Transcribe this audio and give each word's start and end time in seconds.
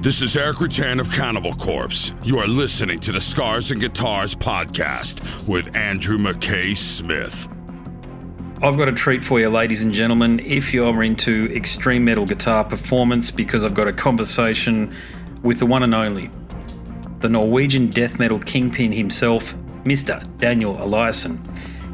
This 0.00 0.22
is 0.22 0.36
Erik 0.36 0.58
Rutan 0.58 1.00
of 1.00 1.10
Cannibal 1.10 1.54
Corpse. 1.54 2.14
You 2.22 2.38
are 2.38 2.46
listening 2.46 3.00
to 3.00 3.10
the 3.10 3.20
Scars 3.20 3.72
and 3.72 3.80
Guitars 3.80 4.32
podcast 4.32 5.44
with 5.48 5.74
Andrew 5.74 6.18
McKay 6.18 6.76
Smith. 6.76 7.48
I've 8.62 8.76
got 8.76 8.88
a 8.88 8.92
treat 8.92 9.24
for 9.24 9.40
you, 9.40 9.48
ladies 9.48 9.82
and 9.82 9.92
gentlemen, 9.92 10.38
if 10.38 10.72
you're 10.72 11.02
into 11.02 11.52
extreme 11.52 12.04
metal 12.04 12.26
guitar 12.26 12.62
performance, 12.62 13.32
because 13.32 13.64
I've 13.64 13.74
got 13.74 13.88
a 13.88 13.92
conversation 13.92 14.94
with 15.42 15.58
the 15.58 15.66
one 15.66 15.82
and 15.82 15.92
only, 15.92 16.30
the 17.18 17.28
Norwegian 17.28 17.88
death 17.88 18.20
metal 18.20 18.38
kingpin 18.38 18.92
himself, 18.92 19.56
Mr. 19.82 20.24
Daniel 20.38 20.76
Olaisen. 20.80 21.42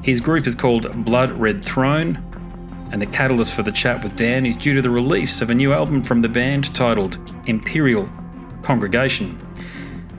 His 0.03 0.21
group 0.21 0.47
is 0.47 0.55
called 0.55 1.07
Blood 1.07 1.31
Red 1.31 1.65
Throne, 1.65 2.23
and 2.93 3.01
the 3.01 3.07
catalyst 3.07 3.55
for 3.55 3.63
the 3.63 3.73
chat 3.73 4.05
with 4.05 4.15
Dan 4.15 4.45
is 4.45 4.57
due 4.57 4.75
to 4.75 4.83
the 4.83 4.91
release 4.91 5.41
of 5.41 5.49
a 5.49 5.55
new 5.55 5.73
album 5.73 6.03
from 6.03 6.21
the 6.21 6.29
band 6.29 6.75
titled 6.75 7.19
Imperial 7.47 8.09
Congregation. 8.63 9.39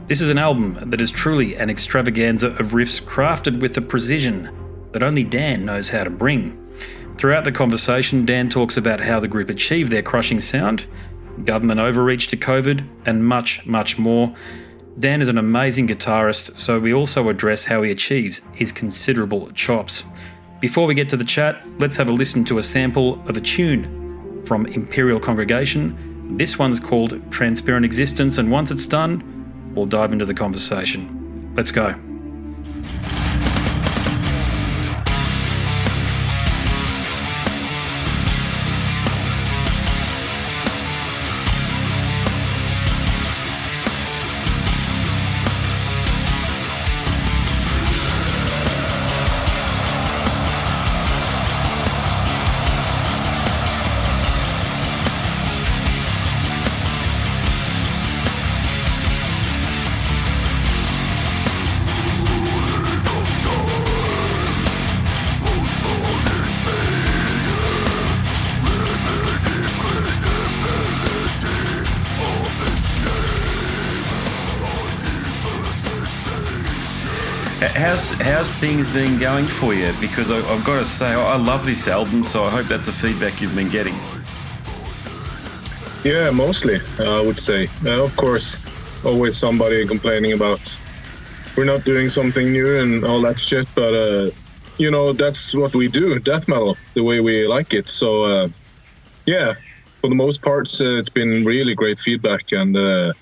This 0.07 0.21
is 0.21 0.29
an 0.29 0.38
album 0.38 0.77
that 0.89 1.02
is 1.02 1.09
truly 1.09 1.55
an 1.55 1.70
extravaganza 1.70 2.47
of 2.57 2.71
riffs 2.71 3.02
crafted 3.02 3.59
with 3.59 3.73
the 3.73 3.81
precision 3.81 4.49
that 4.91 5.03
only 5.03 5.23
Dan 5.23 5.66
knows 5.66 5.89
how 5.89 6.03
to 6.03 6.09
bring. 6.09 6.61
Throughout 7.17 7.43
the 7.43 7.52
conversation, 7.52 8.25
Dan 8.25 8.49
talks 8.49 8.77
about 8.77 8.99
how 8.99 9.19
the 9.19 9.27
group 9.27 9.49
achieved 9.49 9.91
their 9.91 10.03
crushing 10.03 10.39
sound, 10.39 10.85
government 11.43 11.80
overreach 11.80 12.27
to 12.27 12.38
COVID, 12.38 12.88
and 13.05 13.25
much, 13.25 13.66
much 13.66 13.97
more. 13.97 14.35
Dan 14.99 15.21
is 15.21 15.27
an 15.27 15.38
amazing 15.38 15.88
guitarist, 15.88 16.57
so 16.57 16.80
we 16.80 16.94
also 16.94 17.27
address 17.30 17.66
how 17.66 17.81
he 17.81 17.91
achieves 17.91 18.41
his 18.53 18.71
considerable 18.71 19.52
chops. 19.52 20.03
Before 20.59 20.88
we 20.88 20.94
get 20.94 21.09
to 21.09 21.17
the 21.17 21.25
chat, 21.25 21.61
let's 21.80 21.97
have 21.97 22.07
a 22.07 22.13
listen 22.13 22.45
to 22.45 22.57
a 22.57 22.63
sample 22.63 23.21
of 23.27 23.35
a 23.35 23.41
tune 23.41 24.41
from 24.45 24.66
Imperial 24.67 25.19
Congregation. 25.19 26.14
This 26.27 26.59
one's 26.59 26.79
called 26.79 27.21
Transparent 27.31 27.85
Existence, 27.85 28.38
and 28.38 28.52
once 28.52 28.71
it's 28.71 28.88
done, 28.88 29.71
we'll 29.75 29.85
dive 29.85 30.11
into 30.11 30.25
the 30.25 30.33
conversation. 30.33 31.53
Let's 31.55 31.72
go. 31.72 31.95
How's 77.86 78.09
how's 78.09 78.55
things 78.55 78.88
been 78.88 79.19
going 79.19 79.45
for 79.45 79.75
you? 79.75 79.91
Because 80.02 80.31
I, 80.31 80.38
have 80.38 80.66
got 80.66 80.80
to 80.80 80.88
say, 80.88 81.05
I 81.05 81.36
love 81.36 81.67
this 81.67 81.88
album, 81.88 82.23
so 82.23 82.44
I 82.44 82.50
hope 82.50 82.66
that's 82.66 82.88
the 82.88 82.91
feedback 82.91 83.39
you've 83.39 83.53
been 83.53 83.69
getting. 83.69 83.94
Yeah, 86.03 86.31
mostly 86.31 86.80
I 86.97 87.22
would 87.22 87.38
say. 87.38 87.67
Uh, 87.86 88.03
of 88.03 88.17
course, 88.17 88.58
always 89.06 89.38
somebody 89.38 89.86
complaining 89.86 90.33
about 90.33 90.75
we're 91.56 91.66
not 91.66 91.83
doing 91.83 92.09
something 92.09 92.52
new 92.52 92.80
and 92.80 93.06
all 93.06 93.22
that 93.22 93.39
shit, 93.39 93.67
but 93.75 93.94
uh, 93.94 94.31
you 94.80 94.89
know 94.89 95.13
that's 95.13 95.53
what 95.53 95.75
we 95.75 95.88
do, 95.88 96.17
death 96.17 96.47
metal, 96.47 96.78
the 96.96 97.03
way 97.03 97.19
we 97.19 97.46
like 97.46 97.75
it. 97.75 97.88
So 97.88 98.23
uh, 98.23 98.47
yeah, 99.28 99.53
for 100.02 100.09
the 100.09 100.16
most 100.16 100.41
part, 100.41 100.67
uh, 100.81 100.97
it's 100.97 101.12
been 101.12 101.46
really 101.46 101.75
great 101.75 102.00
feedback, 102.00 102.52
and 102.52 102.75
uh, 102.75 103.13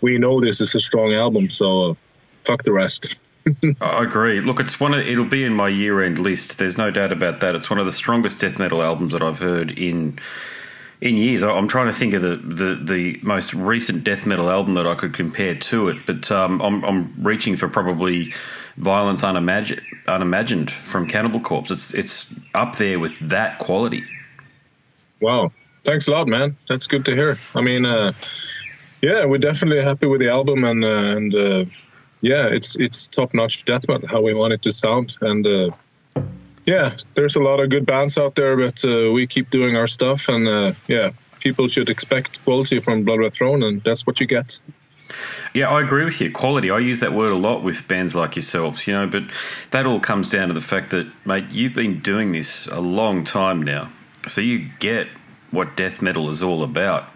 we 0.00 0.16
know 0.16 0.40
this 0.40 0.60
is 0.60 0.76
a 0.76 0.80
strong 0.80 1.12
album, 1.12 1.50
so 1.50 1.96
fuck 2.44 2.62
the 2.62 2.70
rest. 2.70 3.16
I 3.80 4.02
agree. 4.02 4.40
Look, 4.40 4.60
it's 4.60 4.78
one. 4.78 4.94
Of, 4.94 5.00
it'll 5.00 5.24
be 5.24 5.44
in 5.44 5.52
my 5.54 5.68
year-end 5.68 6.18
list. 6.18 6.58
There's 6.58 6.78
no 6.78 6.90
doubt 6.90 7.12
about 7.12 7.40
that. 7.40 7.54
It's 7.54 7.70
one 7.70 7.78
of 7.78 7.86
the 7.86 7.92
strongest 7.92 8.40
death 8.40 8.58
metal 8.58 8.82
albums 8.82 9.12
that 9.12 9.22
I've 9.22 9.38
heard 9.38 9.70
in 9.78 10.18
in 11.02 11.16
years. 11.16 11.42
I'm 11.42 11.66
trying 11.66 11.88
to 11.88 11.92
think 11.92 12.14
of 12.14 12.22
the, 12.22 12.36
the, 12.36 12.80
the 12.80 13.20
most 13.22 13.52
recent 13.52 14.04
death 14.04 14.24
metal 14.24 14.48
album 14.48 14.74
that 14.74 14.86
I 14.86 14.94
could 14.94 15.12
compare 15.12 15.56
to 15.56 15.88
it, 15.88 16.06
but 16.06 16.30
um, 16.30 16.62
I'm, 16.62 16.84
I'm 16.84 17.12
reaching 17.18 17.56
for 17.56 17.68
probably 17.68 18.32
Violence 18.76 19.24
Unimagined, 19.24 20.70
from 20.70 21.08
Cannibal 21.08 21.40
Corpse. 21.40 21.72
It's 21.72 21.92
it's 21.92 22.34
up 22.54 22.76
there 22.76 23.00
with 23.00 23.18
that 23.18 23.58
quality. 23.58 24.04
Wow, 25.20 25.50
thanks 25.82 26.06
a 26.06 26.12
lot, 26.12 26.28
man. 26.28 26.56
That's 26.68 26.86
good 26.86 27.04
to 27.06 27.14
hear. 27.14 27.36
I 27.54 27.60
mean, 27.60 27.84
uh, 27.84 28.12
yeah, 29.02 29.24
we're 29.24 29.38
definitely 29.38 29.82
happy 29.84 30.06
with 30.06 30.20
the 30.20 30.30
album 30.30 30.64
and 30.64 30.84
uh, 30.84 31.16
and. 31.16 31.34
Uh, 31.34 31.64
yeah, 32.22 32.46
it's 32.46 32.76
it's 32.76 33.08
top 33.08 33.34
notch 33.34 33.64
death 33.64 33.88
metal 33.88 34.08
how 34.08 34.22
we 34.22 34.32
want 34.32 34.54
it 34.54 34.62
to 34.62 34.72
sound, 34.72 35.18
and 35.20 35.46
uh, 35.46 35.70
yeah, 36.64 36.92
there's 37.14 37.36
a 37.36 37.40
lot 37.40 37.60
of 37.60 37.68
good 37.68 37.84
bands 37.84 38.16
out 38.16 38.36
there, 38.36 38.56
but 38.56 38.82
uh, 38.84 39.10
we 39.12 39.26
keep 39.26 39.50
doing 39.50 39.76
our 39.76 39.88
stuff, 39.88 40.28
and 40.28 40.48
uh, 40.48 40.72
yeah, 40.86 41.10
people 41.40 41.68
should 41.68 41.90
expect 41.90 42.42
quality 42.44 42.80
from 42.80 43.04
Blood 43.04 43.18
Red 43.18 43.34
Throne, 43.34 43.62
and 43.64 43.82
that's 43.82 44.06
what 44.06 44.20
you 44.20 44.26
get. 44.26 44.60
Yeah, 45.52 45.68
I 45.68 45.82
agree 45.82 46.04
with 46.04 46.20
you. 46.20 46.30
Quality. 46.30 46.70
I 46.70 46.78
use 46.78 47.00
that 47.00 47.12
word 47.12 47.32
a 47.32 47.36
lot 47.36 47.62
with 47.62 47.86
bands 47.86 48.14
like 48.14 48.36
yourselves, 48.36 48.86
you 48.86 48.94
know, 48.94 49.06
but 49.06 49.24
that 49.72 49.84
all 49.84 50.00
comes 50.00 50.30
down 50.30 50.48
to 50.48 50.54
the 50.54 50.62
fact 50.62 50.90
that, 50.92 51.06
mate, 51.26 51.50
you've 51.50 51.74
been 51.74 52.00
doing 52.00 52.32
this 52.32 52.66
a 52.68 52.80
long 52.80 53.24
time 53.24 53.62
now. 53.62 53.90
So 54.28 54.40
you 54.40 54.70
get 54.78 55.08
what 55.50 55.76
death 55.76 56.00
metal 56.00 56.30
is 56.30 56.42
all 56.42 56.62
about 56.62 57.10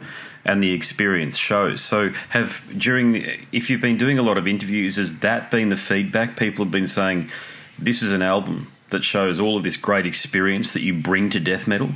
and 0.46 0.62
the 0.62 0.72
experience 0.72 1.36
shows. 1.36 1.82
So, 1.82 2.10
have 2.30 2.62
during 2.76 3.16
if 3.52 3.68
you've 3.68 3.80
been 3.82 3.98
doing 3.98 4.18
a 4.18 4.22
lot 4.22 4.38
of 4.38 4.46
interviews, 4.46 4.96
has 4.96 5.18
that 5.20 5.50
been 5.50 5.68
the 5.68 5.76
feedback? 5.76 6.36
People 6.36 6.64
have 6.64 6.72
been 6.72 6.88
saying 6.88 7.30
this 7.78 8.02
is 8.02 8.12
an 8.12 8.22
album 8.22 8.72
that 8.90 9.04
shows 9.04 9.40
all 9.40 9.56
of 9.56 9.64
this 9.64 9.76
great 9.76 10.06
experience 10.06 10.72
that 10.72 10.82
you 10.82 10.94
bring 10.94 11.28
to 11.30 11.40
death 11.40 11.66
metal. 11.66 11.90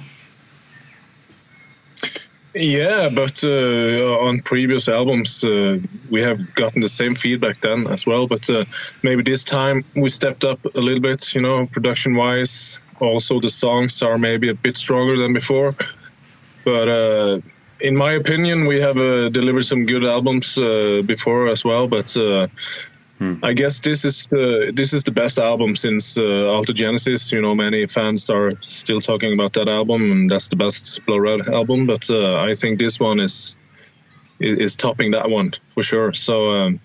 Yeah, 2.53 3.09
but 3.11 3.45
uh, 3.45 4.27
on 4.27 4.41
previous 4.41 4.89
albums, 4.89 5.45
uh, 5.45 5.79
we 6.11 6.21
have 6.21 6.53
gotten 6.57 6.81
the 6.81 6.89
same 6.89 7.15
feedback 7.15 7.61
then 7.61 7.87
as 7.87 8.05
well. 8.05 8.27
But 8.27 8.51
uh, 8.51 8.65
maybe 9.05 9.23
this 9.23 9.45
time 9.45 9.85
we 9.95 10.09
stepped 10.09 10.43
up 10.43 10.65
a 10.65 10.81
little 10.81 11.01
bit, 11.01 11.33
you 11.33 11.43
know, 11.43 11.67
production 11.67 12.17
wise. 12.17 12.81
Also, 12.99 13.39
the 13.39 13.51
songs 13.51 14.03
are 14.03 14.19
maybe 14.19 14.49
a 14.49 14.55
bit 14.55 14.77
stronger 14.77 15.17
than 15.17 15.33
before. 15.33 15.77
But 16.65 16.89
uh, 16.89 17.41
in 17.81 17.97
my 17.97 18.13
opinion, 18.13 18.67
we 18.67 18.81
have 18.81 18.97
uh, 18.97 19.29
delivered 19.29 19.65
some 19.65 19.87
good 19.87 20.05
albums 20.05 20.59
uh, 20.59 21.03
before 21.05 21.49
as 21.49 21.65
well, 21.65 21.89
but 21.89 22.17
uh, 22.17 22.47
hmm. 23.19 23.35
I 23.43 23.53
guess 23.53 23.81
this 23.81 24.05
is 24.05 24.27
the 24.27 24.73
this 24.75 24.93
is 24.93 25.05
the 25.05 25.13
best 25.13 25.39
album 25.39 25.77
since 25.77 26.19
uh, 26.19 26.49
Altered 26.49 26.77
Genesis. 26.77 27.33
You 27.33 27.41
know, 27.41 27.55
many 27.55 27.87
fans 27.87 28.31
are 28.31 28.53
still 28.61 29.01
talking 29.01 29.33
about 29.33 29.55
that 29.55 29.69
album, 29.69 30.13
and 30.13 30.31
that's 30.31 30.49
the 30.49 30.57
best 30.57 31.05
Blood 31.07 31.21
Red 31.21 31.49
album. 31.49 31.87
But 31.87 32.11
uh, 32.11 32.41
I 32.41 32.55
think 32.55 32.79
this 32.79 33.01
one 33.01 33.21
is 33.21 33.59
is 34.39 34.77
topping 34.77 35.13
that 35.13 35.31
one 35.31 35.53
for 35.69 35.83
sure. 35.83 36.13
So. 36.13 36.53
Um, 36.53 36.81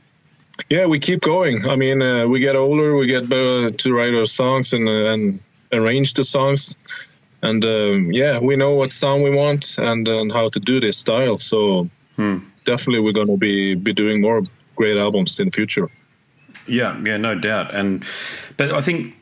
yeah, 0.69 0.85
we 0.85 0.99
keep 0.99 1.19
going. 1.19 1.67
I 1.67 1.75
mean, 1.75 2.01
uh, 2.01 2.27
we 2.27 2.39
get 2.39 2.55
older, 2.55 2.95
we 2.95 3.07
get 3.07 3.27
better 3.27 3.69
to 3.69 3.93
write 3.93 4.13
our 4.13 4.25
songs 4.25 4.71
and 4.71 4.87
and 4.87 5.39
arrange 5.73 6.13
the 6.13 6.23
songs 6.23 7.14
and 7.45 7.63
um, 7.63 8.11
yeah, 8.11 8.39
we 8.39 8.55
know 8.55 8.73
what 8.73 8.91
sound 8.91 9.23
we 9.23 9.29
want 9.29 9.77
and, 9.77 10.07
and 10.07 10.31
how 10.31 10.47
to 10.47 10.59
do 10.59 10.79
this 10.79 10.97
style. 10.97 11.37
So 11.37 11.89
hmm. 12.15 12.39
definitely, 12.63 13.01
we're 13.01 13.13
going 13.13 13.27
to 13.27 13.37
be 13.37 13.75
be 13.75 13.93
doing 13.93 14.21
more 14.21 14.43
great 14.75 14.97
albums 14.97 15.39
in 15.39 15.47
the 15.47 15.51
future. 15.51 15.89
Yeah, 16.67 16.99
yeah, 17.03 17.17
no 17.17 17.35
doubt. 17.35 17.73
And 17.75 18.03
but 18.57 18.71
I 18.71 18.81
think 18.81 19.15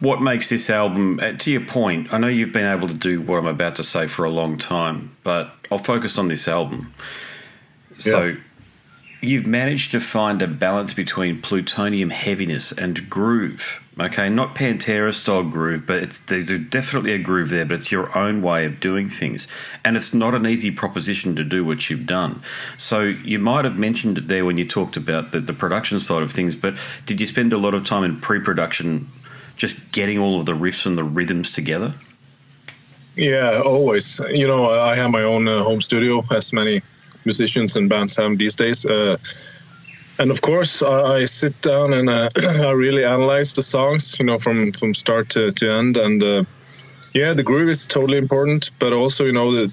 what 0.00 0.22
makes 0.22 0.48
this 0.48 0.70
album, 0.70 1.20
uh, 1.20 1.32
to 1.32 1.50
your 1.50 1.60
point, 1.60 2.12
I 2.12 2.18
know 2.18 2.28
you've 2.28 2.52
been 2.52 2.66
able 2.66 2.88
to 2.88 2.94
do 2.94 3.20
what 3.20 3.38
I'm 3.38 3.46
about 3.46 3.76
to 3.76 3.84
say 3.84 4.06
for 4.06 4.24
a 4.24 4.30
long 4.30 4.56
time, 4.56 5.16
but 5.22 5.52
I'll 5.70 5.78
focus 5.78 6.18
on 6.18 6.28
this 6.28 6.46
album. 6.48 6.94
Yeah. 7.98 8.12
So 8.12 8.36
you've 9.20 9.46
managed 9.46 9.90
to 9.92 10.00
find 10.00 10.40
a 10.40 10.46
balance 10.46 10.94
between 10.94 11.42
plutonium 11.42 12.10
heaviness 12.10 12.72
and 12.72 13.10
groove. 13.10 13.84
Okay, 14.00 14.28
not 14.28 14.54
Pantera 14.54 15.12
style 15.12 15.42
groove, 15.42 15.84
but 15.84 16.00
it's 16.04 16.20
there's 16.20 16.50
definitely 16.50 17.12
a 17.12 17.18
groove 17.18 17.48
there, 17.48 17.64
but 17.64 17.80
it's 17.80 17.90
your 17.90 18.16
own 18.16 18.42
way 18.42 18.64
of 18.64 18.78
doing 18.78 19.08
things, 19.08 19.48
and 19.84 19.96
it's 19.96 20.14
not 20.14 20.36
an 20.36 20.46
easy 20.46 20.70
proposition 20.70 21.34
to 21.34 21.42
do 21.42 21.64
what 21.64 21.90
you've 21.90 22.06
done. 22.06 22.40
So 22.76 23.00
you 23.02 23.40
might 23.40 23.64
have 23.64 23.76
mentioned 23.76 24.16
it 24.16 24.28
there 24.28 24.44
when 24.44 24.56
you 24.56 24.64
talked 24.64 24.96
about 24.96 25.32
the, 25.32 25.40
the 25.40 25.52
production 25.52 25.98
side 25.98 26.22
of 26.22 26.30
things, 26.30 26.54
but 26.54 26.78
did 27.06 27.20
you 27.20 27.26
spend 27.26 27.52
a 27.52 27.58
lot 27.58 27.74
of 27.74 27.82
time 27.84 28.04
in 28.04 28.20
pre-production, 28.20 29.10
just 29.56 29.90
getting 29.90 30.16
all 30.16 30.38
of 30.38 30.46
the 30.46 30.52
riffs 30.52 30.86
and 30.86 30.96
the 30.96 31.02
rhythms 31.02 31.50
together? 31.50 31.94
Yeah, 33.16 33.62
always. 33.64 34.20
You 34.30 34.46
know, 34.46 34.70
I 34.70 34.94
have 34.94 35.10
my 35.10 35.22
own 35.22 35.48
uh, 35.48 35.64
home 35.64 35.80
studio, 35.80 36.22
as 36.30 36.52
many 36.52 36.82
musicians 37.24 37.76
and 37.76 37.88
bands 37.88 38.14
have 38.14 38.38
these 38.38 38.54
days. 38.54 38.86
Uh, 38.86 39.16
and 40.18 40.30
of 40.30 40.40
course, 40.40 40.82
I, 40.82 41.18
I 41.18 41.24
sit 41.26 41.60
down 41.60 41.92
and 41.92 42.10
uh, 42.10 42.28
I 42.36 42.70
really 42.70 43.04
analyze 43.04 43.52
the 43.52 43.62
songs, 43.62 44.18
you 44.18 44.26
know, 44.26 44.38
from 44.38 44.72
from 44.72 44.94
start 44.94 45.30
to, 45.30 45.52
to 45.52 45.72
end. 45.72 45.96
And 45.96 46.22
uh, 46.22 46.44
yeah, 47.14 47.34
the 47.34 47.42
groove 47.42 47.68
is 47.68 47.86
totally 47.86 48.18
important, 48.18 48.70
but 48.78 48.92
also, 48.92 49.24
you 49.24 49.32
know, 49.32 49.52
the 49.52 49.72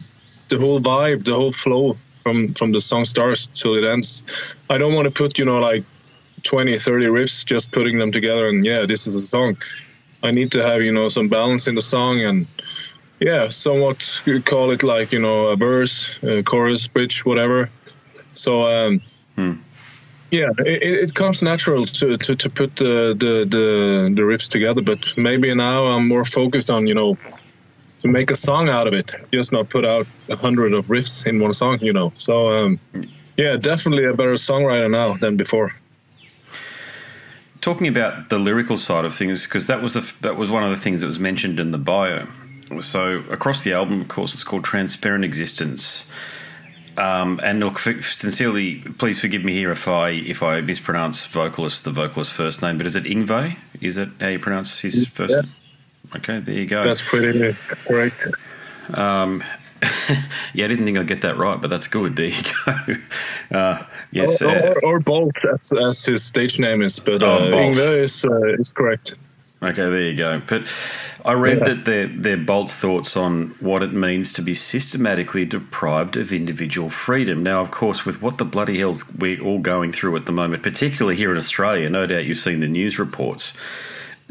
the 0.50 0.60
whole 0.60 0.80
vibe, 0.80 1.24
the 1.24 1.34
whole 1.34 1.52
flow 1.52 1.98
from 2.20 2.48
from 2.50 2.72
the 2.72 2.82
song 2.82 3.06
starts 3.06 3.48
till 3.48 3.76
it 3.76 3.84
ends. 3.84 4.62
I 4.70 4.78
don't 4.78 4.94
want 4.94 5.06
to 5.06 5.12
put, 5.12 5.40
you 5.40 5.46
know, 5.46 5.60
like 5.60 5.86
20, 6.44 6.78
30 6.78 7.06
riffs, 7.08 7.46
just 7.46 7.72
putting 7.72 7.98
them 7.98 8.12
together, 8.12 8.48
and 8.48 8.64
yeah, 8.64 8.86
this 8.86 9.08
is 9.08 9.16
a 9.16 9.22
song. 9.22 9.58
I 10.22 10.32
need 10.32 10.52
to 10.54 10.64
have, 10.64 10.82
you 10.82 10.92
know, 10.92 11.08
some 11.08 11.30
balance 11.30 11.68
in 11.68 11.76
the 11.76 11.82
song 11.82 12.22
and 12.22 12.48
yeah, 13.20 13.48
somewhat 13.48 14.24
call 14.44 14.72
it 14.72 14.84
like 14.84 15.12
you 15.12 15.20
know 15.20 15.48
a 15.48 15.56
verse, 15.56 16.22
a 16.24 16.44
chorus, 16.44 16.88
bridge, 16.88 17.26
whatever. 17.26 17.70
So 18.34 18.68
um, 18.68 19.02
hmm. 19.36 19.54
Yeah, 20.32 20.50
it, 20.58 20.84
it, 20.84 21.14
comes 21.14 21.44
natural 21.44 21.86
to, 21.86 22.18
to, 22.18 22.36
to 22.36 22.50
put 22.50 22.76
the, 22.76 23.16
the, 23.18 23.46
the 23.46 24.14
the 24.14 24.22
riffs 24.22 24.50
together. 24.50 24.82
But 24.82 25.14
maybe 25.18 25.54
now 25.54 25.86
I'm 25.86 26.08
more 26.08 26.24
focused 26.24 26.72
on 26.72 26.88
you 26.88 26.96
know 26.96 27.18
to 28.02 28.08
make 28.08 28.32
a 28.32 28.36
song 28.36 28.70
out 28.70 28.88
of 28.88 28.94
it, 28.94 29.16
just 29.34 29.52
not 29.52 29.70
put 29.70 29.86
out 29.86 30.08
a 30.30 30.36
hundred 30.36 30.74
of 30.74 30.88
riffs 30.88 31.26
in 31.26 31.40
one 31.40 31.54
song. 31.54 31.80
You 31.82 31.94
know, 31.94 32.12
so 32.16 32.58
um, 32.58 32.80
yeah, 33.38 33.58
definitely 33.58 34.06
a 34.06 34.14
better 34.14 34.34
songwriter 34.34 34.90
now 34.90 35.14
than 35.14 35.38
before 35.38 35.72
talking 37.62 37.88
about 37.88 38.30
the 38.30 38.38
lyrical 38.38 38.78
side 38.78 39.06
of 39.06 39.16
things 39.16 39.46
because 39.46 39.66
that 39.66 39.82
was 39.82 39.96
a, 39.96 40.04
that 40.22 40.36
was 40.36 40.52
one 40.52 40.62
of 40.62 40.70
the 40.70 40.78
things 40.78 41.02
that 41.02 41.08
was 41.08 41.18
mentioned 41.18 41.60
in 41.60 41.72
the 41.72 41.80
bio 41.80 42.28
so 42.82 43.24
across 43.30 43.64
the 43.64 43.74
album, 43.74 44.02
of 44.02 44.08
course, 44.08 44.34
it's 44.34 44.44
called 44.44 44.64
Transparent 44.64 45.24
Existence. 45.24 46.10
Um, 46.98 47.40
and 47.44 47.60
look, 47.60 47.80
sincerely, 47.80 48.76
please 48.76 49.20
forgive 49.20 49.44
me 49.44 49.54
here 49.54 49.72
if 49.72 49.88
I 49.88 50.10
if 50.10 50.42
I 50.42 50.62
mispronounce 50.62 51.26
vocalist 51.26 51.84
the 51.84 51.92
vocalist 51.92 52.32
first 52.32 52.62
name, 52.62 52.78
but 52.78 52.88
is 52.88 52.96
it 52.96 53.04
Yngve? 53.04 53.58
Is 53.82 53.96
that 53.96 54.10
how 54.20 54.28
you 54.28 54.40
pronounce 54.40 54.80
his 54.80 55.08
first? 55.08 55.34
Yeah. 55.34 55.42
name? 55.42 55.52
Okay, 56.16 56.40
there 56.40 56.56
you 56.56 56.66
go. 56.66 56.84
That's 56.84 57.02
pretty 57.02 57.56
correct. 57.86 58.26
Um, 58.94 59.44
yeah, 60.54 60.66
I 60.66 60.68
didn't 60.68 60.86
think 60.86 60.98
I'd 60.98 61.08
get 61.08 61.22
that 61.22 61.38
right, 61.38 61.60
but 61.60 61.70
that's 61.70 61.88
good. 61.88 62.16
There 62.16 62.28
you 62.28 62.44
go. 62.66 62.96
Uh, 63.52 63.86
yes, 64.10 64.42
or, 64.42 64.50
or, 64.50 64.86
or 64.86 65.00
Bolt, 65.00 65.36
as, 65.54 65.72
as, 65.72 66.04
his 66.04 66.24
stage 66.24 66.58
name 66.58 66.82
is, 66.82 67.00
but 67.00 67.22
oh, 67.22 67.28
uh, 67.28 67.52
Yngve 67.52 68.02
is 68.02 68.26
uh, 68.26 68.54
is 68.60 68.72
correct. 68.72 69.14
Okay, 69.62 69.76
there 69.76 70.02
you 70.02 70.18
go. 70.18 70.42
But 70.48 70.68
I 71.26 71.34
read 71.34 71.58
yeah. 71.60 71.74
that 71.74 71.86
their 71.86 72.08
their 72.08 72.38
Bolt's 72.38 72.76
thoughts 72.76 73.18
on 73.18 73.56
what 73.60 73.82
it 73.82 73.92
means 73.92 74.32
to 74.34 74.44
be 74.44 74.54
systematically 74.54 75.44
deprived 75.44 76.18
of 76.18 76.32
individual 76.32 76.92
freedom. 76.92 77.42
Now, 77.42 77.62
of 77.62 77.72
course, 77.72 78.06
with 78.06 78.22
what 78.22 78.38
the 78.38 78.46
bloody 78.46 78.78
hell's 78.78 79.12
we're 79.12 79.42
all 79.42 79.58
going 79.58 79.92
through 79.92 80.16
at 80.18 80.28
the 80.28 80.32
moment, 80.32 80.62
particularly 80.62 81.16
here 81.16 81.32
in 81.32 81.38
Australia, 81.38 81.90
no 81.90 82.06
doubt 82.06 82.26
you've 82.26 82.38
seen 82.38 82.60
the 82.60 82.68
news 82.68 83.00
reports. 83.00 83.54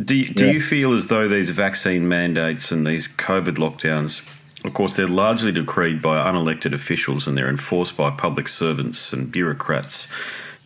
Do 0.02 0.14
you, 0.14 0.32
do 0.32 0.46
yeah. 0.46 0.52
you 0.52 0.60
feel 0.60 0.92
as 0.92 1.08
though 1.08 1.28
these 1.28 1.50
vaccine 1.50 2.08
mandates 2.08 2.70
and 2.70 2.86
these 2.86 3.06
COVID 3.06 3.56
lockdowns, 3.56 4.26
of 4.64 4.74
course, 4.74 4.94
they're 4.94 5.06
largely 5.06 5.52
decreed 5.52 6.00
by 6.00 6.16
unelected 6.16 6.72
officials 6.72 7.26
and 7.26 7.36
they're 7.36 7.48
enforced 7.48 7.96
by 7.96 8.10
public 8.10 8.48
servants 8.48 9.12
and 9.12 9.30
bureaucrats? 9.30 10.08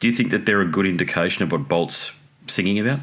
Do 0.01 0.09
you 0.09 0.15
think 0.15 0.31
that 0.31 0.47
they're 0.47 0.61
a 0.61 0.67
good 0.67 0.87
indication 0.87 1.43
of 1.43 1.53
what 1.53 1.69
Bolt's 1.69 2.13
singing 2.47 2.79
about? 2.79 3.01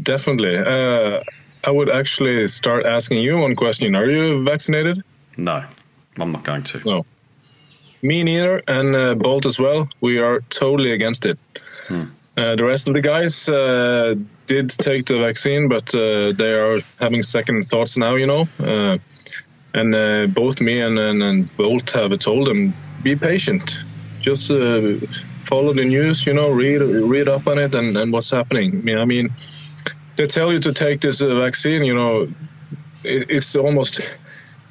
Definitely. 0.00 0.56
Uh, 0.58 1.22
I 1.64 1.70
would 1.70 1.90
actually 1.90 2.46
start 2.46 2.86
asking 2.86 3.18
you 3.18 3.38
one 3.38 3.56
question. 3.56 3.96
Are 3.96 4.08
you 4.08 4.44
vaccinated? 4.44 5.02
No, 5.36 5.64
I'm 6.18 6.32
not 6.32 6.44
going 6.44 6.62
to. 6.64 6.80
No. 6.84 7.06
Me 8.02 8.22
neither, 8.22 8.62
and 8.68 8.94
uh, 8.94 9.14
Bolt 9.14 9.46
as 9.46 9.58
well. 9.58 9.88
We 10.00 10.18
are 10.18 10.40
totally 10.40 10.92
against 10.92 11.26
it. 11.26 11.38
Hmm. 11.88 12.04
Uh, 12.36 12.54
the 12.54 12.64
rest 12.64 12.88
of 12.88 12.94
the 12.94 13.00
guys 13.00 13.48
uh, 13.48 14.14
did 14.44 14.68
take 14.68 15.06
the 15.06 15.18
vaccine, 15.18 15.68
but 15.68 15.94
uh, 15.94 16.32
they 16.32 16.52
are 16.52 16.80
having 17.00 17.22
second 17.22 17.64
thoughts 17.64 17.96
now, 17.96 18.16
you 18.16 18.26
know. 18.26 18.46
Uh, 18.60 18.98
and 19.72 19.94
uh, 19.94 20.26
both 20.26 20.60
me 20.60 20.80
and, 20.80 20.98
and, 20.98 21.22
and, 21.22 21.56
Bolt 21.56 21.90
have 21.92 22.16
told 22.18 22.46
them 22.46 22.74
be 23.02 23.16
patient. 23.16 23.84
Just 24.20 24.48
follow 24.48 25.72
the 25.72 25.84
news, 25.84 26.26
you 26.26 26.34
know, 26.34 26.50
read 26.50 26.80
read 26.80 27.28
up 27.28 27.46
on 27.46 27.58
it 27.58 27.74
and, 27.74 27.96
and 27.96 28.12
what's 28.12 28.30
happening. 28.30 28.78
I 28.78 28.82
mean, 28.82 28.98
I 28.98 29.04
mean 29.04 29.30
they 30.16 30.26
tell 30.26 30.52
you 30.52 30.60
to 30.60 30.72
take 30.72 31.00
this 31.00 31.22
uh, 31.22 31.34
vaccine, 31.34 31.84
you 31.84 31.94
know, 31.94 32.22
it, 33.04 33.30
it's 33.30 33.56
almost 33.56 34.18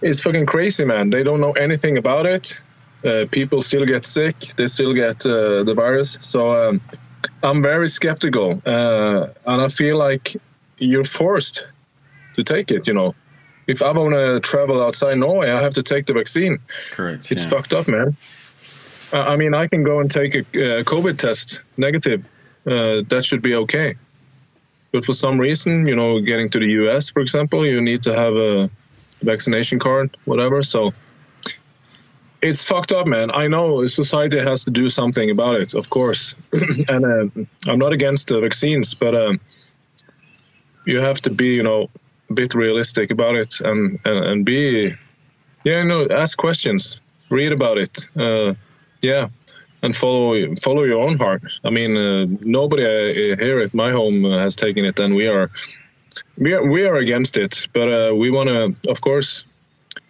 it's 0.02 0.22
fucking 0.22 0.46
crazy, 0.46 0.86
man. 0.86 1.10
They 1.10 1.24
don't 1.24 1.42
know 1.42 1.54
anything 1.54 1.98
about 1.98 2.26
it. 2.26 2.66
Uh, 3.04 3.26
people 3.32 3.62
still 3.62 3.86
get 3.86 4.04
sick. 4.04 4.36
They 4.58 4.68
still 4.68 4.94
get 4.94 5.26
uh, 5.26 5.64
the 5.64 5.74
virus. 5.76 6.18
So 6.22 6.70
um, 6.70 6.82
I'm 7.44 7.62
very 7.62 7.88
skeptical, 7.88 8.62
uh, 8.66 9.28
and 9.46 9.62
I 9.62 9.68
feel 9.68 9.98
like 9.98 10.36
you're 10.78 11.04
forced 11.04 11.72
to 12.34 12.44
take 12.44 12.72
it. 12.72 12.88
You 12.88 12.94
know, 12.94 13.16
if 13.68 13.82
I 13.84 13.92
want 13.92 14.14
to 14.14 14.40
travel 14.40 14.82
outside 14.82 15.18
Norway, 15.18 15.52
I 15.52 15.62
have 15.62 15.76
to 15.76 15.84
take 15.84 16.06
the 16.06 16.14
vaccine. 16.14 16.60
Correct. 16.92 17.32
It's 17.32 17.44
yeah. 17.44 17.50
fucked 17.50 17.74
up, 17.74 17.88
man. 17.88 18.18
I 19.14 19.36
mean, 19.36 19.54
I 19.54 19.68
can 19.68 19.84
go 19.84 20.00
and 20.00 20.10
take 20.10 20.36
a, 20.36 20.40
a 20.80 20.84
COVID 20.84 21.18
test 21.18 21.64
negative. 21.78 22.26
Uh, 22.66 23.04
that 23.08 23.24
should 23.24 23.44
be 23.44 23.56
okay. 23.56 23.96
But 24.96 25.04
for 25.04 25.12
some 25.12 25.38
reason, 25.38 25.86
you 25.88 25.96
know, 25.98 26.22
getting 26.22 26.48
to 26.48 26.60
the 26.60 26.68
US, 26.80 27.10
for 27.10 27.20
example, 27.20 27.66
you 27.66 27.82
need 27.82 28.04
to 28.04 28.16
have 28.16 28.34
a 28.38 28.70
vaccination 29.22 29.78
card, 29.78 30.16
whatever. 30.24 30.64
So 30.64 30.94
it's 32.42 32.64
fucked 32.64 32.94
up, 32.94 33.06
man. 33.06 33.30
I 33.30 33.50
know 33.50 33.86
society 33.88 34.40
has 34.40 34.64
to 34.64 34.72
do 34.72 34.88
something 34.88 35.30
about 35.30 35.56
it, 35.56 35.76
of 35.76 35.90
course. 35.90 36.38
and 36.88 37.06
uh, 37.06 37.70
I'm 37.70 37.78
not 37.78 37.92
against 37.92 38.30
the 38.30 38.40
vaccines, 38.40 38.94
but 38.94 39.14
uh, 39.14 39.34
you 40.86 41.02
have 41.02 41.20
to 41.24 41.30
be, 41.30 41.56
you 41.56 41.64
know, 41.64 41.90
a 42.30 42.34
bit 42.34 42.56
realistic 42.56 43.12
about 43.12 43.36
it 43.36 43.60
and, 43.60 44.00
and, 44.06 44.26
and 44.26 44.46
be, 44.46 44.96
yeah, 45.66 45.80
you 45.82 45.90
know, 45.90 46.08
ask 46.10 46.38
questions, 46.38 47.02
read 47.30 47.52
about 47.52 47.78
it. 47.78 48.08
Uh, 48.16 48.54
yeah, 49.02 49.28
and 49.86 49.96
follow 49.96 50.56
follow 50.56 50.84
your 50.84 51.02
own 51.08 51.18
heart. 51.18 51.44
I 51.64 51.70
mean, 51.70 51.96
uh, 51.96 52.26
nobody 52.42 52.84
uh, 52.84 53.38
here 53.38 53.60
at 53.62 53.74
my 53.74 53.92
home 53.92 54.26
uh, 54.26 54.40
has 54.40 54.56
taken 54.56 54.84
it, 54.84 55.00
and 55.00 55.16
we 55.16 55.28
are 55.28 55.52
we 56.38 56.54
are 56.54 56.66
we 56.68 56.86
are 56.88 56.96
against 56.96 57.38
it. 57.38 57.68
But 57.74 57.88
uh, 57.94 58.16
we 58.16 58.32
want 58.32 58.50
to, 58.50 58.92
of 58.92 59.00
course, 59.00 59.48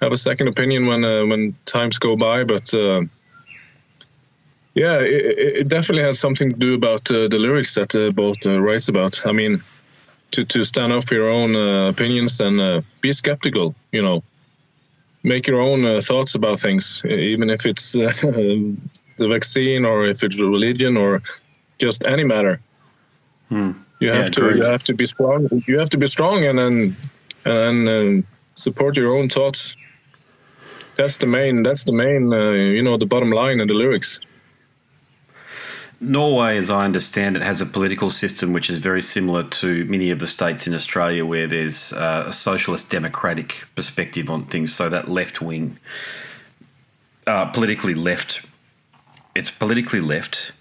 have 0.02 0.14
a 0.14 0.18
second 0.18 0.48
opinion 0.48 0.88
when 0.88 1.04
uh, 1.04 1.26
when 1.26 1.56
times 1.66 2.00
go 2.00 2.16
by. 2.16 2.46
But 2.46 2.74
uh, 2.74 3.02
yeah, 4.74 5.00
it, 5.00 5.60
it, 5.60 5.68
definitely 5.68 6.04
has 6.04 6.20
something 6.20 6.50
to 6.50 6.58
do 6.58 6.74
about 6.76 7.06
the 7.06 7.40
lyrics 7.46 7.76
that 7.76 8.14
Bolt 8.16 8.46
writes 8.46 8.88
about. 8.90 9.28
I 9.28 9.34
mean, 9.34 9.62
to 10.32 10.46
to 10.46 10.64
stand 10.64 10.94
up 10.94 11.04
for 11.08 11.16
your 11.16 11.30
own 11.30 11.56
opinions 11.90 12.40
and 12.40 12.84
be 13.02 13.12
skeptical. 13.12 13.76
You 13.92 14.04
know 14.04 14.24
make 15.26 15.48
your 15.48 15.60
own 15.60 15.84
uh, 15.84 16.00
thoughts 16.02 16.36
about 16.36 16.60
things, 16.60 17.04
even 17.04 17.50
if 17.50 17.66
it's 17.66 17.98
uh, 17.98 18.14
the 19.18 19.28
vaccine 19.28 19.86
or 19.86 20.06
if 20.06 20.24
it's 20.24 20.40
religion 20.40 20.98
or 20.98 21.22
just 21.78 22.08
any 22.08 22.24
matter. 22.24 22.60
Hmm. 23.50 23.72
You 24.00 24.12
have 24.12 24.26
yeah, 24.26 24.32
to 24.32 24.56
you 24.56 24.64
have 24.64 24.84
to 24.84 24.94
be 24.94 25.06
strong. 25.06 25.64
You 25.68 25.80
have 25.80 25.90
to 25.90 25.98
be 25.98 26.08
strong 26.08 26.44
and 26.44 26.60
then 26.60 26.98
and, 27.46 27.88
and 27.88 28.24
support 28.56 28.98
your 28.98 29.16
own 29.16 29.30
thoughts. 29.30 29.78
That's 30.96 31.18
the 31.18 31.28
main. 31.28 31.64
That's 31.64 31.84
the 31.84 31.92
main. 31.92 32.34
Uh, 32.34 32.52
you 32.52 32.84
know, 32.84 32.98
the 32.98 33.06
bottom 33.06 33.30
line 33.30 33.60
in 33.60 33.68
the 33.68 33.74
lyrics. 33.74 34.22
Norway, 36.02 36.58
as 36.58 36.70
I 36.70 36.84
understand 36.84 37.38
it, 37.38 37.42
has 37.42 37.62
a 37.62 37.66
political 37.66 38.10
system 38.10 38.52
which 38.52 38.70
is 38.70 38.80
very 38.80 39.02
similar 39.02 39.44
to 39.44 39.86
many 39.86 40.12
of 40.12 40.20
the 40.20 40.28
states 40.28 40.68
in 40.68 40.74
Australia, 40.74 41.26
where 41.26 41.48
there's 41.48 41.94
uh, 41.94 42.26
a 42.28 42.34
socialist 42.34 42.90
democratic 42.90 43.64
perspective 43.76 44.30
on 44.30 44.46
things. 44.46 44.74
So 44.74 44.90
that 44.90 45.08
left 45.08 45.42
wing, 45.42 45.80
uh, 47.26 47.46
politically 47.46 47.96
left 47.96 48.42
it's 49.36 49.52
politically 49.52 50.00
left. 50.00 50.54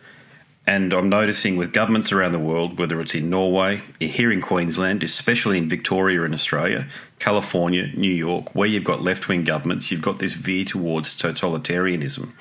And 0.67 0.95
I'm 0.95 1.11
noticing 1.11 1.57
with 1.57 1.73
governments 1.73 2.11
around 2.11 2.33
the 2.33 2.39
world, 2.39 2.79
whether 2.79 3.01
it's 3.01 3.15
in 3.15 3.29
Norway, 3.29 3.83
here 4.01 4.33
in 4.33 4.41
Queensland, 4.41 5.03
especially 5.03 5.59
in 5.59 5.69
Victoria 5.69 6.23
in 6.23 6.33
Australia, 6.33 6.87
California, 7.19 7.91
New 7.95 8.11
York, 8.11 8.55
where 8.55 8.67
you've 8.67 8.85
got 8.85 9.03
left 9.03 9.29
wing 9.29 9.45
governments, 9.45 9.91
you've 9.91 10.01
got 10.01 10.21
this 10.21 10.33
veer 10.33 10.65
towards 10.65 11.15
totalitarianism. 11.17 12.33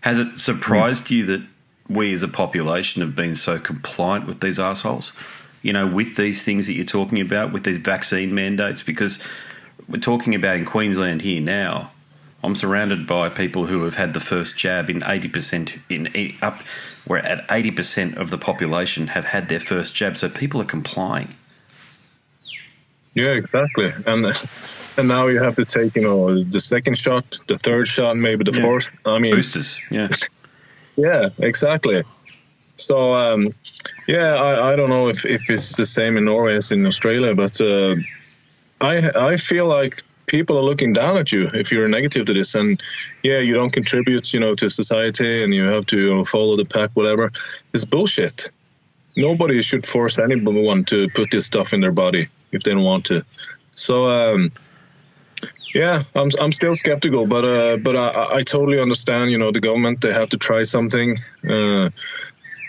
Has 0.00 0.18
it 0.18 0.40
surprised 0.40 1.04
mm. 1.04 1.10
you 1.10 1.26
that 1.26 1.42
we 1.88 2.14
as 2.14 2.22
a 2.22 2.28
population 2.28 3.02
have 3.02 3.14
been 3.14 3.36
so 3.36 3.58
compliant 3.58 4.26
with 4.26 4.40
these 4.40 4.58
assholes? 4.58 5.12
You 5.60 5.74
know, 5.74 5.86
with 5.86 6.16
these 6.16 6.42
things 6.42 6.66
that 6.66 6.74
you're 6.74 6.84
talking 6.84 7.20
about, 7.20 7.52
with 7.52 7.64
these 7.64 7.78
vaccine 7.78 8.34
mandates? 8.34 8.82
Because 8.82 9.18
we're 9.86 9.98
talking 9.98 10.34
about 10.34 10.56
in 10.56 10.64
Queensland 10.64 11.22
here 11.22 11.42
now, 11.42 11.90
I'm 12.46 12.54
surrounded 12.54 13.06
by 13.06 13.28
people 13.28 13.66
who 13.66 13.82
have 13.84 13.96
had 13.96 14.14
the 14.14 14.20
first 14.20 14.56
jab 14.56 14.88
in 14.88 15.00
80% 15.00 15.80
in 15.88 16.34
up 16.40 16.62
we're 17.08 17.18
at 17.18 17.46
80% 17.48 18.16
of 18.16 18.30
the 18.30 18.38
population 18.38 19.08
have 19.08 19.26
had 19.26 19.48
their 19.48 19.60
first 19.60 19.94
jab 19.94 20.16
so 20.16 20.28
people 20.28 20.60
are 20.60 20.64
complying. 20.64 21.34
Yeah, 23.14 23.30
exactly. 23.30 23.92
And 24.06 24.26
and 24.98 25.08
now 25.08 25.26
you 25.26 25.42
have 25.42 25.56
to 25.56 25.64
take 25.64 25.96
you 25.96 26.02
know 26.02 26.44
the 26.44 26.60
second 26.60 26.98
shot, 26.98 27.38
the 27.48 27.56
third 27.58 27.88
shot, 27.88 28.16
maybe 28.16 28.44
the 28.44 28.52
Yeah. 28.52 28.62
fourth. 28.62 28.90
I 29.06 29.18
mean, 29.18 29.34
Boosters, 29.34 29.78
yeah. 29.90 30.08
yeah, 30.96 31.30
exactly. 31.38 32.02
So 32.76 33.14
um, 33.14 33.54
yeah, 34.06 34.34
I, 34.34 34.72
I 34.72 34.76
don't 34.76 34.90
know 34.90 35.08
if, 35.08 35.24
if 35.24 35.48
it's 35.48 35.76
the 35.76 35.86
same 35.86 36.18
in 36.18 36.26
Norway 36.26 36.56
as 36.56 36.72
in 36.72 36.84
Australia, 36.86 37.34
but 37.34 37.58
uh, 37.60 37.96
I 38.80 39.32
I 39.32 39.36
feel 39.36 39.66
like 39.66 40.02
people 40.26 40.58
are 40.58 40.62
looking 40.62 40.92
down 40.92 41.16
at 41.16 41.32
you 41.32 41.48
if 41.54 41.72
you're 41.72 41.88
negative 41.88 42.26
to 42.26 42.34
this, 42.34 42.54
and 42.54 42.82
yeah, 43.22 43.38
you 43.38 43.54
don't 43.54 43.72
contribute, 43.72 44.32
you 44.34 44.40
know, 44.40 44.54
to 44.54 44.68
society, 44.68 45.42
and 45.42 45.54
you 45.54 45.68
have 45.68 45.86
to 45.86 46.00
you 46.00 46.14
know, 46.16 46.24
follow 46.24 46.56
the 46.56 46.64
pack, 46.64 46.90
whatever. 46.94 47.32
It's 47.72 47.84
bullshit. 47.84 48.50
Nobody 49.16 49.62
should 49.62 49.86
force 49.86 50.18
anyone 50.18 50.84
to 50.86 51.08
put 51.08 51.30
this 51.30 51.46
stuff 51.46 51.72
in 51.72 51.80
their 51.80 51.92
body 51.92 52.28
if 52.52 52.62
they 52.62 52.72
don't 52.72 52.84
want 52.84 53.06
to. 53.06 53.24
So. 53.70 54.06
Um, 54.06 54.52
yeah, 55.74 56.00
I'm 56.14 56.30
I'm 56.40 56.52
still 56.52 56.74
skeptical, 56.74 57.26
but 57.26 57.44
uh, 57.44 57.76
but 57.76 57.96
I, 57.96 58.36
I 58.36 58.42
totally 58.42 58.80
understand. 58.80 59.30
You 59.30 59.36
know, 59.36 59.52
the 59.52 59.60
government 59.60 60.00
they 60.00 60.12
have 60.12 60.30
to 60.30 60.38
try 60.38 60.62
something. 60.62 61.16
Uh, 61.46 61.90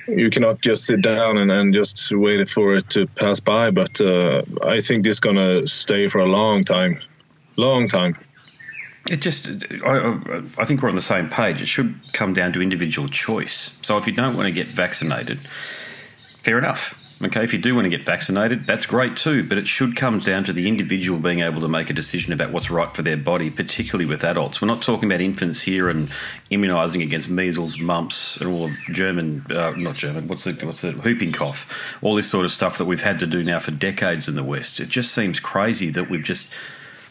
you 0.07 0.29
cannot 0.29 0.61
just 0.61 0.85
sit 0.85 1.01
down 1.01 1.37
and, 1.37 1.51
and 1.51 1.73
just 1.73 2.11
wait 2.11 2.47
for 2.49 2.75
it 2.75 2.89
to 2.91 3.07
pass 3.07 3.39
by. 3.39 3.71
But 3.71 4.01
uh, 4.01 4.43
I 4.61 4.79
think 4.79 5.03
this 5.03 5.15
is 5.15 5.19
gonna 5.19 5.67
stay 5.67 6.07
for 6.07 6.19
a 6.19 6.25
long 6.25 6.61
time, 6.61 6.99
long 7.57 7.87
time. 7.87 8.15
It 9.09 9.21
just, 9.21 9.47
I, 9.85 10.19
I- 10.57 10.65
think 10.65 10.81
we're 10.81 10.89
on 10.89 10.95
the 10.95 11.01
same 11.01 11.29
page. 11.29 11.61
It 11.61 11.67
should 11.67 11.95
come 12.13 12.33
down 12.33 12.51
to 12.53 12.61
individual 12.61 13.07
choice. 13.07 13.77
So 13.81 13.97
if 13.97 14.05
you 14.05 14.13
don't 14.13 14.35
want 14.35 14.47
to 14.47 14.51
get 14.51 14.67
vaccinated, 14.67 15.39
fair 16.41 16.57
enough. 16.57 17.01
Okay, 17.19 17.43
if 17.43 17.51
you 17.51 17.57
do 17.57 17.73
want 17.73 17.85
to 17.85 17.89
get 17.89 18.05
vaccinated, 18.05 18.67
that's 18.67 18.85
great 18.85 19.17
too. 19.17 19.43
But 19.43 19.57
it 19.57 19.67
should 19.67 19.95
come 19.95 20.19
down 20.19 20.43
to 20.43 20.53
the 20.53 20.67
individual 20.67 21.17
being 21.17 21.39
able 21.39 21.61
to 21.61 21.67
make 21.67 21.89
a 21.89 21.93
decision 21.93 22.31
about 22.31 22.51
what's 22.51 22.69
right 22.69 22.93
for 22.95 23.01
their 23.01 23.17
body, 23.17 23.49
particularly 23.49 24.05
with 24.05 24.23
adults. 24.23 24.61
We're 24.61 24.67
not 24.67 24.83
talking 24.83 25.09
about 25.09 25.19
infants 25.21 25.63
here 25.63 25.89
and 25.89 26.11
immunising 26.51 27.01
against 27.01 27.27
measles, 27.27 27.79
mumps, 27.79 28.37
and 28.37 28.51
all 28.51 28.65
of 28.65 28.73
German, 28.91 29.47
uh, 29.49 29.71
not 29.71 29.95
German. 29.95 30.27
What's 30.27 30.45
it? 30.45 30.63
What's 30.63 30.83
it? 30.83 31.03
Whooping 31.03 31.31
cough. 31.31 31.97
All 32.03 32.13
this 32.13 32.29
sort 32.29 32.45
of 32.45 32.51
stuff 32.51 32.77
that 32.77 32.85
we've 32.85 33.01
had 33.01 33.19
to 33.21 33.25
do 33.25 33.41
now 33.43 33.57
for 33.57 33.71
decades 33.71 34.27
in 34.27 34.35
the 34.35 34.43
West. 34.43 34.79
It 34.79 34.89
just 34.89 35.11
seems 35.11 35.39
crazy 35.39 35.89
that 35.89 36.11
we've 36.11 36.23
just 36.23 36.47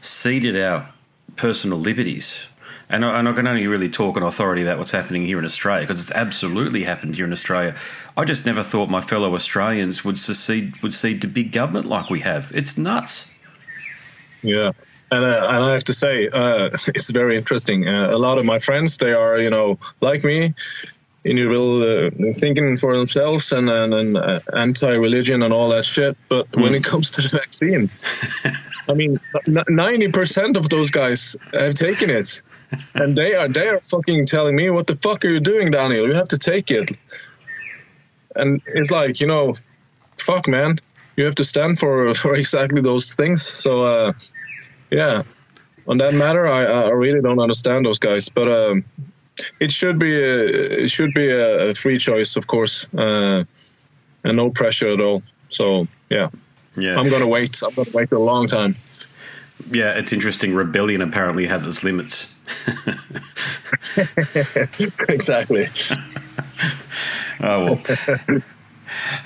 ceded 0.06 0.56
our 0.56 0.88
personal 1.36 1.78
liberties. 1.78 2.46
And 2.88 3.04
I, 3.04 3.18
and 3.18 3.28
I 3.28 3.32
can 3.32 3.46
only 3.46 3.66
really 3.66 3.90
talk 3.90 4.16
on 4.16 4.22
authority 4.22 4.62
about 4.62 4.78
what's 4.78 4.92
happening 4.92 5.26
here 5.26 5.38
in 5.38 5.44
Australia 5.44 5.82
because 5.82 5.98
it's 5.98 6.12
absolutely 6.12 6.84
happened 6.84 7.16
here 7.16 7.24
in 7.24 7.32
Australia. 7.32 7.74
I 8.16 8.24
just 8.24 8.46
never 8.46 8.62
thought 8.62 8.88
my 8.88 9.00
fellow 9.00 9.34
Australians 9.34 10.04
would 10.04 10.18
secede 10.18 10.80
would 10.82 10.94
cede 10.94 11.20
to 11.22 11.26
big 11.26 11.50
government 11.50 11.86
like 11.86 12.10
we 12.10 12.20
have. 12.20 12.52
It's 12.54 12.78
nuts. 12.78 13.32
Yeah. 14.42 14.70
And, 15.10 15.24
uh, 15.24 15.46
and 15.50 15.64
I 15.64 15.72
have 15.72 15.84
to 15.84 15.94
say, 15.94 16.28
uh, 16.28 16.70
it's 16.88 17.10
very 17.10 17.36
interesting. 17.36 17.88
Uh, 17.88 18.10
a 18.10 18.18
lot 18.18 18.38
of 18.38 18.44
my 18.44 18.58
friends, 18.58 18.98
they 18.98 19.12
are, 19.12 19.38
you 19.38 19.50
know, 19.50 19.78
like 20.00 20.24
me, 20.24 20.54
in 21.24 21.36
your 21.36 21.50
will, 21.50 21.82
uh, 21.82 22.10
thinking 22.34 22.76
for 22.76 22.96
themselves 22.96 23.52
and, 23.52 23.68
and, 23.68 23.94
and 23.94 24.16
uh, 24.16 24.40
anti-religion 24.56 25.42
and 25.42 25.52
all 25.52 25.70
that 25.70 25.84
shit. 25.84 26.16
But 26.28 26.54
when 26.56 26.74
it 26.74 26.84
comes 26.84 27.10
to 27.10 27.22
the 27.22 27.28
vaccine, 27.28 27.90
I 28.88 28.94
mean, 28.94 29.20
ninety 29.68 30.08
percent 30.08 30.56
of 30.56 30.68
those 30.68 30.90
guys 30.90 31.36
have 31.52 31.74
taken 31.74 32.10
it, 32.10 32.42
and 32.94 33.16
they 33.16 33.34
are 33.34 33.48
they 33.48 33.68
are 33.68 33.80
fucking 33.80 34.26
telling 34.26 34.54
me, 34.54 34.70
"What 34.70 34.86
the 34.86 34.94
fuck 34.94 35.24
are 35.24 35.28
you 35.28 35.40
doing, 35.40 35.70
Daniel? 35.70 36.06
You 36.06 36.14
have 36.14 36.28
to 36.28 36.38
take 36.38 36.70
it." 36.70 36.90
And 38.34 38.60
it's 38.66 38.90
like, 38.90 39.20
you 39.20 39.26
know, 39.26 39.54
fuck, 40.22 40.46
man, 40.46 40.76
you 41.16 41.24
have 41.24 41.36
to 41.36 41.44
stand 41.44 41.78
for 41.78 42.14
for 42.22 42.34
exactly 42.34 42.80
those 42.80 43.14
things. 43.14 43.42
So, 43.42 43.84
uh, 43.84 44.12
yeah, 44.90 45.22
on 45.88 45.98
that 45.98 46.14
matter, 46.14 46.46
I 46.46 46.64
I 46.64 46.90
really 46.90 47.20
don't 47.20 47.40
understand 47.40 47.86
those 47.86 47.98
guys, 47.98 48.28
but. 48.28 48.48
Um, 48.48 48.84
it 49.60 49.70
should 49.70 49.98
be 49.98 50.14
a, 50.14 50.44
it 50.84 50.88
should 50.88 51.12
be 51.12 51.30
a 51.30 51.74
free 51.74 51.98
choice, 51.98 52.36
of 52.36 52.46
course, 52.46 52.88
uh, 52.94 53.44
and 54.24 54.36
no 54.36 54.50
pressure 54.50 54.92
at 54.94 55.00
all. 55.00 55.22
So 55.48 55.88
yeah, 56.08 56.30
Yeah, 56.76 56.96
I'm 56.98 57.08
gonna 57.08 57.26
wait. 57.26 57.62
I'm 57.62 57.74
gonna 57.74 57.90
wait 57.92 58.12
a 58.12 58.18
long 58.18 58.46
time. 58.46 58.74
yeah. 59.70 59.92
It's 59.98 60.12
interesting. 60.12 60.54
Rebellion 60.54 61.00
apparently 61.02 61.46
has 61.46 61.66
its 61.66 61.82
limits. 61.82 62.34
exactly. 65.08 65.66
Oh 67.38 67.64
well. 67.66 67.76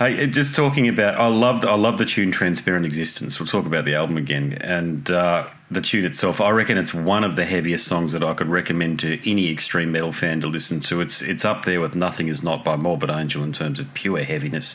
hey, 0.00 0.24
uh, 0.24 0.26
just 0.26 0.56
talking 0.56 0.88
about, 0.88 1.14
I 1.20 1.28
love, 1.28 1.64
I 1.64 1.76
love 1.76 1.96
the 1.96 2.04
tune 2.04 2.32
"Transparent 2.32 2.84
Existence." 2.84 3.38
We'll 3.38 3.46
talk 3.46 3.66
about 3.66 3.84
the 3.84 3.94
album 3.94 4.16
again, 4.16 4.58
and 4.60 5.08
uh, 5.08 5.46
the 5.70 5.80
tune 5.80 6.04
itself. 6.04 6.40
I 6.40 6.50
reckon 6.50 6.76
it's 6.76 6.92
one 6.92 7.22
of 7.22 7.36
the 7.36 7.44
heaviest 7.44 7.86
songs 7.86 8.10
that 8.10 8.24
I 8.24 8.34
could 8.34 8.48
recommend 8.48 8.98
to 9.00 9.30
any 9.30 9.48
extreme 9.48 9.92
metal 9.92 10.10
fan 10.10 10.40
to 10.40 10.48
listen 10.48 10.80
to. 10.80 11.00
It's 11.00 11.22
it's 11.22 11.44
up 11.44 11.64
there 11.66 11.80
with 11.80 11.94
"Nothing 11.94 12.26
Is 12.26 12.42
Not" 12.42 12.64
by 12.64 12.74
Morbid 12.74 13.10
Angel 13.10 13.44
in 13.44 13.52
terms 13.52 13.78
of 13.78 13.94
pure 13.94 14.24
heaviness. 14.24 14.74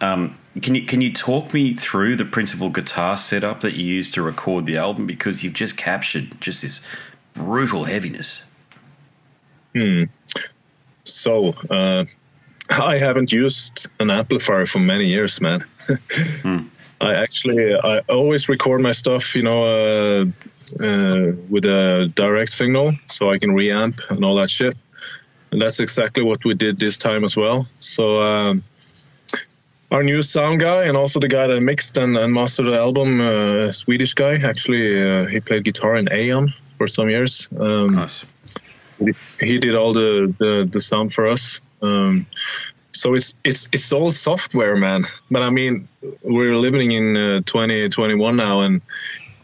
Um, 0.00 0.38
can 0.60 0.74
you 0.74 0.84
can 0.84 1.00
you 1.00 1.12
talk 1.12 1.52
me 1.52 1.74
through 1.74 2.16
the 2.16 2.24
principal 2.24 2.70
guitar 2.70 3.16
setup 3.16 3.60
that 3.60 3.74
you 3.74 3.84
used 3.84 4.14
to 4.14 4.22
record 4.22 4.66
the 4.66 4.76
album 4.76 5.06
because 5.06 5.42
you've 5.42 5.54
just 5.54 5.76
captured 5.76 6.40
just 6.40 6.62
this 6.62 6.80
brutal 7.34 7.84
heaviness. 7.84 8.42
Hmm. 9.74 10.04
So 11.04 11.54
uh, 11.70 12.04
I 12.70 12.98
haven't 12.98 13.32
used 13.32 13.88
an 14.00 14.10
amplifier 14.10 14.66
for 14.66 14.78
many 14.78 15.06
years, 15.06 15.40
man. 15.40 15.64
I 17.00 17.14
actually 17.14 17.74
I 17.74 18.00
always 18.08 18.48
record 18.48 18.80
my 18.80 18.92
stuff, 18.92 19.36
you 19.36 19.42
know, 19.42 19.64
uh, 19.64 20.24
uh, 20.82 21.32
with 21.48 21.64
a 21.66 22.12
direct 22.14 22.50
signal, 22.50 22.92
so 23.06 23.30
I 23.30 23.38
can 23.38 23.50
reamp 23.50 24.10
and 24.10 24.24
all 24.24 24.36
that 24.36 24.50
shit. 24.50 24.74
And 25.50 25.62
that's 25.62 25.80
exactly 25.80 26.22
what 26.22 26.44
we 26.44 26.54
did 26.54 26.78
this 26.78 26.98
time 26.98 27.24
as 27.24 27.36
well. 27.36 27.64
So. 27.76 28.22
Um, 28.22 28.64
our 29.90 30.02
new 30.02 30.22
sound 30.22 30.60
guy 30.60 30.84
and 30.84 30.96
also 30.96 31.18
the 31.20 31.28
guy 31.28 31.46
that 31.46 31.60
mixed 31.60 31.96
and, 31.96 32.16
and 32.16 32.32
mastered 32.32 32.66
the 32.66 32.78
album, 32.78 33.20
uh, 33.20 33.68
a 33.68 33.72
Swedish 33.72 34.14
guy. 34.14 34.34
Actually, 34.34 35.00
uh, 35.00 35.26
he 35.26 35.40
played 35.40 35.64
guitar 35.64 35.96
in 35.96 36.12
Aeon 36.12 36.52
for 36.76 36.86
some 36.86 37.08
years. 37.08 37.48
Um, 37.58 37.94
Nice. 37.94 38.24
he 39.40 39.58
did 39.58 39.74
all 39.74 39.92
the, 39.92 40.34
the, 40.38 40.68
the 40.70 40.80
sound 40.80 41.12
for 41.12 41.26
us. 41.26 41.60
Um, 41.80 42.26
so 42.92 43.14
it's 43.14 43.38
it's 43.44 43.68
it's 43.72 43.92
all 43.92 44.10
software, 44.10 44.74
man. 44.74 45.04
But 45.30 45.42
I 45.42 45.50
mean, 45.50 45.88
we're 46.22 46.56
living 46.56 46.92
in 46.92 47.16
uh, 47.16 47.40
2021 47.46 48.34
now, 48.34 48.62
and 48.62 48.80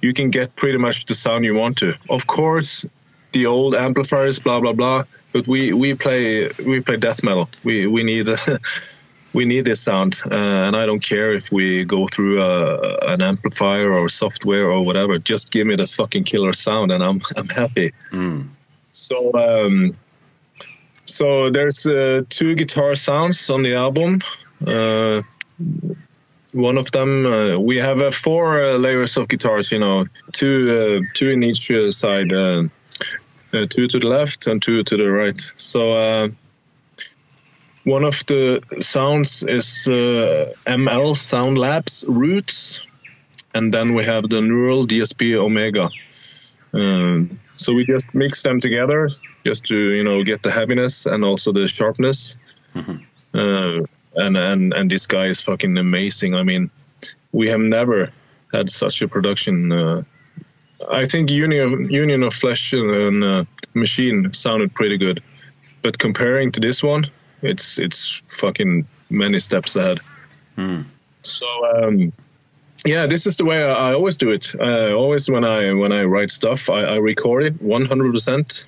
you 0.01 0.13
can 0.13 0.31
get 0.31 0.57
pretty 0.57 0.79
much 0.79 1.05
the 1.05 1.15
sound 1.15 1.45
you 1.45 1.55
want 1.55 1.79
to. 1.79 1.95
Of 2.11 2.27
course, 2.27 2.87
the 3.33 3.47
old 3.47 3.75
amplifiers, 3.75 4.41
blah 4.41 4.61
blah 4.61 4.73
blah. 4.73 5.05
But 5.33 5.47
we 5.47 5.73
we 5.73 5.95
play 5.95 6.49
we 6.67 6.81
play 6.81 6.97
death 6.97 7.23
metal. 7.23 7.49
We 7.63 7.87
we 7.87 8.03
need. 8.03 8.29
we 9.35 9.45
need 9.45 9.65
this 9.65 9.83
sound, 9.83 10.21
uh, 10.31 10.35
and 10.35 10.77
I 10.77 10.87
don't 10.87 11.01
care 11.03 11.35
if 11.35 11.51
we 11.51 11.85
go 11.85 12.07
through 12.07 12.41
uh, 12.41 12.99
an 13.03 13.21
amplifier 13.21 13.93
or 13.93 14.09
software 14.09 14.71
or 14.71 14.85
whatever. 14.85 15.19
Just 15.19 15.51
give 15.51 15.67
me 15.67 15.77
the 15.77 15.87
fucking 15.87 16.25
killer 16.25 16.53
sound, 16.53 16.93
and 16.93 17.03
I'm 17.03 17.21
I'm 17.37 17.49
happy. 17.49 17.93
So 18.93 19.33
um, 19.35 19.97
so 21.03 21.51
there's 21.51 21.85
uh, 21.87 22.23
two 22.29 22.55
guitar 22.55 22.95
sounds 22.95 23.51
on 23.51 23.63
the 23.63 23.75
album. 23.75 24.21
Uh, 24.65 25.23
one 26.55 26.79
of 26.79 26.91
them 26.93 27.27
uh, 27.27 27.59
we 27.59 27.77
have 27.79 28.01
uh, 28.01 28.13
four 28.13 28.63
uh, 28.63 28.79
layers 28.79 29.17
of 29.17 29.29
guitars. 29.29 29.73
You 29.73 29.81
know, 29.81 30.05
two 30.33 31.03
uh, 31.03 31.07
two 31.15 31.31
in 31.31 31.43
each 31.43 31.71
uh, 31.71 31.91
side. 31.91 32.33
Uh, 32.33 32.65
uh, 33.53 33.67
two 33.71 33.87
to 33.87 33.99
the 33.99 34.09
left 34.09 34.47
and 34.47 34.61
two 34.61 34.83
to 34.83 34.97
the 34.97 35.11
right. 35.11 35.41
So 35.41 35.93
uh, 35.95 36.29
one 37.85 38.05
of 38.05 38.25
the 38.27 38.61
sounds 38.81 39.43
is 39.43 39.87
uh, 39.89 40.53
ML 40.67 41.17
Sound 41.17 41.59
Labs 41.59 42.05
Roots, 42.09 42.87
and 43.55 43.73
then 43.73 43.95
we 43.95 44.05
have 44.05 44.29
the 44.29 44.41
Neural 44.41 44.87
DSP 44.87 45.37
Omega. 45.37 45.91
Um, 46.73 47.39
so 47.55 47.73
we 47.73 47.85
just 47.85 48.13
mix 48.15 48.43
them 48.43 48.59
together 48.59 49.09
just 49.45 49.67
to 49.67 49.77
you 49.77 50.03
know 50.03 50.25
get 50.25 50.43
the 50.43 50.51
heaviness 50.51 51.07
and 51.07 51.25
also 51.25 51.53
the 51.53 51.67
sharpness. 51.69 52.37
Uh, 53.35 53.81
and 54.17 54.37
and 54.37 54.73
and 54.73 54.91
this 54.91 55.07
guy 55.07 55.27
is 55.27 55.41
fucking 55.43 55.77
amazing. 55.77 56.35
I 56.35 56.43
mean, 56.43 56.71
we 57.33 57.49
have 57.49 57.61
never 57.61 58.13
had 58.53 58.69
such 58.69 59.03
a 59.03 59.09
production. 59.09 59.73
Uh, 59.73 60.03
I 60.91 61.05
think 61.05 61.31
Union 61.31 61.91
Union 61.91 62.23
of 62.23 62.33
Flesh 62.35 62.73
and 62.73 63.25
uh, 63.25 63.45
Machine 63.75 64.33
sounded 64.33 64.75
pretty 64.75 64.99
good, 64.99 65.23
but 65.83 65.99
comparing 65.99 66.51
to 66.53 66.61
this 66.61 66.83
one, 66.83 67.05
it's 67.45 67.79
it's 67.79 68.23
fucking 68.41 68.87
many 69.11 69.39
steps 69.41 69.77
ahead. 69.77 70.01
So 71.23 71.47
um, 71.77 72.13
yeah, 72.87 73.07
this 73.07 73.27
is 73.27 73.37
the 73.37 73.45
way 73.45 73.63
I, 73.65 73.91
I 73.91 73.95
always 73.95 74.17
do 74.19 74.31
it. 74.31 74.55
Uh, 74.59 74.95
always 74.95 75.31
when 75.31 75.45
I 75.45 75.73
when 75.73 75.93
I 75.93 76.05
write 76.05 76.31
stuff, 76.31 76.71
I, 76.71 76.81
I 76.83 76.97
record 76.97 77.45
it 77.45 77.63
100. 77.63 78.13
percent 78.13 78.67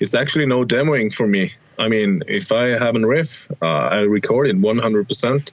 It's 0.00 0.14
actually 0.14 0.46
no 0.46 0.64
demoing 0.64 1.12
for 1.14 1.26
me. 1.26 1.50
I 1.78 1.88
mean, 1.88 2.22
if 2.28 2.52
I 2.52 2.68
have 2.78 2.94
a 2.96 3.00
riff, 3.00 3.48
uh, 3.60 3.66
I 3.66 4.00
record 4.00 4.48
it 4.48 4.56
100. 4.56 5.08
percent 5.08 5.52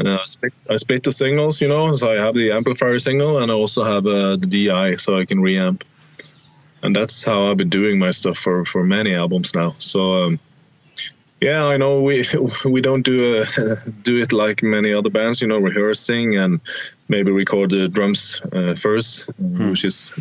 Uh, 0.00 0.18
I, 0.20 0.24
split, 0.26 0.52
I 0.70 0.76
split 0.76 1.02
the 1.02 1.10
signals, 1.12 1.60
you 1.60 1.66
know, 1.68 1.92
so 1.92 2.08
I 2.10 2.16
have 2.24 2.34
the 2.34 2.52
amplifier 2.52 2.98
signal 3.00 3.38
and 3.38 3.50
I 3.50 3.54
also 3.54 3.82
have 3.82 4.06
uh, 4.06 4.36
the 4.36 4.46
DI, 4.46 4.96
so 4.96 5.18
I 5.18 5.24
can 5.24 5.38
reamp. 5.38 5.82
And 6.82 6.94
that's 6.94 7.24
how 7.24 7.50
I've 7.50 7.56
been 7.56 7.68
doing 7.68 7.98
my 7.98 8.12
stuff 8.12 8.38
for, 8.38 8.64
for 8.64 8.84
many 8.84 9.12
albums 9.16 9.56
now. 9.56 9.72
So 9.78 10.22
um, 10.22 10.38
yeah, 11.40 11.66
I 11.66 11.76
know 11.76 12.02
we 12.02 12.24
we 12.64 12.80
don't 12.80 13.02
do 13.02 13.38
uh, 13.38 13.46
do 14.02 14.18
it 14.18 14.32
like 14.32 14.62
many 14.62 14.92
other 14.92 15.10
bands, 15.10 15.40
you 15.40 15.48
know, 15.48 15.58
rehearsing 15.58 16.36
and 16.36 16.60
maybe 17.08 17.30
record 17.30 17.70
the 17.70 17.88
drums 17.88 18.42
uh, 18.52 18.74
first, 18.74 19.30
hmm. 19.32 19.70
which 19.70 19.84
is 19.84 20.14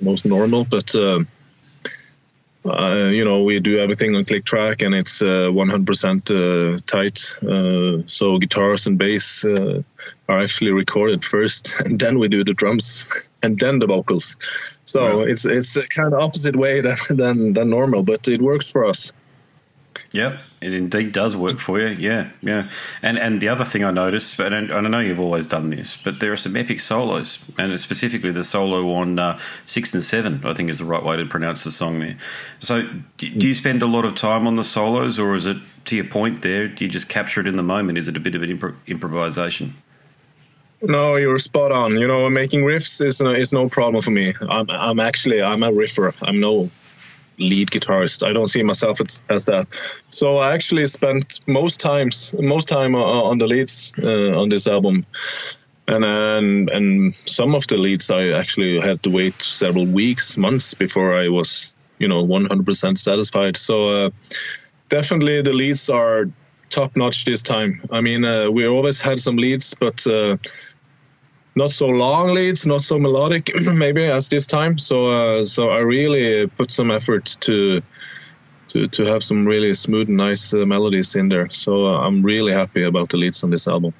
most 0.00 0.24
normal. 0.24 0.64
But 0.64 0.94
uh, 0.94 1.20
uh, 2.64 3.08
you 3.10 3.24
know, 3.24 3.44
we 3.44 3.60
do 3.60 3.78
everything 3.78 4.14
on 4.14 4.24
click 4.24 4.44
track 4.44 4.82
and 4.82 4.94
it's 4.94 5.22
100% 5.22 6.30
uh, 6.30 6.74
uh, 6.74 6.78
tight. 6.86 8.08
so 8.08 8.38
guitars 8.38 8.86
and 8.86 8.98
bass 8.98 9.44
are 9.44 10.40
actually 10.40 10.72
recorded 10.72 11.24
first, 11.24 11.80
and 11.84 11.98
then 11.98 12.18
we 12.18 12.28
do 12.28 12.44
the 12.44 12.52
drums, 12.52 13.30
and 13.42 13.58
then 13.58 13.78
the 13.78 13.86
vocals. 13.86 14.36
So 14.84 15.24
yeah. 15.24 15.32
it's 15.32 15.46
it's 15.46 15.76
a 15.76 15.86
kind 15.86 16.12
of 16.12 16.20
opposite 16.20 16.56
way 16.56 16.82
than, 16.82 16.96
than 17.10 17.52
than 17.54 17.70
normal, 17.70 18.02
but 18.02 18.28
it 18.28 18.42
works 18.42 18.68
for 18.68 18.84
us. 18.84 19.14
Yep, 20.12 20.38
it 20.60 20.72
indeed 20.72 21.12
does 21.12 21.36
work 21.36 21.58
for 21.58 21.80
you. 21.80 21.88
Yeah, 21.88 22.30
yeah. 22.40 22.68
And 23.02 23.18
and 23.18 23.40
the 23.40 23.48
other 23.48 23.64
thing 23.64 23.84
I 23.84 23.90
noticed, 23.90 24.38
and, 24.38 24.54
and 24.54 24.72
I 24.72 24.88
know 24.88 25.00
you've 25.00 25.20
always 25.20 25.46
done 25.46 25.70
this, 25.70 25.96
but 25.96 26.20
there 26.20 26.32
are 26.32 26.36
some 26.36 26.56
epic 26.56 26.80
solos, 26.80 27.38
and 27.56 27.78
specifically 27.80 28.30
the 28.30 28.44
solo 28.44 28.92
on 28.94 29.18
uh, 29.18 29.38
six 29.66 29.94
and 29.94 30.02
seven. 30.02 30.42
I 30.44 30.54
think 30.54 30.70
is 30.70 30.78
the 30.78 30.84
right 30.84 31.02
way 31.02 31.16
to 31.16 31.26
pronounce 31.26 31.64
the 31.64 31.70
song 31.70 32.00
there. 32.00 32.16
So, 32.60 32.88
do, 33.16 33.30
do 33.30 33.48
you 33.48 33.54
spend 33.54 33.82
a 33.82 33.86
lot 33.86 34.04
of 34.04 34.14
time 34.14 34.46
on 34.46 34.56
the 34.56 34.64
solos, 34.64 35.18
or 35.18 35.34
is 35.34 35.46
it 35.46 35.58
to 35.86 35.96
your 35.96 36.06
point 36.06 36.42
there? 36.42 36.68
Do 36.68 36.84
you 36.84 36.90
just 36.90 37.08
capture 37.08 37.40
it 37.40 37.46
in 37.46 37.56
the 37.56 37.62
moment? 37.62 37.98
Is 37.98 38.08
it 38.08 38.16
a 38.16 38.20
bit 38.20 38.34
of 38.34 38.42
an 38.42 38.56
impro- 38.56 38.76
improvisation? 38.86 39.74
No, 40.80 41.16
you're 41.16 41.38
spot 41.38 41.72
on. 41.72 41.98
You 41.98 42.06
know, 42.06 42.30
making 42.30 42.60
riffs 42.60 43.04
is 43.04 43.20
no, 43.20 43.30
is 43.30 43.52
no 43.52 43.68
problem 43.68 44.00
for 44.00 44.12
me. 44.12 44.32
I'm, 44.48 44.70
I'm 44.70 45.00
actually 45.00 45.42
I'm 45.42 45.62
a 45.62 45.70
riffer. 45.70 46.14
I'm 46.22 46.40
no 46.40 46.70
lead 47.38 47.70
guitarist. 47.70 48.26
I 48.26 48.32
don't 48.32 48.48
see 48.48 48.62
myself 48.62 49.00
as, 49.00 49.22
as 49.28 49.44
that. 49.46 49.66
So 50.10 50.38
I 50.38 50.54
actually 50.54 50.86
spent 50.86 51.40
most 51.46 51.80
times 51.80 52.34
most 52.38 52.68
time 52.68 52.94
uh, 52.94 53.22
on 53.30 53.38
the 53.38 53.46
leads 53.46 53.94
uh, 54.02 54.38
on 54.40 54.48
this 54.48 54.66
album. 54.66 55.02
And, 55.86 56.04
and 56.04 56.70
and 56.70 57.14
some 57.14 57.54
of 57.54 57.66
the 57.66 57.78
leads 57.78 58.10
I 58.10 58.28
actually 58.28 58.78
had 58.78 59.02
to 59.04 59.10
wait 59.10 59.40
several 59.40 59.86
weeks, 59.86 60.36
months 60.36 60.74
before 60.74 61.14
I 61.14 61.28
was, 61.28 61.74
you 61.98 62.08
know, 62.08 62.26
100% 62.26 62.98
satisfied. 62.98 63.56
So 63.56 64.04
uh, 64.06 64.10
definitely 64.90 65.40
the 65.40 65.54
leads 65.54 65.88
are 65.88 66.26
top 66.68 66.94
notch 66.96 67.24
this 67.24 67.42
time. 67.42 67.80
I 67.90 68.02
mean, 68.02 68.24
uh, 68.24 68.50
we 68.50 68.66
always 68.66 69.00
had 69.00 69.18
some 69.18 69.36
leads, 69.36 69.74
but 69.74 70.06
uh, 70.06 70.36
not 71.54 71.70
so 71.70 71.86
long 71.86 72.34
leads, 72.34 72.66
not 72.66 72.82
so 72.82 72.98
melodic 72.98 73.50
maybe 73.60 74.04
as 74.04 74.28
this 74.28 74.46
time. 74.46 74.78
So 74.78 75.06
uh, 75.06 75.44
so 75.44 75.70
I 75.70 75.78
really 75.78 76.46
put 76.46 76.70
some 76.70 76.90
effort 76.90 77.36
to 77.40 77.82
to 78.68 78.88
to 78.88 79.04
have 79.04 79.22
some 79.22 79.46
really 79.46 79.74
smooth 79.74 80.08
and 80.08 80.16
nice 80.16 80.54
uh, 80.54 80.64
melodies 80.66 81.16
in 81.16 81.28
there. 81.28 81.50
So 81.50 81.86
uh, 81.86 82.00
I'm 82.00 82.22
really 82.22 82.52
happy 82.52 82.84
about 82.84 83.08
the 83.10 83.16
leads 83.16 83.44
on 83.44 83.50
this 83.50 83.66
album. 83.66 83.92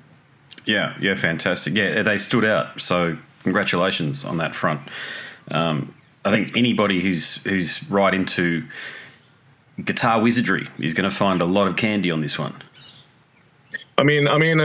Yeah, 0.65 0.95
yeah, 1.01 1.15
fantastic. 1.15 1.77
Yeah, 1.77 2.03
they 2.03 2.19
stood 2.19 2.45
out. 2.45 2.81
So 2.81 3.17
congratulations 3.43 4.25
on 4.25 4.37
that 4.39 4.55
front. 4.55 4.81
Um, 5.51 5.95
I 6.25 6.31
think 6.31 6.57
anybody 6.57 7.01
who's 7.01 7.37
who's 7.45 7.83
right 7.91 8.13
into 8.13 8.65
guitar 9.83 10.21
wizardry 10.21 10.69
is 10.79 10.93
going 10.93 11.09
to 11.09 11.15
find 11.15 11.41
a 11.41 11.45
lot 11.45 11.69
of 11.69 11.77
candy 11.77 12.11
on 12.11 12.21
this 12.21 12.39
one. 12.39 12.55
I 13.97 14.03
mean, 14.03 14.29
I 14.29 14.39
mean, 14.39 14.61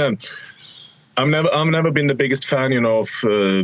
uh, 1.18 1.22
I've 1.22 1.28
never 1.28 1.54
I've 1.54 1.68
never 1.68 1.92
been 1.92 2.08
the 2.08 2.16
biggest 2.16 2.46
fan, 2.46 2.72
you 2.72 2.82
know, 2.82 3.00
of 3.00 3.10
uh, 3.24 3.64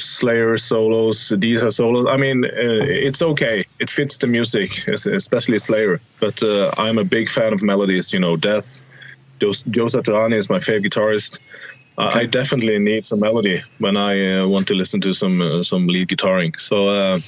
Slayer 0.00 0.56
solos, 0.56 1.32
are 1.32 1.70
solos. 1.70 2.06
I 2.08 2.16
mean, 2.16 2.44
uh, 2.44 2.48
it's 2.54 3.22
okay. 3.22 3.64
It 3.78 3.90
fits 3.90 4.18
the 4.18 4.26
music, 4.26 4.88
especially 4.88 5.58
Slayer. 5.58 6.00
But 6.18 6.42
uh, 6.42 6.70
I'm 6.78 6.98
a 6.98 7.04
big 7.04 7.28
fan 7.28 7.52
of 7.52 7.62
melodies. 7.62 8.12
You 8.12 8.20
know, 8.20 8.36
Death. 8.36 8.82
Joe, 9.40 9.52
Joe 9.70 9.86
Satriani 9.86 10.34
is 10.34 10.50
my 10.50 10.60
favorite 10.60 10.92
guitarist. 10.92 11.40
Okay. 11.98 12.20
I 12.20 12.26
definitely 12.26 12.78
need 12.78 13.04
some 13.04 13.20
melody 13.20 13.60
when 13.78 13.96
I 13.96 14.36
uh, 14.36 14.46
want 14.46 14.68
to 14.68 14.74
listen 14.74 15.00
to 15.02 15.12
some 15.12 15.40
uh, 15.40 15.62
some 15.62 15.86
lead 15.86 16.08
guitaring. 16.08 16.58
So, 16.58 16.88
uh, 16.88 17.20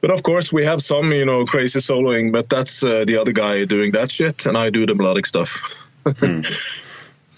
but 0.00 0.10
of 0.10 0.22
course 0.22 0.52
we 0.52 0.64
have 0.64 0.80
some, 0.80 1.12
you 1.12 1.24
know, 1.24 1.44
crazy 1.46 1.80
soloing. 1.80 2.32
But 2.32 2.48
that's 2.48 2.80
the 2.80 3.18
other 3.20 3.32
guy 3.32 3.64
doing 3.64 3.92
that 3.92 4.10
shit, 4.10 4.46
and 4.46 4.56
I 4.56 4.70
do 4.70 4.86
the 4.86 4.94
melodic 4.94 5.26
stuff. 5.26 5.88
hmm. 6.18 6.40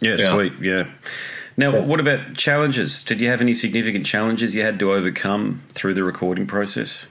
yeah, 0.01 0.17
yeah, 0.19 0.35
sweet. 0.35 0.53
Yeah. 0.61 0.85
Now, 1.59 1.81
what 1.81 1.99
about 1.99 2.37
challenges? 2.37 3.03
Did 3.03 3.21
you 3.21 3.29
have 3.31 3.41
any 3.41 3.53
significant 3.53 4.07
challenges 4.07 4.55
you 4.55 4.63
had 4.63 4.79
to 4.79 4.93
overcome 4.93 5.65
through 5.71 5.95
the 5.95 6.05
recording 6.05 6.47
process? 6.47 7.09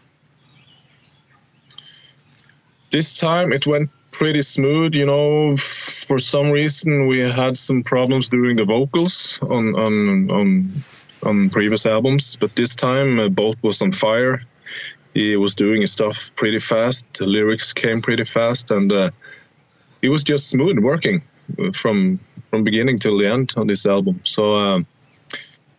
This 2.89 3.17
time 3.17 3.51
it 3.51 3.67
went 3.67 3.89
pretty 4.13 4.41
smooth. 4.41 4.95
You 4.95 5.05
know, 5.05 5.57
for 5.57 6.17
some 6.17 6.51
reason 6.51 7.07
we 7.07 7.19
had 7.19 7.57
some 7.57 7.83
problems 7.83 8.29
during 8.29 8.55
the 8.55 8.63
vocals 8.63 9.38
on 9.41 9.75
on 9.75 10.31
on, 10.31 10.71
on 11.23 11.49
previous 11.49 11.86
albums, 11.86 12.38
but 12.39 12.55
this 12.55 12.73
time 12.73 13.19
uh, 13.19 13.27
Bolt 13.27 13.57
was 13.62 13.81
on 13.81 13.91
fire. 13.91 14.43
He 15.13 15.36
was 15.36 15.55
doing 15.55 15.81
his 15.81 15.91
stuff 15.91 16.31
pretty 16.36 16.60
fast. 16.60 17.05
The 17.19 17.27
lyrics 17.27 17.73
came 17.73 18.01
pretty 18.01 18.23
fast, 18.23 18.71
and 18.71 18.93
uh, 18.93 19.12
it 20.01 20.07
was 20.07 20.23
just 20.23 20.47
smooth 20.47 20.79
working 20.79 21.21
from 21.73 22.19
from 22.49 22.63
beginning 22.63 22.97
till 22.97 23.17
the 23.17 23.27
end 23.27 23.53
on 23.57 23.67
this 23.67 23.86
album. 23.86 24.21
So 24.23 24.55
uh, 24.55 24.81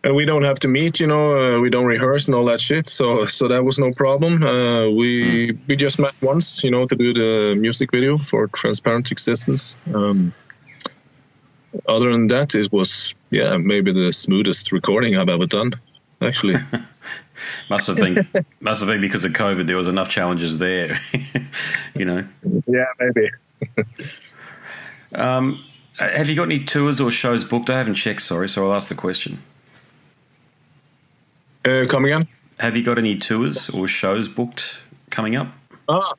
and 0.03 0.15
we 0.15 0.25
don't 0.25 0.43
have 0.43 0.59
to 0.59 0.67
meet, 0.67 0.99
you 0.99 1.07
know, 1.07 1.35
uh, 1.35 1.59
we 1.59 1.69
don't 1.69 1.85
rehearse 1.85 2.27
and 2.27 2.35
all 2.35 2.45
that 2.45 2.59
shit. 2.59 2.87
So 2.87 3.25
so 3.25 3.47
that 3.49 3.63
was 3.63 3.79
no 3.79 3.91
problem. 3.91 4.43
Uh, 4.43 4.89
we 4.89 5.57
we 5.67 5.75
just 5.75 5.99
met 5.99 6.13
once, 6.21 6.63
you 6.63 6.71
know, 6.71 6.85
to 6.85 6.95
do 6.95 7.13
the 7.13 7.55
music 7.55 7.91
video 7.91 8.17
for 8.17 8.47
Transparent 8.47 9.11
Existence. 9.11 9.77
Um, 9.93 10.33
other 11.87 12.11
than 12.11 12.27
that, 12.27 12.55
it 12.55 12.71
was 12.71 13.13
yeah 13.29 13.57
maybe 13.57 13.91
the 13.91 14.13
smoothest 14.13 14.71
recording 14.71 15.17
I've 15.17 15.29
ever 15.29 15.45
done, 15.45 15.73
actually. 16.21 16.55
must 17.69 17.87
have 17.87 17.97
been 17.97 18.27
must 18.61 18.79
have 18.79 18.87
been 18.87 19.01
because 19.01 19.25
of 19.25 19.33
COVID. 19.33 19.67
There 19.67 19.77
was 19.77 19.87
enough 19.89 20.09
challenges 20.09 20.57
there, 20.59 20.99
you 21.93 22.05
know. 22.05 22.25
Yeah, 22.67 22.85
maybe. 22.99 23.29
Um, 25.15 25.63
have 25.97 26.29
you 26.29 26.35
got 26.35 26.43
any 26.43 26.63
tours 26.63 27.01
or 27.01 27.11
shows 27.11 27.43
booked? 27.43 27.69
I 27.69 27.77
haven't 27.77 27.95
checked, 27.95 28.21
sorry, 28.21 28.47
so 28.47 28.67
I'll 28.67 28.75
ask 28.75 28.89
the 28.89 28.95
question. 28.95 29.41
Uh, 31.65 31.85
come 31.87 32.05
again? 32.05 32.27
Have 32.59 32.75
you 32.75 32.83
got 32.83 32.97
any 32.97 33.17
tours 33.17 33.69
or 33.69 33.87
shows 33.87 34.27
booked 34.27 34.81
coming 35.09 35.35
up? 35.35 35.47
Ah, 35.87 36.13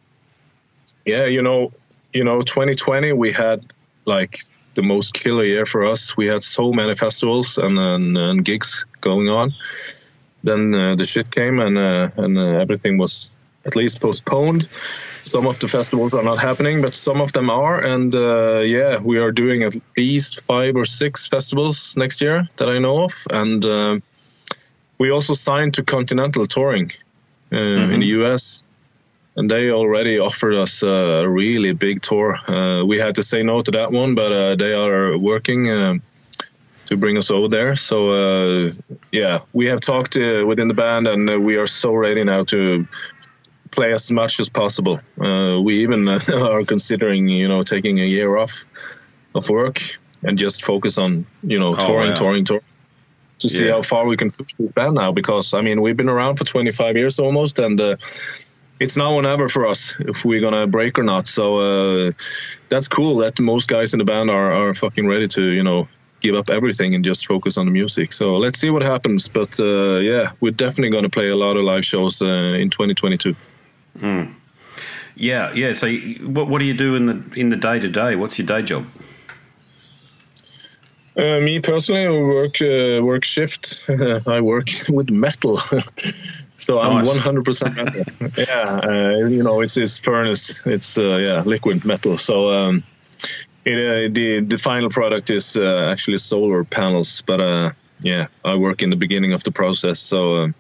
yeah, 1.05 1.25
you 1.27 1.43
know, 1.43 1.73
you 2.13 2.25
know, 2.25 2.41
2020 2.41 3.13
we 3.13 3.33
had 3.33 3.73
like 4.05 4.41
the 4.75 4.83
most 4.83 5.15
killer 5.15 5.45
year 5.45 5.67
for 5.67 5.85
us. 5.85 6.17
We 6.17 6.27
had 6.27 6.43
so 6.43 6.73
many 6.73 6.95
festivals 6.95 7.59
and 7.59 7.79
and, 7.79 8.17
and 8.17 8.45
gigs 8.45 8.87
going 9.01 9.29
on. 9.29 9.55
Then 10.43 10.75
uh, 10.75 10.95
the 10.95 11.05
shit 11.05 11.31
came 11.31 11.61
and 11.61 11.77
uh, 11.77 12.11
and 12.17 12.39
uh, 12.39 12.61
everything 12.61 12.99
was 12.99 13.37
at 13.65 13.77
least 13.77 14.01
postponed. 14.01 14.69
Some 15.23 15.47
of 15.47 15.59
the 15.59 15.69
festivals 15.69 16.15
are 16.15 16.23
not 16.23 16.39
happening, 16.39 16.83
but 16.83 16.95
some 16.95 17.21
of 17.21 17.33
them 17.33 17.51
are. 17.51 17.79
And 17.81 18.15
uh, 18.15 18.61
yeah, 18.61 19.01
we 19.01 19.19
are 19.19 19.33
doing 19.33 19.63
at 19.63 19.75
least 19.97 20.41
five 20.41 20.77
or 20.77 20.85
six 20.85 21.29
festivals 21.29 21.97
next 21.97 22.23
year 22.23 22.49
that 22.57 22.69
I 22.69 22.79
know 22.79 23.05
of. 23.05 23.13
And 23.31 23.65
uh, 23.65 24.01
we 24.99 25.11
also 25.11 25.35
signed 25.35 25.75
to 25.75 25.85
Continental 25.85 26.47
Touring 26.47 26.91
uh, 27.53 27.57
mm-hmm. 27.57 27.93
in 27.93 28.01
the 28.01 28.07
US. 28.07 28.65
And 29.37 29.49
they 29.49 29.71
already 29.71 30.19
offered 30.19 30.55
us 30.55 30.83
a 30.83 31.27
really 31.27 31.73
big 31.73 32.03
tour. 32.03 32.37
Uh, 32.49 32.85
we 32.85 32.99
had 32.99 33.15
to 33.15 33.23
say 33.23 33.43
no 33.43 33.61
to 33.61 33.71
that 33.73 33.93
one, 33.93 34.15
but 34.15 34.33
uh, 34.33 34.57
they 34.57 34.75
are 34.75 35.17
working 35.17 35.71
uh, 35.71 35.95
to 36.91 36.97
bring 36.97 37.17
us 37.17 37.31
over 37.31 37.49
there. 37.49 37.77
So 37.77 38.11
uh, 38.11 38.73
yeah, 39.13 39.39
we 39.53 39.67
have 39.67 39.81
talked 39.81 40.17
uh, 40.17 40.45
within 40.45 40.69
the 40.69 40.75
band, 40.75 41.07
and 41.07 41.31
uh, 41.31 41.39
we 41.39 41.57
are 41.57 41.67
so 41.67 41.95
ready 41.95 42.25
now 42.25 42.43
to 42.45 42.87
play 43.71 43.93
as 43.93 44.11
much 44.11 44.41
as 44.41 44.49
possible. 44.49 45.01
Uh, 45.21 45.61
we 45.63 45.83
even 45.83 46.09
uh, 46.09 46.19
are 46.35 46.65
considering, 46.65 47.29
you 47.29 47.49
know, 47.49 47.63
taking 47.63 48.01
a 48.01 48.05
year 48.05 48.37
off 48.37 48.67
of 49.35 49.49
work 49.49 49.79
and 50.23 50.39
just 50.39 50.65
focus 50.65 50.99
on, 50.99 51.27
you 51.43 51.59
know, 51.59 51.75
touring, 51.75 52.11
oh, 52.11 52.15
touring, 52.15 52.45
touring, 52.45 52.65
to 53.39 53.49
see 53.49 53.67
yeah. 53.67 53.73
how 53.73 53.83
far 53.83 54.07
we 54.07 54.17
can 54.17 54.31
push 54.31 54.53
the 54.59 54.69
band 54.69 54.95
now. 54.95 55.13
Because 55.13 55.55
I 55.55 55.63
mean, 55.63 55.81
we've 55.81 55.97
been 55.97 56.09
around 56.09 56.37
for 56.37 56.45
25 56.45 56.97
years 56.97 57.19
almost, 57.19 57.59
and 57.59 57.81
uh, 57.81 57.97
it's 58.79 58.97
now 58.97 59.15
or 59.15 59.23
never 59.23 59.49
for 59.49 59.67
us 59.67 59.99
if 60.01 60.25
we're 60.25 60.41
gonna 60.41 60.67
break 60.67 60.99
or 60.99 61.03
not. 61.03 61.29
So 61.29 61.57
uh, 61.57 62.13
that's 62.69 62.89
cool 62.89 63.19
that 63.19 63.41
most 63.41 63.69
guys 63.69 63.95
in 63.95 63.99
the 63.99 64.05
band 64.05 64.31
are 64.31 64.53
are 64.53 64.75
fucking 64.75 65.07
ready 65.07 65.29
to, 65.29 65.43
you 65.43 65.63
know, 65.63 65.89
give 66.21 66.35
up 66.35 66.51
everything 66.51 66.95
and 66.95 67.05
just 67.05 67.27
focus 67.27 67.57
on 67.57 67.67
the 67.67 67.73
music. 67.73 68.13
So 68.13 68.37
let's 68.37 68.59
see 68.59 68.71
what 68.71 68.83
happens. 68.83 69.29
But 69.29 69.59
uh, 69.59 69.99
yeah, 69.99 70.33
we're 70.41 70.53
definitely 70.53 70.91
going 70.91 71.05
to 71.05 71.11
play 71.11 71.29
a 71.29 71.37
lot 71.37 71.57
of 71.57 71.65
live 71.65 71.85
shows 71.85 72.23
uh, 72.23 72.27
in 72.27 72.71
2022. 72.71 73.35
Mm. 73.99 74.35
Yeah, 75.17 75.53
yeah. 75.53 75.73
So, 75.73 75.91
what 75.91 76.49
what 76.49 76.59
do 76.61 76.65
you 76.65 76.75
do 76.75 76.95
in 76.95 77.07
the 77.07 77.23
in 77.37 77.51
the 77.51 77.57
day 77.57 77.79
to 77.79 77.89
day? 77.89 78.17
What's 78.17 78.39
your 78.39 78.47
day 78.47 78.63
job? 78.63 78.87
Uh, 81.17 81.41
me 81.41 81.61
personally, 81.61 82.07
I 82.07 82.11
work 82.11 82.63
uh, 82.63 83.05
work 83.05 83.25
shift. 83.25 83.91
I 84.27 84.41
work 84.41 84.69
with 84.89 85.11
metal, 85.11 85.57
so 86.57 86.81
I'm 86.81 87.05
100% 87.05 87.77
metal. 87.77 88.31
yeah, 88.37 88.81
uh, 88.83 89.27
you 89.29 89.43
know, 89.43 89.61
it's 89.61 89.77
it's 89.77 89.99
furnace. 89.99 90.65
It's 90.67 90.97
uh, 90.97 91.17
yeah, 91.17 91.43
liquid 91.45 91.85
metal. 91.85 92.17
So 92.17 92.51
um, 92.51 92.85
it, 93.65 93.77
uh, 93.77 94.15
the 94.15 94.41
the 94.41 94.57
final 94.57 94.89
product 94.89 95.31
is 95.31 95.57
uh, 95.57 95.91
actually 95.93 96.19
solar 96.19 96.65
panels. 96.65 97.23
But 97.27 97.75
yeah, 98.03 98.29
I 98.43 98.55
work 98.57 98.83
in 98.83 98.91
the 98.91 98.97
beginning 98.97 99.33
of 99.33 99.43
the 99.45 99.53
process. 99.53 100.01
So. 100.01 100.37
Um, 100.37 100.55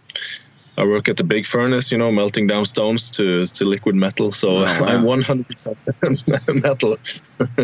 I 0.76 0.84
work 0.84 1.08
at 1.08 1.16
the 1.16 1.24
big 1.24 1.46
furnace, 1.46 1.92
you 1.92 1.98
know, 1.98 2.10
melting 2.10 2.46
down 2.46 2.64
stones 2.64 3.10
to, 3.12 3.46
to 3.46 3.64
liquid 3.64 3.94
metal. 3.94 4.32
So 4.32 4.58
oh, 4.58 4.62
wow. 4.80 4.86
I'm 4.86 5.04
100% 5.04 6.62
metal. 6.62 6.96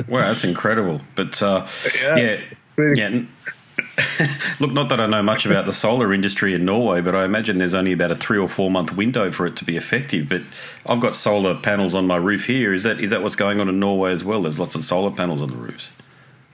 wow, 0.08 0.20
that's 0.20 0.44
incredible. 0.44 1.00
But 1.14 1.42
uh, 1.42 1.66
yeah, 2.02 2.16
yeah, 2.16 2.40
yeah. 2.94 3.22
Look, 4.58 4.72
not 4.72 4.88
that 4.88 5.00
I 5.00 5.06
know 5.06 5.22
much 5.22 5.44
about 5.44 5.66
the 5.66 5.72
solar 5.72 6.12
industry 6.12 6.54
in 6.54 6.64
Norway, 6.64 7.00
but 7.00 7.14
I 7.14 7.24
imagine 7.24 7.58
there's 7.58 7.74
only 7.74 7.92
about 7.92 8.10
a 8.10 8.16
three 8.16 8.38
or 8.38 8.48
four 8.48 8.70
month 8.70 8.96
window 8.96 9.30
for 9.30 9.46
it 9.46 9.56
to 9.56 9.64
be 9.64 9.76
effective. 9.76 10.28
But 10.28 10.42
I've 10.86 11.00
got 11.00 11.14
solar 11.14 11.54
panels 11.54 11.94
on 11.94 12.06
my 12.06 12.16
roof 12.16 12.46
here. 12.46 12.72
Is 12.72 12.84
that 12.84 13.00
is 13.00 13.10
that 13.10 13.22
what's 13.22 13.36
going 13.36 13.60
on 13.60 13.68
in 13.68 13.78
Norway 13.78 14.12
as 14.12 14.24
well? 14.24 14.42
There's 14.42 14.58
lots 14.58 14.74
of 14.74 14.84
solar 14.84 15.10
panels 15.10 15.42
on 15.42 15.48
the 15.48 15.56
roofs. 15.56 15.90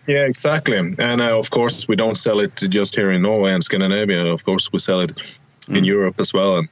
Yeah, 0.06 0.26
exactly. 0.26 0.76
And 0.76 1.20
uh, 1.20 1.38
of 1.38 1.50
course, 1.50 1.86
we 1.86 1.94
don't 1.94 2.16
sell 2.16 2.40
it 2.40 2.56
just 2.56 2.96
here 2.96 3.12
in 3.12 3.22
Norway 3.22 3.52
and 3.52 3.62
Scandinavia. 3.62 4.26
Of 4.26 4.44
course, 4.44 4.72
we 4.72 4.80
sell 4.80 5.00
it 5.00 5.38
mm. 5.66 5.78
in 5.78 5.84
Europe 5.84 6.20
as 6.20 6.32
well 6.32 6.58
and, 6.58 6.68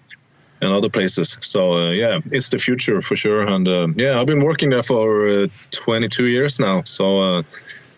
and 0.61 0.73
other 0.73 0.89
places. 0.89 1.39
So 1.41 1.73
uh, 1.73 1.91
yeah, 1.91 2.21
it's 2.33 2.49
the 2.51 2.59
future 2.59 3.01
for 3.01 3.17
sure. 3.17 3.43
And 3.43 3.69
uh, 3.69 3.89
yeah, 3.97 4.21
I've 4.21 4.27
been 4.27 4.45
working 4.45 4.71
there 4.71 4.83
for 4.83 5.29
uh, 5.29 5.47
22 5.71 6.27
years 6.27 6.61
now. 6.61 6.83
So 6.85 7.23
uh, 7.23 7.43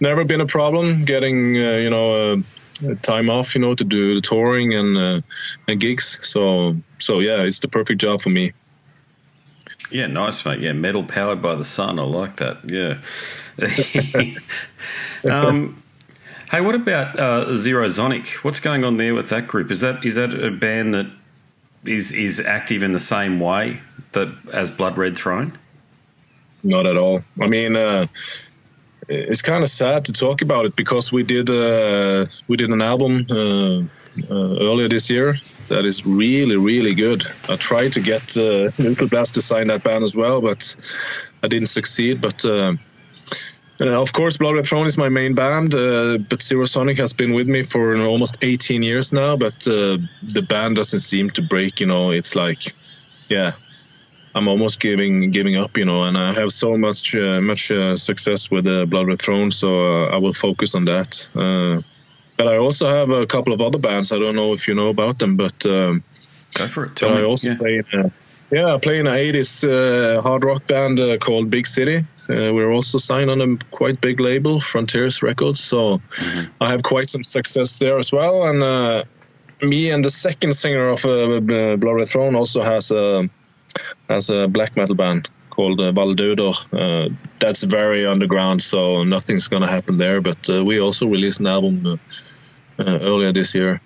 never 0.01 0.25
been 0.25 0.41
a 0.41 0.47
problem 0.47 1.05
getting 1.05 1.57
uh, 1.57 1.73
you 1.73 1.91
know 1.91 2.43
time 3.03 3.31
off, 3.31 3.55
you 3.55 3.61
know, 3.61 3.75
to 3.75 3.85
do 3.85 4.15
the 4.15 4.21
touring 4.21 4.75
and 4.75 5.23
and 5.69 5.81
gigs. 5.81 6.19
So 6.27 6.77
so 6.99 7.21
yeah, 7.21 7.43
it's 7.43 7.61
the 7.61 7.69
perfect 7.69 8.01
job 8.01 8.21
for 8.21 8.31
me. 8.31 8.53
Yeah, 9.91 10.07
nice, 10.07 10.45
mate. 10.47 10.61
Yeah, 10.61 10.73
metal 10.73 11.05
powered 11.05 11.43
by 11.43 11.55
the 11.55 11.65
sun. 11.65 11.99
I 11.99 12.03
like 12.03 12.37
that. 12.37 12.59
Yeah. 12.65 12.99
um, 15.31 15.77
Hey, 16.53 16.61
what 16.61 16.75
about 16.75 17.19
uh, 17.19 17.47
Zerozonic? 17.53 18.45
What's 18.45 18.61
going 18.61 18.85
on 18.85 18.99
there 18.99 19.15
with 19.15 19.31
that 19.31 19.49
group? 19.49 19.71
Is 19.71 19.81
that 19.81 20.05
is 20.05 20.17
that 20.17 20.35
a 20.35 20.51
band 20.51 20.93
that 20.93 21.07
is 21.87 22.13
is 22.13 22.41
active 22.41 22.83
in 22.83 22.93
the 22.93 23.01
same 23.01 23.41
way 23.41 23.81
that 24.13 24.29
as 24.53 24.69
Blood 24.69 24.99
Red 24.99 25.17
Throne? 25.17 25.57
Not 26.63 26.85
at 26.85 26.99
all. 26.99 27.25
I 27.41 27.47
mean, 27.47 27.75
uh, 27.75 28.07
it's 29.09 29.41
kind 29.41 29.63
of 29.63 29.71
sad 29.71 30.05
to 30.05 30.13
talk 30.13 30.43
about 30.43 30.67
it 30.67 30.77
because 30.77 31.11
we 31.11 31.23
did 31.23 31.49
uh, 31.51 32.27
we 32.49 32.59
did 32.59 32.69
an 32.69 32.83
album 32.83 33.27
uh, 33.31 33.79
uh, 34.31 34.59
earlier 34.61 34.89
this 34.89 35.09
year 35.09 35.37
that 35.69 35.87
is 35.87 36.05
really 36.05 36.59
really 36.59 36.95
good. 36.95 37.25
I 37.49 37.57
tried 37.57 37.93
to 37.95 38.01
get 38.03 38.37
uh, 38.37 38.71
Nuclear 38.77 39.09
Blast 39.09 39.37
to 39.37 39.41
sign 39.41 39.69
that 39.69 39.85
band 39.85 40.05
as 40.05 40.15
well, 40.15 40.43
but 40.43 40.77
I 41.43 41.49
didn't 41.49 41.69
succeed. 41.69 42.21
But 42.21 42.45
uh, 43.89 44.01
of 44.01 44.13
course, 44.13 44.37
Blood 44.37 44.55
Red 44.55 44.67
Throne 44.67 44.87
is 44.87 44.99
my 44.99 45.09
main 45.09 45.35
band, 45.35 45.75
uh, 45.75 46.19
but 46.19 46.41
Zerozonic 46.41 46.99
has 46.99 47.13
been 47.13 47.33
with 47.33 47.49
me 47.49 47.63
for 47.63 47.97
almost 47.97 48.39
18 48.43 48.83
years 48.83 49.13
now. 49.13 49.37
But 49.37 49.67
uh, 49.67 49.99
the 50.23 50.45
band 50.49 50.77
doesn't 50.77 51.01
seem 51.01 51.31
to 51.31 51.43
break. 51.43 51.81
You 51.81 51.87
know, 51.87 52.11
it's 52.11 52.37
like, 52.37 52.75
yeah, 53.29 53.53
I'm 54.35 54.49
almost 54.49 54.81
giving 54.81 55.31
giving 55.31 55.57
up. 55.57 55.77
You 55.77 55.85
know, 55.85 56.03
and 56.03 56.17
I 56.19 56.35
have 56.35 56.51
so 56.51 56.77
much 56.77 57.17
uh, 57.17 57.41
much 57.41 57.71
uh, 57.71 57.97
success 57.97 58.51
with 58.51 58.67
uh, 58.67 58.85
Blood 58.87 59.07
Red 59.07 59.23
Throne, 59.23 59.51
so 59.51 60.05
I 60.05 60.19
will 60.19 60.35
focus 60.35 60.75
on 60.75 60.85
that. 60.87 61.31
but 62.37 62.49
I 62.49 62.59
also 62.59 62.89
have 62.89 63.11
a 63.11 63.27
couple 63.27 63.53
of 63.53 63.61
other 63.61 63.79
bands. 63.79 64.13
I 64.13 64.19
don't 64.19 64.37
know 64.37 64.53
if 64.53 64.69
you 64.69 64.75
know 64.75 64.89
about 64.89 65.19
them, 65.19 65.37
but 65.37 65.65
um, 65.67 66.05
go 66.55 66.67
for 66.67 66.85
it. 66.85 66.97
Tell 66.97 67.09
but 67.09 67.17
me. 67.17 67.23
I 67.23 67.25
also 67.25 67.51
yeah. 67.51 67.57
play. 67.57 67.83
Yeah, 68.53 68.75
I 68.75 68.79
play 68.79 68.99
in 68.99 69.07
an 69.07 69.15
80s 69.15 69.65
uh, 69.65 70.21
hard 70.21 70.45
rock 70.45 70.67
band 70.67 71.01
uh, 71.01 71.17
called 71.17 71.49
Big 71.49 71.67
City. 71.67 71.97
Uh, 72.29 72.53
we're 72.53 72.71
also 72.71 72.99
signed 72.99 73.31
on 73.31 73.41
a 73.41 73.57
quite 73.71 74.03
big 74.03 74.21
label, 74.21 74.61
Frontiers 74.61 75.23
Records. 75.23 75.59
So 75.59 75.97
mm-hmm. 75.99 76.53
I 76.61 76.69
have 76.69 76.83
quite 76.83 77.09
some 77.09 77.25
success 77.25 77.79
there 77.79 77.97
as 77.97 78.13
well. 78.13 78.45
And 78.45 78.63
uh, 78.63 79.05
me 79.63 79.91
and 79.91 80.05
the 80.05 80.11
second 80.11 80.53
singer 80.53 80.91
of 80.91 81.03
uh, 81.07 81.41
Blood 81.41 81.97
Red 81.97 82.09
Throne 82.11 82.35
also 82.35 82.63
has 82.63 82.91
a 82.91 83.27
has 84.11 84.29
a 84.29 84.49
black 84.49 84.77
metal 84.77 84.97
band 84.97 85.31
called 85.49 85.81
uh, 85.81 85.93
Uh, 85.93 87.09
that's 87.39 87.63
very 87.63 88.07
underground, 88.07 88.63
so 88.63 89.03
nothing's 89.03 89.49
gonna 89.49 89.71
happen 89.71 89.97
there. 89.97 90.21
But 90.21 90.51
uh, 90.51 90.63
we 90.63 90.79
also 90.79 91.07
released 91.07 91.41
an 91.41 91.47
album 91.47 91.87
uh, 91.87 91.97
earlier 92.79 93.33
this 93.33 93.55
year. 93.55 93.81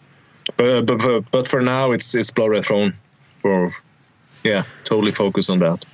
But, 0.57 0.87
but 0.87 1.31
but 1.31 1.47
for 1.47 1.61
now, 1.61 1.93
it's 1.93 2.17
it's 2.17 2.33
Blood 2.33 2.51
Red 2.51 2.65
Throne 2.65 2.95
for 3.37 3.69
yeah, 4.47 4.63
totally 4.85 5.13
focus 5.13 5.51
on 5.51 5.59
that. 5.61 5.85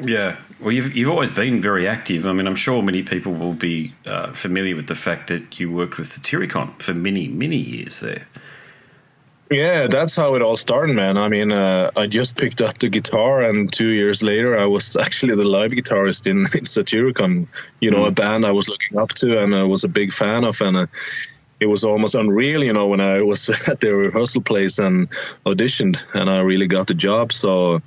Yeah, 0.00 0.36
well, 0.60 0.72
you've 0.72 0.94
you've 0.94 1.10
always 1.10 1.30
been 1.30 1.60
very 1.60 1.88
active. 1.88 2.26
I 2.26 2.32
mean, 2.32 2.46
I'm 2.46 2.56
sure 2.56 2.82
many 2.82 3.02
people 3.02 3.32
will 3.32 3.54
be 3.54 3.94
uh, 4.06 4.32
familiar 4.32 4.76
with 4.76 4.86
the 4.86 4.94
fact 4.94 5.28
that 5.28 5.58
you 5.58 5.70
worked 5.72 5.98
with 5.98 6.06
Satyricon 6.06 6.80
for 6.80 6.94
many 6.94 7.28
many 7.28 7.56
years 7.56 8.00
there. 8.00 8.26
Yeah, 9.50 9.86
that's 9.86 10.14
how 10.14 10.34
it 10.34 10.42
all 10.42 10.56
started, 10.56 10.94
man. 10.94 11.16
I 11.16 11.28
mean, 11.28 11.52
uh, 11.52 11.90
I 11.96 12.06
just 12.06 12.36
picked 12.36 12.60
up 12.60 12.78
the 12.78 12.90
guitar, 12.90 13.40
and 13.42 13.72
two 13.72 13.88
years 13.88 14.22
later, 14.22 14.58
I 14.58 14.66
was 14.66 14.94
actually 15.00 15.36
the 15.36 15.44
live 15.44 15.70
guitarist 15.70 16.26
in, 16.26 16.40
in 16.40 16.64
Satyricon. 16.64 17.48
You 17.80 17.90
know, 17.90 18.04
mm. 18.04 18.08
a 18.08 18.12
band 18.12 18.44
I 18.44 18.52
was 18.52 18.68
looking 18.68 18.98
up 18.98 19.10
to 19.20 19.42
and 19.42 19.54
I 19.54 19.62
was 19.64 19.84
a 19.84 19.88
big 19.88 20.12
fan 20.12 20.44
of, 20.44 20.60
and. 20.60 20.76
Uh, 20.76 20.86
it 21.60 21.66
was 21.66 21.84
almost 21.84 22.14
unreal, 22.14 22.62
you 22.62 22.72
know, 22.72 22.86
when 22.86 23.00
I 23.00 23.22
was 23.22 23.48
at 23.68 23.80
the 23.80 23.94
rehearsal 23.94 24.42
place 24.42 24.78
and 24.78 25.08
auditioned, 25.44 26.14
and 26.14 26.30
I 26.30 26.40
really 26.40 26.66
got 26.66 26.86
the 26.86 26.94
job. 26.94 27.32
So, 27.32 27.80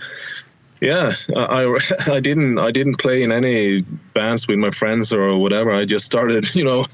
yeah, 0.82 1.12
I, 1.36 1.80
I 2.12 2.20
didn't 2.22 2.60
I 2.60 2.72
didn't 2.72 2.96
play 2.96 3.24
in 3.24 3.32
any 3.32 3.82
bands 3.82 4.48
with 4.48 4.58
my 4.58 4.72
friends 4.72 5.14
or 5.14 5.38
whatever. 5.38 5.72
I 5.72 5.86
just 5.86 6.06
started, 6.06 6.54
you 6.56 6.66
know, 6.66 6.86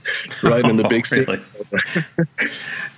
right 0.43 0.63
in 0.63 0.75
the 0.75 0.87
big 0.87 1.05
city. 1.05 1.39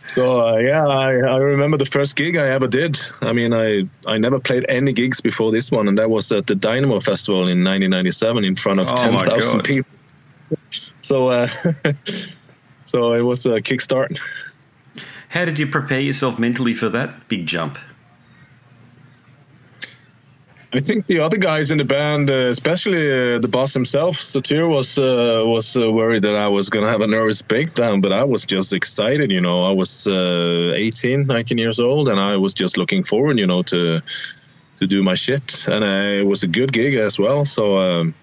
so 0.07 0.47
uh, 0.47 0.57
yeah, 0.57 0.85
I, 0.85 1.11
I 1.11 1.37
remember 1.37 1.77
the 1.77 1.85
first 1.85 2.15
gig 2.15 2.35
I 2.35 2.49
ever 2.49 2.67
did. 2.67 2.99
I 3.21 3.33
mean, 3.33 3.53
I 3.53 3.87
I 4.07 4.17
never 4.17 4.39
played 4.39 4.65
any 4.67 4.91
gigs 4.91 5.21
before 5.21 5.51
this 5.51 5.71
one, 5.71 5.87
and 5.87 5.99
that 5.99 6.09
was 6.09 6.31
at 6.31 6.47
the 6.47 6.55
Dynamo 6.55 6.99
Festival 6.99 7.41
in 7.41 7.63
1997 7.63 8.43
in 8.43 8.55
front 8.55 8.79
of 8.81 8.91
oh 8.91 8.95
10,000 8.95 9.63
people. 9.63 9.91
So. 11.01 11.29
Uh, 11.29 11.47
So 12.89 13.13
it 13.13 13.21
was 13.21 13.45
a 13.45 13.62
kickstart. 13.62 14.19
How 15.30 15.45
did 15.45 15.60
you 15.60 15.67
prepare 15.67 15.99
yourself 15.99 16.39
mentally 16.39 16.73
for 16.73 16.89
that 16.89 17.28
big 17.28 17.45
jump? 17.45 17.78
I 20.73 20.80
think 20.80 21.06
the 21.06 21.19
other 21.19 21.38
guys 21.38 21.69
in 21.71 21.78
the 21.78 21.84
band, 21.84 22.32
uh, 22.32 22.49
especially 22.49 23.12
uh, 23.12 23.39
the 23.39 23.47
boss 23.47 23.73
himself, 23.75 24.15
Satyr, 24.15 24.67
was 24.67 24.97
uh, 24.97 25.43
was 25.45 25.78
uh, 25.78 25.91
worried 25.91 26.23
that 26.23 26.36
I 26.36 26.47
was 26.47 26.69
gonna 26.69 26.89
have 26.89 27.02
a 27.02 27.08
nervous 27.08 27.43
breakdown, 27.43 28.02
but 28.02 28.12
I 28.12 28.23
was 28.23 28.45
just 28.45 28.73
excited. 28.73 29.32
You 29.32 29.41
know, 29.41 29.63
I 29.63 29.71
was 29.71 30.08
uh, 30.08 30.73
18, 30.75 31.28
19 31.28 31.58
years 31.60 31.80
old, 31.80 32.08
and 32.08 32.19
I 32.19 32.38
was 32.38 32.54
just 32.54 32.78
looking 32.78 33.04
forward, 33.04 33.38
you 33.38 33.47
know, 33.47 33.62
to 33.63 34.02
to 34.75 34.88
do 34.88 35.04
my 35.04 35.15
shit, 35.15 35.67
and 35.67 35.84
uh, 35.84 36.21
it 36.21 36.25
was 36.25 36.41
a 36.41 36.47
good 36.47 36.71
gig 36.71 36.95
as 36.95 37.19
well. 37.19 37.45
So 37.45 37.78
um, 37.80 38.15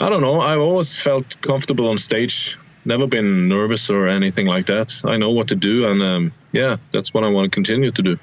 I 0.00 0.08
don't 0.10 0.22
know. 0.22 0.40
I've 0.40 0.60
always 0.60 1.00
felt 1.00 1.40
comfortable 1.42 1.88
on 1.88 1.98
stage 1.98 2.58
never 2.88 3.06
been 3.06 3.48
nervous 3.48 3.90
or 3.90 4.08
anything 4.08 4.46
like 4.46 4.66
that. 4.66 5.02
I 5.04 5.16
know 5.16 5.30
what 5.30 5.48
to 5.48 5.54
do, 5.54 5.86
and 5.88 6.02
um, 6.02 6.32
yeah, 6.52 6.78
that's 6.90 7.14
what 7.14 7.22
I 7.22 7.28
want 7.28 7.44
to 7.44 7.50
continue 7.50 7.92
to 7.92 8.02
do. 8.02 8.18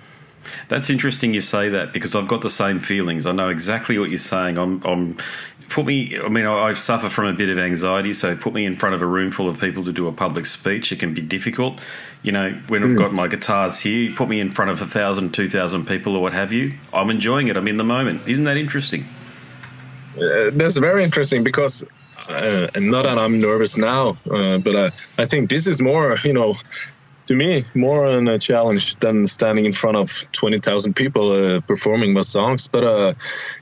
That's 0.68 0.90
interesting 0.90 1.34
you 1.34 1.42
say 1.42 1.70
that 1.70 1.94
because 1.94 2.16
I've 2.16 2.28
got 2.28 2.42
the 2.42 2.50
same 2.50 2.80
feelings. 2.80 3.26
I 3.26 3.32
know 3.32 3.50
exactly 3.50 3.98
what 3.98 4.10
you're 4.10 4.18
saying. 4.18 4.58
I'm, 4.58 4.84
I'm 4.84 5.18
put 5.70 5.86
me. 5.86 6.20
I 6.20 6.28
mean, 6.28 6.46
I, 6.46 6.70
I 6.70 6.74
suffer 6.74 7.10
from 7.10 7.26
a 7.26 7.34
bit 7.34 7.50
of 7.50 7.58
anxiety, 7.58 8.14
so 8.14 8.36
put 8.36 8.54
me 8.54 8.66
in 8.66 8.76
front 8.76 8.96
of 8.96 9.02
a 9.02 9.06
room 9.06 9.32
full 9.32 9.48
of 9.48 9.60
people 9.60 9.84
to 9.86 9.92
do 9.92 10.08
a 10.08 10.12
public 10.12 10.46
speech. 10.46 10.92
It 10.92 11.00
can 11.00 11.14
be 11.14 11.22
difficult. 11.22 11.80
You 12.24 12.32
know, 12.32 12.52
when 12.68 12.84
I've 12.84 12.90
hmm. 12.90 12.98
got 12.98 13.14
my 13.14 13.28
guitars 13.28 13.80
here, 13.80 14.12
put 14.16 14.30
me 14.30 14.40
in 14.40 14.52
front 14.52 14.72
of 14.72 14.82
a 14.82 14.88
thousand, 14.88 15.34
two 15.34 15.48
thousand 15.48 15.88
people, 15.88 16.16
or 16.16 16.22
what 16.22 16.34
have 16.34 16.52
you. 16.52 16.74
I'm 16.94 17.10
enjoying 17.10 17.48
it. 17.48 17.58
I'm 17.58 17.68
in 17.68 17.78
the 17.78 17.84
moment. 17.84 18.28
Isn't 18.28 18.46
that 18.46 18.58
interesting? 18.58 19.06
Uh, 20.16 20.50
that's 20.54 20.78
very 20.78 21.04
interesting 21.04 21.44
because 21.44 21.86
uh, 22.28 22.68
and 22.76 22.92
not 22.92 23.04
that 23.04 23.18
I'm 23.18 23.40
nervous 23.40 23.78
now, 23.78 24.18
uh, 24.30 24.58
but 24.60 24.76
I, 24.76 24.92
I 25.18 25.26
think 25.26 25.50
this 25.50 25.68
is 25.68 25.82
more, 25.82 26.18
you 26.24 26.34
know, 26.34 26.54
to 27.26 27.36
me, 27.36 27.66
more 27.74 28.06
on 28.06 28.28
a 28.28 28.38
challenge 28.38 28.96
than 28.98 29.26
standing 29.26 29.66
in 29.66 29.74
front 29.74 29.98
of 29.98 30.32
20,000 30.32 30.96
people 30.96 31.32
uh, 31.32 31.60
performing 31.62 32.14
my 32.14 32.22
songs. 32.22 32.68
But 32.68 32.84
uh, 32.84 33.14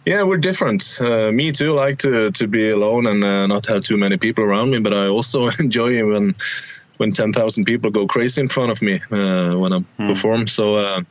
yeah, 0.06 0.23
we're 0.23 0.38
different. 0.38 0.99
Uh, 0.99 1.32
me 1.32 1.52
too, 1.52 1.73
like 1.73 1.99
to, 1.99 2.32
to 2.32 2.47
be 2.47 2.69
alone 2.69 3.08
and 3.08 3.23
uh, 3.23 3.47
not 3.47 3.65
have 3.67 3.84
too 3.84 3.97
many 3.97 4.17
people 4.17 4.43
around 4.43 4.71
me, 4.71 4.80
but 4.80 4.93
I 4.93 5.08
also 5.08 5.47
enjoy 5.60 5.97
it 5.97 6.04
when 6.04 6.36
when 6.97 7.10
10,000 7.10 7.65
people 7.65 7.89
go 7.89 8.06
crazy 8.06 8.39
in 8.39 8.47
front 8.47 8.71
of 8.71 8.82
me 8.84 8.99
uh, 9.12 9.58
when 9.58 9.73
I 9.73 9.80
hmm. 9.80 10.06
perform. 10.06 10.45
So 10.45 10.76
uh, 10.76 11.02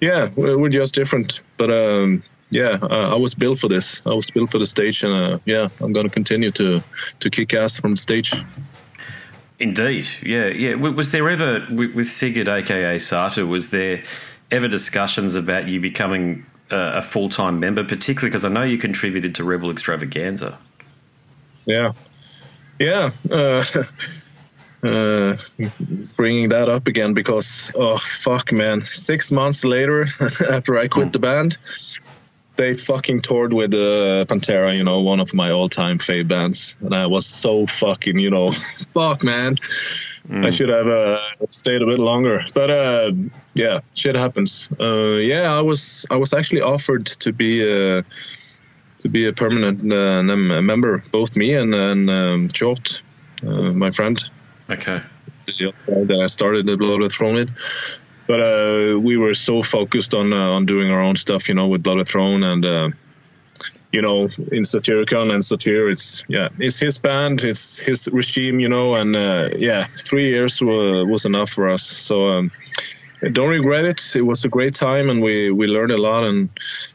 yeah, 0.00 0.28
we're, 0.36 0.56
we're, 0.56 0.68
just 0.68 0.94
different. 0.94 1.42
But 1.56 1.70
um, 1.70 2.22
yeah, 2.52 2.78
uh, 2.82 3.14
I 3.14 3.16
was 3.16 3.34
built 3.34 3.60
for 3.60 3.68
this. 3.68 4.02
I 4.04 4.12
was 4.12 4.30
built 4.30 4.52
for 4.52 4.58
the 4.58 4.66
stage, 4.66 5.02
and 5.02 5.12
uh, 5.12 5.38
yeah, 5.46 5.68
I'm 5.80 5.92
going 5.92 6.04
to 6.04 6.10
continue 6.10 6.50
to 6.52 6.82
to 7.20 7.30
kick 7.30 7.54
ass 7.54 7.80
from 7.80 7.92
the 7.92 7.96
stage. 7.96 8.32
Indeed, 9.58 10.08
yeah, 10.22 10.48
yeah. 10.48 10.74
Was 10.74 11.12
there 11.12 11.28
ever 11.28 11.66
with 11.70 12.08
Sigurd, 12.10 12.48
aka 12.48 12.98
Satyr, 12.98 13.46
was 13.46 13.70
there 13.70 14.02
ever 14.50 14.68
discussions 14.68 15.34
about 15.34 15.66
you 15.68 15.80
becoming 15.80 16.44
a, 16.70 16.98
a 16.98 17.02
full 17.02 17.28
time 17.28 17.58
member, 17.58 17.84
particularly 17.84 18.30
because 18.30 18.44
I 18.44 18.50
know 18.50 18.62
you 18.64 18.76
contributed 18.76 19.34
to 19.36 19.44
Rebel 19.44 19.70
Extravaganza? 19.70 20.58
Yeah, 21.64 21.92
yeah. 22.78 23.12
Uh, 23.30 23.64
uh, 24.84 25.36
bringing 26.16 26.48
that 26.48 26.68
up 26.68 26.88
again 26.88 27.14
because 27.14 27.70
oh 27.76 27.96
fuck 27.96 28.50
man 28.50 28.80
six 28.80 29.30
months 29.30 29.64
later 29.64 30.02
after 30.50 30.76
i 30.76 30.88
quit 30.88 31.12
the 31.12 31.20
band 31.20 31.56
they 32.56 32.74
fucking 32.74 33.22
toured 33.22 33.52
with 33.52 33.74
uh, 33.74 34.24
Pantera, 34.26 34.76
you 34.76 34.84
know, 34.84 35.00
one 35.00 35.20
of 35.20 35.34
my 35.34 35.50
all-time 35.50 35.98
fave 35.98 36.28
bands, 36.28 36.76
and 36.80 36.94
I 36.94 37.06
was 37.06 37.26
so 37.26 37.66
fucking, 37.66 38.18
you 38.18 38.30
know, 38.30 38.50
fuck, 38.94 39.24
man. 39.24 39.56
Mm. 40.28 40.46
I 40.46 40.50
should 40.50 40.68
have 40.68 40.86
uh, 40.86 41.18
stayed 41.48 41.82
a 41.82 41.86
bit 41.86 41.98
longer, 41.98 42.44
but 42.54 42.70
uh, 42.70 43.12
yeah, 43.54 43.80
shit 43.94 44.14
happens. 44.14 44.72
Uh, 44.78 45.14
yeah, 45.14 45.52
I 45.52 45.62
was 45.62 46.06
I 46.10 46.16
was 46.16 46.32
actually 46.32 46.62
offered 46.62 47.06
to 47.06 47.32
be 47.32 47.62
a 47.62 47.98
uh, 47.98 48.02
to 49.00 49.08
be 49.08 49.26
a 49.26 49.32
permanent 49.32 49.80
uh, 49.92 50.22
member, 50.22 51.02
both 51.10 51.36
me 51.36 51.54
and 51.54 51.74
and 51.74 52.08
um, 52.08 52.48
Tchort, 52.48 53.02
my 53.42 53.90
friend. 53.90 54.22
Okay. 54.70 55.02
That 55.46 56.20
I 56.22 56.26
started 56.26 56.66
the 56.66 56.76
Blood 56.76 57.00
Red 57.00 57.10
Throne 57.10 57.34
with 57.34 57.50
but 58.32 58.40
uh, 58.40 58.98
we 58.98 59.18
were 59.18 59.34
so 59.34 59.62
focused 59.62 60.14
on 60.14 60.32
uh, 60.32 60.56
on 60.56 60.64
doing 60.64 60.90
our 60.90 61.02
own 61.02 61.16
stuff, 61.16 61.50
you 61.50 61.54
know, 61.54 61.68
with 61.68 61.82
Blood 61.82 61.98
Red 61.98 62.08
Throne 62.08 62.42
and 62.42 62.64
uh, 62.64 62.88
you 63.92 64.00
know 64.00 64.22
in 64.22 64.64
Satyricon 64.64 65.30
and 65.30 65.44
Satyr, 65.44 65.90
it's 65.90 66.24
yeah, 66.28 66.48
it's 66.58 66.78
his 66.78 66.98
band, 66.98 67.44
it's 67.44 67.76
his 67.76 68.08
regime, 68.10 68.58
you 68.58 68.70
know, 68.70 68.94
and 68.94 69.14
uh, 69.14 69.50
yeah, 69.58 69.86
three 70.08 70.30
years 70.30 70.62
was, 70.62 71.06
was 71.06 71.26
enough 71.26 71.50
for 71.50 71.68
us. 71.68 71.82
So. 71.82 72.28
Um, 72.28 72.52
don't 73.32 73.50
regret 73.50 73.84
it. 73.84 74.16
It 74.16 74.22
was 74.22 74.44
a 74.44 74.48
great 74.48 74.74
time, 74.74 75.08
and 75.08 75.22
we, 75.22 75.52
we 75.52 75.68
learned 75.68 75.92
a 75.92 75.96
lot 75.96 76.24
and 76.24 76.48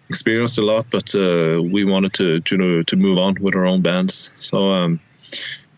experienced 0.10 0.58
a 0.58 0.62
lot. 0.62 0.88
But 0.92 1.16
uh, 1.16 1.62
we 1.64 1.86
wanted 1.86 2.14
to 2.16 2.42
to 2.42 2.84
to 2.84 2.96
move 2.98 3.18
on 3.18 3.36
with 3.40 3.56
our 3.56 3.66
own 3.66 3.82
bands. 3.82 4.14
So 4.14 4.72
um, 4.72 5.00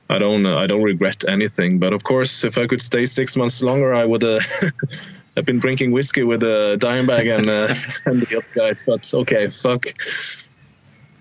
I 0.09 0.17
don't 0.17 0.47
I 0.47 0.65
don't 0.65 0.81
regret 0.81 1.23
anything. 1.27 1.77
But 1.77 1.93
of 1.93 2.03
course, 2.03 2.45
if 2.45 2.57
I 2.57 2.65
could 2.65 2.81
stay 2.81 3.05
six 3.05 3.37
months 3.37 3.61
longer, 3.61 3.93
I 3.93 4.05
would. 4.05 4.23
I've 5.37 5.45
been 5.45 5.59
drinking 5.59 5.91
whiskey 5.91 6.23
with 6.23 6.43
a 6.43 6.73
uh, 6.73 6.77
Dimebag 6.77 7.37
and, 7.37 7.49
uh, 7.49 7.73
and 8.05 8.21
the 8.21 8.37
other 8.37 8.45
guys, 8.53 8.83
but 8.83 9.11
okay, 9.13 9.49
fuck. 9.49 9.85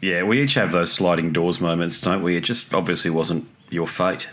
Yeah, 0.01 0.23
we 0.23 0.42
each 0.42 0.55
have 0.55 0.73
those 0.73 0.92
sliding 0.92 1.33
doors 1.33 1.61
moments, 1.61 2.01
don't 2.01 2.23
we? 2.23 2.37
It 2.37 2.42
just 2.42 2.73
obviously 2.73 3.11
wasn't 3.11 3.49
your 3.71 3.87
fate. 3.87 4.29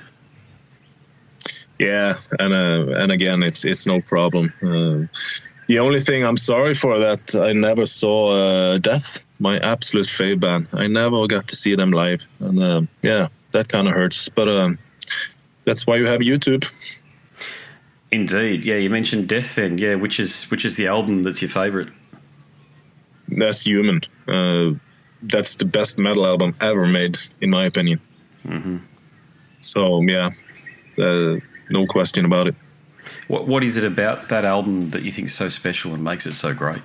Yeah, 1.80 2.14
and 2.40 2.54
uh, 2.54 2.96
and 2.96 3.12
again, 3.12 3.44
it's 3.44 3.66
it's 3.66 3.86
no 3.86 4.00
problem. 4.00 4.54
Uh, 4.62 5.08
the 5.68 5.80
only 5.80 6.00
thing 6.00 6.24
I'm 6.24 6.38
sorry 6.38 6.74
for 6.74 7.00
that 7.00 7.36
I 7.36 7.54
never 7.54 7.86
saw 7.86 8.32
uh, 8.32 8.78
Death, 8.78 9.26
my 9.40 9.58
absolute 9.58 10.06
fave 10.06 10.40
band. 10.40 10.70
I 10.74 10.88
never 10.88 11.28
got 11.28 11.50
to 11.50 11.56
see 11.56 11.76
them 11.76 11.92
live, 11.92 12.28
and 12.40 12.60
uh, 12.62 12.82
yeah, 13.02 13.28
that 13.52 13.68
kind 13.68 13.88
of 13.88 13.94
hurts. 13.94 14.30
But 14.30 14.48
um, 14.48 14.80
that's 15.66 15.86
why 15.86 15.98
you 15.98 16.06
have 16.08 16.22
YouTube. 16.22 16.64
Indeed, 18.16 18.64
yeah. 18.64 18.76
You 18.76 18.90
mentioned 18.90 19.28
Death, 19.28 19.56
then, 19.56 19.78
yeah. 19.78 19.96
Which 19.96 20.22
is 20.22 20.50
which 20.50 20.64
is 20.64 20.78
the 20.78 20.88
album 20.88 21.24
that's 21.24 21.42
your 21.42 21.50
favourite? 21.50 21.90
That's 23.28 23.66
Human. 23.66 24.02
Uh, 24.26 24.80
that's 25.22 25.56
the 25.56 25.66
best 25.66 26.00
metal 26.00 26.26
album 26.26 26.56
ever 26.62 26.88
made, 26.88 27.18
in 27.42 27.50
my 27.50 27.66
opinion. 27.66 28.00
Mm-hmm. 28.46 28.78
So 29.60 30.02
yeah, 30.04 30.30
uh, 30.98 31.40
no 31.72 31.86
question 31.90 32.24
about 32.24 32.48
it. 32.48 32.56
What 33.28 33.48
what 33.48 33.64
is 33.66 33.76
it 33.76 33.84
about 33.84 34.30
that 34.30 34.46
album 34.46 34.92
that 34.92 35.04
you 35.04 35.12
think 35.12 35.28
is 35.28 35.36
so 35.36 35.50
special 35.50 35.94
and 35.94 36.02
makes 36.02 36.26
it 36.26 36.36
so 36.36 36.54
great? 36.54 36.84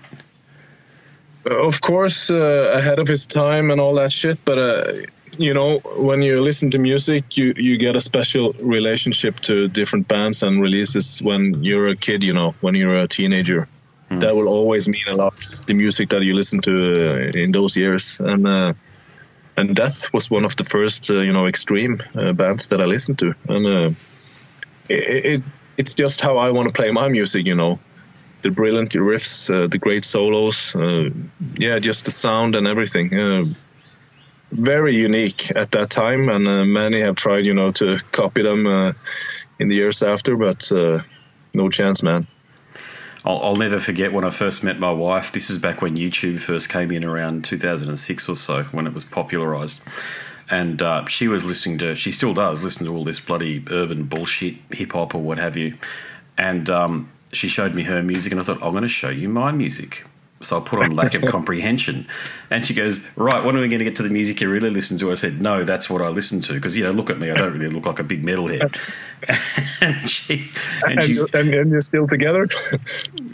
Of 1.45 1.81
course, 1.81 2.29
uh, 2.29 2.73
ahead 2.75 2.99
of 2.99 3.07
his 3.07 3.29
time 3.29 3.71
and 3.71 3.81
all 3.81 3.95
that 3.95 4.11
shit, 4.11 4.45
but 4.45 4.59
uh, 4.59 4.93
you 5.39 5.55
know 5.55 5.79
when 5.97 6.23
you 6.23 6.41
listen 6.41 6.71
to 6.71 6.79
music 6.79 7.37
you 7.37 7.55
you 7.57 7.79
get 7.79 7.97
a 7.97 8.01
special 8.01 8.53
relationship 8.55 9.39
to 9.41 9.69
different 9.69 10.09
bands 10.09 10.43
and 10.43 10.61
releases 10.61 11.21
when 11.21 11.63
you're 11.63 11.89
a 11.89 11.97
kid 11.97 12.25
you 12.25 12.33
know 12.33 12.55
when 12.61 12.75
you're 12.75 12.99
a 12.99 13.07
teenager. 13.07 13.69
Mm. 14.11 14.21
that 14.21 14.35
will 14.35 14.49
always 14.49 14.89
mean 14.89 15.05
a 15.07 15.15
lot 15.15 15.37
the 15.67 15.75
music 15.75 16.09
that 16.09 16.23
you 16.23 16.35
listen 16.35 16.61
to 16.63 16.73
uh, 16.73 17.39
in 17.39 17.53
those 17.53 17.77
years. 17.77 18.19
And 18.19 18.45
uh, 18.47 18.73
and 19.57 19.77
death 19.77 20.13
was 20.13 20.29
one 20.29 20.45
of 20.45 20.57
the 20.57 20.65
first 20.65 21.11
uh, 21.11 21.21
you 21.21 21.33
know 21.33 21.47
extreme 21.47 21.97
uh, 22.17 22.33
bands 22.33 22.67
that 22.69 22.81
i 22.81 22.87
listened 22.87 23.19
to. 23.21 23.35
And 23.49 23.67
uh, 23.67 23.91
it, 24.89 25.27
it, 25.27 25.43
it's 25.77 25.95
just 25.95 26.21
how 26.21 26.39
i 26.39 26.51
want 26.51 26.67
to 26.69 26.73
play 26.73 26.91
my 26.91 27.09
music 27.09 27.47
you 27.47 27.55
know. 27.55 27.79
The 28.43 28.51
brilliant 28.51 28.93
riffs 28.93 29.51
uh, 29.51 29.69
the 29.69 29.79
great 29.79 30.03
solos 30.03 30.75
yeah 31.59 31.79
just 31.79 32.07
the 32.07 32.11
sound 32.11 32.57
and 32.57 32.67
everything 32.67 33.55
very 34.51 34.97
unique 34.97 35.55
at 35.57 35.71
that 35.73 35.91
time, 35.91 36.29
and 36.29 36.47
uh, 36.47 36.65
many 36.65 37.01
have 37.01 37.17
tried, 37.17 37.45
you 37.45 37.55
know, 37.55 37.71
to 37.73 37.99
copy 38.13 38.43
them 38.43 38.67
uh, 38.67 38.93
in 39.59 39.69
the 39.69 39.77
years 39.77 40.03
after, 40.03 40.37
but 40.37 40.71
uh, 40.73 41.01
no 41.55 41.69
chance, 41.69 42.03
man. 42.03 42.27
I'll, 43.25 43.41
I'll, 43.43 43.57
never 43.57 43.79
forget 43.79 44.13
when 44.13 44.25
I 44.25 44.31
first 44.31 44.65
met 44.65 44.79
my 44.79 44.91
wife. 44.91 45.33
This 45.33 45.51
is 45.51 45.59
back 45.59 45.83
when 45.83 45.97
YouTube 45.97 46.41
first 46.41 46.69
came 46.69 46.91
in 46.91 47.05
around 47.05 47.45
2006 47.45 48.29
or 48.29 48.37
so, 48.37 48.63
when 48.65 48.87
it 48.87 48.95
was 48.95 49.05
popularized. 49.05 49.81
And 50.51 50.83
uh, 50.83 51.07
she 51.07 51.29
was 51.29 51.45
listening 51.45 51.79
to, 51.79 51.95
she 51.95 52.13
still 52.13 52.35
does, 52.35 52.65
listen 52.65 52.87
to 52.87 52.95
all 52.95 53.05
this 53.05 53.21
bloody 53.21 53.63
urban 53.71 54.05
bullshit, 54.05 54.57
hip 54.73 54.93
hop 54.93 55.15
or 55.15 55.21
what 55.21 55.39
have 55.39 55.57
you. 55.57 55.77
And 56.39 56.69
um, 56.71 57.11
she 57.33 57.49
showed 57.49 57.75
me 57.75 57.85
her 57.85 58.03
music, 58.03 58.33
and 58.33 58.41
I 58.41 58.45
thought, 58.45 58.63
I'm 58.63 58.73
going 58.73 58.83
to 58.83 58.89
show 58.89 59.11
you 59.11 59.29
my 59.29 59.53
music. 59.53 60.05
So 60.43 60.59
I 60.59 60.61
put 60.61 60.79
on 60.79 60.93
lack 60.93 61.15
of 61.23 61.25
comprehension. 61.27 62.07
And 62.49 62.65
she 62.65 62.75
goes, 62.75 63.01
Right, 63.17 63.45
when 63.45 63.57
are 63.57 63.61
we 63.61 63.69
going 63.69 63.81
to 63.81 63.85
get 63.85 63.97
to 63.97 64.03
the 64.03 64.11
music 64.11 64.41
you 64.41 64.51
really 64.51 64.71
listen 64.71 64.99
to? 64.99 65.13
I 65.13 65.15
said, 65.15 65.41
No, 65.41 65.65
that's 65.65 65.91
what 65.91 66.01
I 66.01 66.09
listen 66.09 66.41
to. 66.43 66.55
Because, 66.55 66.77
you 66.77 66.85
know, 66.85 66.91
look 66.91 67.11
at 67.11 67.19
me, 67.19 67.31
I 67.31 67.35
don't 67.35 67.53
really 67.53 67.69
look 67.69 67.87
like 67.87 67.99
a 67.99 68.05
big 68.05 68.25
metalhead. 68.25 68.77
and 69.83 70.09
she. 70.09 70.51
And, 70.83 70.99
and, 70.99 71.03
she, 71.03 71.19
and, 71.19 71.55
and 71.55 71.71
you're 71.71 71.83
still 71.83 72.07
together? 72.07 72.47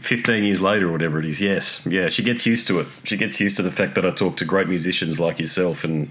15 0.01 0.45
years 0.45 0.61
later, 0.61 0.89
or 0.89 0.93
whatever 0.93 1.19
it 1.21 1.25
is, 1.25 1.41
yes. 1.41 1.87
Yeah, 1.87 2.09
she 2.09 2.23
gets 2.23 2.45
used 2.45 2.67
to 2.69 2.81
it. 2.81 2.89
She 3.05 3.17
gets 3.17 3.41
used 3.41 3.57
to 3.59 3.63
the 3.63 3.71
fact 3.71 3.95
that 3.95 4.05
I 4.05 4.11
talk 4.11 4.37
to 4.39 4.45
great 4.45 4.69
musicians 4.69 5.21
like 5.21 5.39
yourself 5.39 5.85
and 5.85 6.11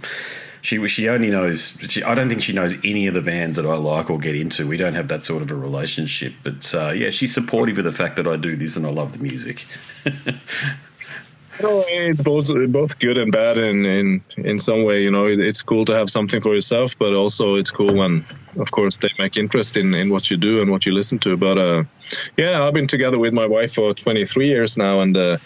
she 0.65 0.87
she 0.87 1.07
only 1.07 1.29
knows. 1.29 1.77
She, 1.81 2.01
I 2.01 2.15
don't 2.15 2.27
think 2.27 2.41
she 2.41 2.51
knows 2.51 2.75
any 2.83 3.05
of 3.05 3.13
the 3.13 3.21
bands 3.21 3.55
that 3.57 3.67
I 3.67 3.75
like 3.75 4.09
or 4.09 4.17
get 4.17 4.35
into. 4.35 4.67
We 4.67 4.77
don't 4.77 4.95
have 4.95 5.07
that 5.09 5.21
sort 5.21 5.43
of 5.43 5.51
a 5.51 5.55
relationship. 5.55 6.33
But 6.43 6.73
uh, 6.73 6.89
yeah, 6.89 7.11
she's 7.11 7.33
supportive 7.33 7.77
of 7.77 7.83
the 7.83 7.91
fact 7.91 8.15
that 8.15 8.25
I 8.25 8.35
do 8.35 8.55
this 8.55 8.75
and 8.75 8.83
I 8.83 8.89
love 8.89 9.11
the 9.11 9.19
music. 9.19 9.67
it's 11.59 12.23
both 12.23 12.49
both 12.69 12.97
good 12.97 13.19
and 13.19 13.31
bad 13.31 13.59
in, 13.59 13.85
in 13.85 14.23
in 14.37 14.57
some 14.57 14.85
way. 14.85 15.03
You 15.03 15.11
know, 15.11 15.27
it's 15.27 15.61
cool 15.61 15.85
to 15.85 15.93
have 15.93 16.09
something 16.09 16.41
for 16.41 16.55
yourself, 16.55 16.97
but 16.97 17.13
also 17.13 17.55
it's 17.55 17.69
cool 17.69 17.93
when, 17.93 18.25
of 18.57 18.71
course, 18.71 18.97
they 18.97 19.11
make 19.19 19.37
interest 19.37 19.77
in, 19.77 19.93
in 19.93 20.09
what 20.09 20.31
you 20.31 20.37
do 20.37 20.61
and 20.61 20.71
what 20.71 20.87
you 20.87 20.93
listen 20.95 21.19
to. 21.19 21.37
But 21.37 21.59
uh, 21.59 21.83
yeah, 22.37 22.65
I've 22.65 22.73
been 22.73 22.87
together 22.87 23.19
with 23.19 23.33
my 23.33 23.45
wife 23.45 23.75
for 23.75 23.93
23 23.93 24.47
years 24.47 24.79
now, 24.79 25.01
and 25.01 25.15
uh, 25.15 25.37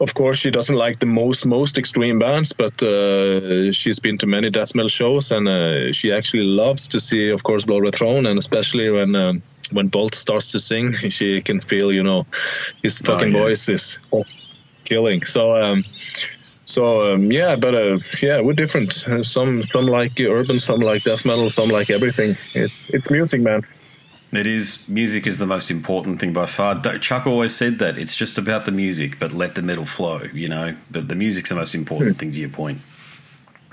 of 0.00 0.14
course, 0.14 0.38
she 0.38 0.50
doesn't 0.50 0.74
like 0.74 0.98
the 0.98 1.06
most 1.06 1.46
most 1.46 1.76
extreme 1.76 2.18
bands, 2.18 2.54
but 2.54 2.82
uh, 2.82 3.70
she's 3.70 4.00
been 4.00 4.16
to 4.18 4.26
many 4.26 4.48
death 4.48 4.74
metal 4.74 4.88
shows, 4.88 5.30
and 5.30 5.46
uh, 5.46 5.92
she 5.92 6.10
actually 6.10 6.44
loves 6.44 6.88
to 6.88 7.00
see, 7.00 7.28
of 7.30 7.42
course, 7.42 7.66
Blood 7.66 7.82
Red 7.82 7.94
Throne, 7.94 8.24
and 8.24 8.38
especially 8.38 8.90
when 8.90 9.14
um, 9.14 9.42
when 9.72 9.88
Bolt 9.88 10.14
starts 10.14 10.52
to 10.52 10.60
sing, 10.60 10.92
she 11.10 11.42
can 11.42 11.60
feel, 11.60 11.92
you 11.92 12.02
know, 12.02 12.26
his 12.82 13.02
oh, 13.02 13.12
fucking 13.12 13.34
oh, 13.34 13.38
yeah. 13.38 13.44
voice 13.44 13.68
is 13.68 14.00
killing. 14.84 15.24
So. 15.24 15.62
Um, 15.62 15.84
so 16.66 17.14
um, 17.14 17.32
yeah, 17.32 17.56
but 17.56 17.74
uh, 17.74 17.98
yeah, 18.22 18.42
we're 18.42 18.52
different. 18.52 18.92
Some 18.92 19.24
some 19.64 19.86
like 19.86 20.20
urban, 20.20 20.60
some 20.60 20.78
like 20.78 21.02
death 21.02 21.24
metal, 21.24 21.50
some 21.50 21.68
like 21.68 21.90
everything. 21.90 22.36
It, 22.54 22.70
it's 22.90 23.10
music, 23.10 23.40
man. 23.40 23.62
It 24.32 24.46
is 24.46 24.88
music 24.88 25.26
is 25.26 25.38
the 25.38 25.46
most 25.46 25.70
important 25.70 26.20
thing 26.20 26.32
by 26.32 26.46
far. 26.46 26.80
Chuck 26.98 27.26
always 27.26 27.54
said 27.54 27.80
that 27.80 27.98
it's 27.98 28.14
just 28.14 28.38
about 28.38 28.64
the 28.64 28.70
music, 28.70 29.18
but 29.18 29.32
let 29.32 29.56
the 29.56 29.62
metal 29.62 29.84
flow. 29.84 30.22
You 30.32 30.48
know, 30.48 30.76
but 30.90 31.08
the 31.08 31.16
music's 31.16 31.48
the 31.48 31.56
most 31.56 31.74
important 31.74 32.12
hmm. 32.12 32.18
thing. 32.18 32.32
To 32.32 32.38
your 32.38 32.48
point, 32.48 32.78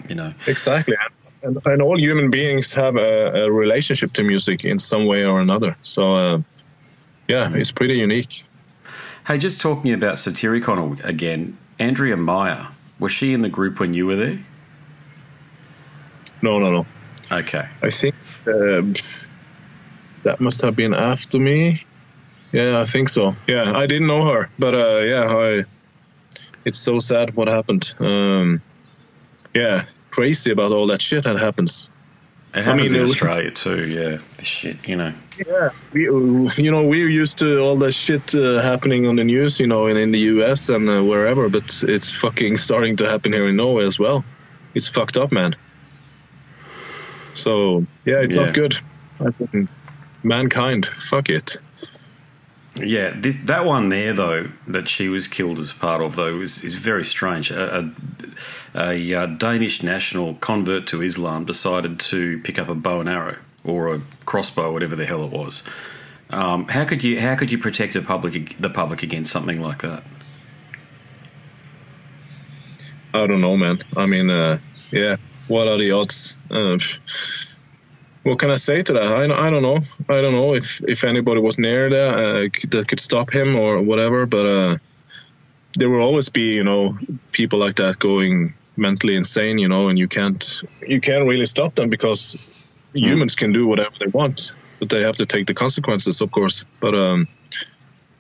you 0.09 0.15
know 0.15 0.33
exactly. 0.47 0.95
And, 1.43 1.59
and 1.65 1.81
all 1.83 1.99
human 1.99 2.31
beings 2.31 2.73
have 2.73 2.95
a, 2.95 3.45
a, 3.45 3.51
relationship 3.51 4.11
to 4.13 4.23
music 4.23 4.65
in 4.65 4.79
some 4.79 5.05
way 5.05 5.23
or 5.23 5.39
another. 5.39 5.77
So 5.83 6.15
uh, 6.15 6.41
yeah, 7.27 7.53
it's 7.53 7.71
pretty 7.71 7.99
unique. 7.99 8.43
Hey, 9.27 9.37
just 9.37 9.61
talking 9.61 9.93
about 9.93 10.15
Satyricon 10.15 11.03
again, 11.03 11.57
Andrea 11.77 12.17
Meyer 12.17 12.69
was 12.99 13.11
she 13.11 13.33
in 13.33 13.41
the 13.41 13.49
group 13.49 13.79
when 13.79 13.93
you 13.93 14.07
were 14.07 14.15
there? 14.15 14.39
No, 16.41 16.59
no, 16.59 16.71
no. 16.71 16.85
Okay. 17.31 17.67
I 17.81 17.89
think. 17.89 18.15
Uh, 18.47 18.81
that 20.27 20.39
must 20.41 20.61
have 20.61 20.75
been 20.75 20.93
after 20.93 21.39
me. 21.39 21.85
Yeah, 22.51 22.79
I 22.79 22.85
think 22.85 23.09
so. 23.09 23.35
Yeah, 23.47 23.71
I 23.75 23.87
didn't 23.87 24.07
know 24.07 24.25
her, 24.31 24.49
but 24.59 24.73
uh, 24.75 24.99
yeah, 25.03 25.25
I. 25.27 25.65
It's 26.65 26.79
so 26.79 26.99
sad 26.99 27.33
what 27.35 27.47
happened. 27.47 27.93
Um, 27.99 28.61
yeah, 29.53 29.83
crazy 30.11 30.51
about 30.51 30.71
all 30.73 30.87
that 30.87 31.01
shit 31.01 31.23
that 31.23 31.39
happens. 31.39 31.91
It 32.53 32.63
happens 32.65 32.91
mean, 32.91 33.01
in 33.01 33.07
Australia 33.07 33.51
too. 33.51 33.85
Yeah, 33.85 34.17
this 34.37 34.47
shit. 34.47 34.77
You 34.87 34.97
know. 34.97 35.13
Yeah, 35.47 35.69
we, 35.93 36.01
you 36.63 36.71
know, 36.71 36.83
we're 36.83 37.07
used 37.09 37.37
to 37.39 37.59
all 37.59 37.77
that 37.77 37.93
shit 37.93 38.35
uh, 38.35 38.61
happening 38.61 39.07
on 39.07 39.15
the 39.15 39.23
news, 39.23 39.59
you 39.59 39.67
know, 39.67 39.87
in, 39.87 39.97
in 39.97 40.11
the 40.11 40.19
US 40.33 40.69
and 40.69 40.89
uh, 40.89 41.03
wherever, 41.03 41.47
but 41.49 41.83
it's 41.87 42.11
fucking 42.11 42.57
starting 42.57 42.97
to 42.97 43.07
happen 43.09 43.31
here 43.33 43.47
in 43.47 43.55
Norway 43.55 43.85
as 43.85 43.99
well. 43.99 44.25
It's 44.73 44.87
fucked 44.87 45.17
up, 45.17 45.31
man. 45.31 45.55
So, 47.33 47.85
yeah, 48.05 48.21
it's 48.23 48.35
Yeah. 48.35 48.43
not 48.43 48.53
good. 48.53 48.75
I 49.19 49.31
think 49.31 49.69
mankind, 50.23 50.85
fuck 50.85 51.29
it. 51.29 51.57
Yeah, 52.79 53.13
this, 53.15 53.37
that 53.45 53.65
one 53.65 53.89
there 53.89 54.13
though 54.13 54.51
that 54.67 54.87
she 54.87 55.09
was 55.09 55.27
killed 55.27 55.57
as 55.57 55.73
part 55.73 56.01
of 56.01 56.15
though 56.15 56.41
is, 56.41 56.63
is 56.63 56.75
very 56.75 57.03
strange. 57.03 57.49
A, 57.49 57.91
a, 58.75 58.89
a, 58.91 59.13
uh 59.15 59.25
Danish 59.25 59.81
national 59.81 60.35
convert 60.35 60.85
to 60.87 61.01
Islam 61.01 61.45
decided 61.45 61.99
to 62.01 62.39
pick 62.41 62.59
up 62.59 62.69
a 62.69 62.75
bow 62.75 62.99
and 62.99 63.09
arrow 63.09 63.37
or 63.63 63.93
a 63.93 64.01
crossbow, 64.25 64.71
whatever 64.71 64.95
the 64.95 65.05
hell 65.05 65.23
it 65.25 65.31
was. 65.31 65.63
Um, 66.29 66.67
how 66.67 66.85
could 66.85 67.03
you 67.03 67.19
how 67.19 67.35
could 67.35 67.51
you 67.51 67.57
protect 67.57 67.95
a 67.95 68.01
public 68.01 68.57
the 68.59 68.69
public 68.69 69.01
against 69.01 69.31
something 69.31 69.61
like 69.61 69.81
that? 69.81 70.03
I 73.13 73.25
don't 73.25 73.41
know, 73.41 73.57
man. 73.57 73.79
I 73.95 74.05
mean, 74.05 74.29
uh, 74.29 74.59
yeah, 74.91 75.15
what 75.47 75.67
are 75.67 75.77
the 75.77 75.91
odds? 75.91 76.41
Uh, 76.51 76.77
what 78.27 78.39
can 78.39 78.51
I 78.51 78.57
say 78.57 78.83
to 78.83 78.93
that? 78.93 79.03
I, 79.03 79.47
I 79.47 79.49
don't 79.49 79.61
know. 79.61 79.79
I 80.09 80.19
don't 80.21 80.33
know 80.33 80.53
if, 80.53 80.83
if 80.83 81.05
anybody 81.05 81.39
was 81.39 81.57
near 81.57 81.89
there 81.89 82.11
uh, 82.11 82.49
that 82.71 82.85
could 82.87 82.99
stop 82.99 83.31
him 83.31 83.55
or 83.55 83.81
whatever, 83.81 84.25
but 84.25 84.45
uh, 84.45 84.77
there 85.75 85.89
will 85.89 86.01
always 86.01 86.27
be, 86.27 86.53
you 86.53 86.63
know, 86.63 86.97
people 87.31 87.59
like 87.59 87.75
that 87.75 87.99
going 87.99 88.53
mentally 88.75 89.15
insane, 89.15 89.59
you 89.59 89.69
know, 89.69 89.87
and 89.87 89.97
you 89.97 90.09
can't 90.09 90.61
you 90.85 90.99
can't 90.99 91.25
really 91.25 91.45
stop 91.45 91.75
them 91.75 91.89
because 91.89 92.37
humans 92.93 93.35
can 93.35 93.53
do 93.53 93.65
whatever 93.65 93.95
they 93.99 94.07
want, 94.07 94.55
but 94.79 94.89
they 94.89 95.03
have 95.03 95.17
to 95.17 95.25
take 95.25 95.47
the 95.47 95.53
consequences, 95.53 96.19
of 96.19 96.29
course. 96.31 96.65
But 96.81 96.95
um, 96.95 97.27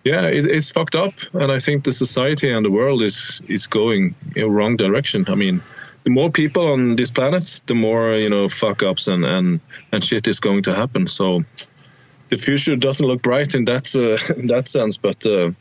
yeah, 0.05 0.27
it, 0.27 0.45
it's 0.45 0.71
fucked 0.71 0.95
up, 0.95 1.13
and 1.33 1.51
I 1.51 1.59
think 1.59 1.83
the 1.83 1.91
society 1.91 2.49
and 2.49 2.65
the 2.65 2.71
world 2.71 3.01
is 3.01 3.41
is 3.49 3.67
going 3.67 4.15
in 4.35 4.49
wrong 4.49 4.77
direction. 4.77 5.25
I 5.27 5.35
mean, 5.35 5.61
the 6.07 6.13
more 6.13 6.31
people 6.31 6.71
on 6.71 6.95
this 6.95 7.11
planet, 7.11 7.61
the 7.65 7.75
more 7.75 8.13
you 8.23 8.29
know 8.29 8.47
fuck 8.47 8.81
ups 8.81 9.07
and 9.07 9.25
and 9.25 9.59
and 9.91 10.01
shit 10.01 10.25
is 10.27 10.39
going 10.39 10.63
to 10.63 10.73
happen. 10.73 11.05
So 11.07 11.43
the 12.29 12.37
future 12.37 12.77
doesn't 12.77 13.05
look 13.05 13.21
bright 13.21 13.55
in 13.55 13.65
that 13.65 13.85
uh, 13.95 14.15
in 14.41 14.47
that 14.47 14.67
sense, 14.67 14.97
but. 14.97 15.25
Uh, 15.25 15.51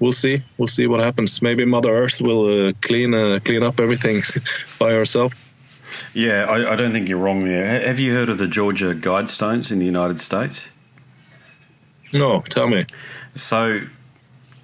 We'll 0.00 0.12
see. 0.12 0.38
We'll 0.56 0.68
see 0.68 0.86
what 0.86 1.00
happens. 1.00 1.42
Maybe 1.42 1.64
Mother 1.64 1.90
Earth 1.90 2.20
will 2.22 2.44
uh, 2.68 2.72
clean 2.80 3.14
uh, 3.14 3.40
clean 3.44 3.64
up 3.64 3.80
everything 3.80 4.22
by 4.78 4.92
herself. 4.92 5.32
Yeah, 6.14 6.44
I, 6.54 6.72
I 6.72 6.76
don't 6.76 6.92
think 6.92 7.08
you're 7.08 7.18
wrong 7.24 7.44
there. 7.44 7.66
Ha- 7.66 7.86
Have 7.88 7.98
you 7.98 8.12
heard 8.14 8.28
of 8.30 8.38
the 8.38 8.46
Georgia 8.46 8.94
Guidestones 8.94 9.72
in 9.72 9.80
the 9.80 9.86
United 9.86 10.20
States? 10.20 10.70
No, 12.14 12.42
tell 12.42 12.68
me. 12.68 12.82
So, 13.34 13.80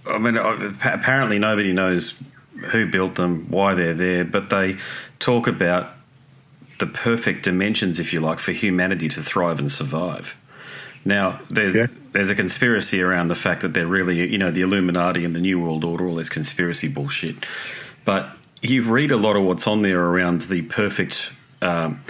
I 0.07 0.19
mean, 0.19 0.37
apparently 0.37 1.41
nobody 1.41 1.73
knows 1.73 2.15
who 2.71 2.87
built 2.87 3.17
them, 3.17 3.47
why 3.49 3.75
they're 3.75 3.95
there, 3.95 4.25
but 4.25 4.51
they 4.51 4.77
talk 5.19 5.47
about 5.47 5.91
the 6.79 6.87
perfect 6.87 7.45
dimensions, 7.45 7.99
if 8.01 8.13
you 8.13 8.21
like, 8.21 8.39
for 8.39 8.53
humanity 8.53 9.09
to 9.09 9.23
thrive 9.23 9.59
and 9.59 9.71
survive. 9.71 10.37
Now, 11.05 11.41
there's 11.51 11.75
Yeah. 11.75 11.87
there's 12.13 12.31
a 12.31 12.35
conspiracy 12.35 13.03
around 13.03 13.29
the 13.29 13.35
fact 13.35 13.61
that 13.63 13.75
they're 13.75 13.87
really, 13.87 14.31
you 14.31 14.39
know, 14.39 14.51
the 14.51 14.63
Illuminati 14.63 15.25
and 15.25 15.35
the 15.37 15.41
New 15.41 15.61
World 15.61 15.85
Order, 15.85 16.07
all 16.09 16.15
this 16.17 16.29
conspiracy 16.29 16.89
bullshit. 16.89 17.37
But 18.05 18.31
you 18.63 18.83
read 18.83 19.11
a 19.11 19.17
lot 19.17 19.37
of 19.37 19.43
what's 19.43 19.67
on 19.67 19.83
there 19.83 20.01
around 20.01 20.43
the 20.43 20.63
perfect. 20.63 21.33
Um, 21.61 22.01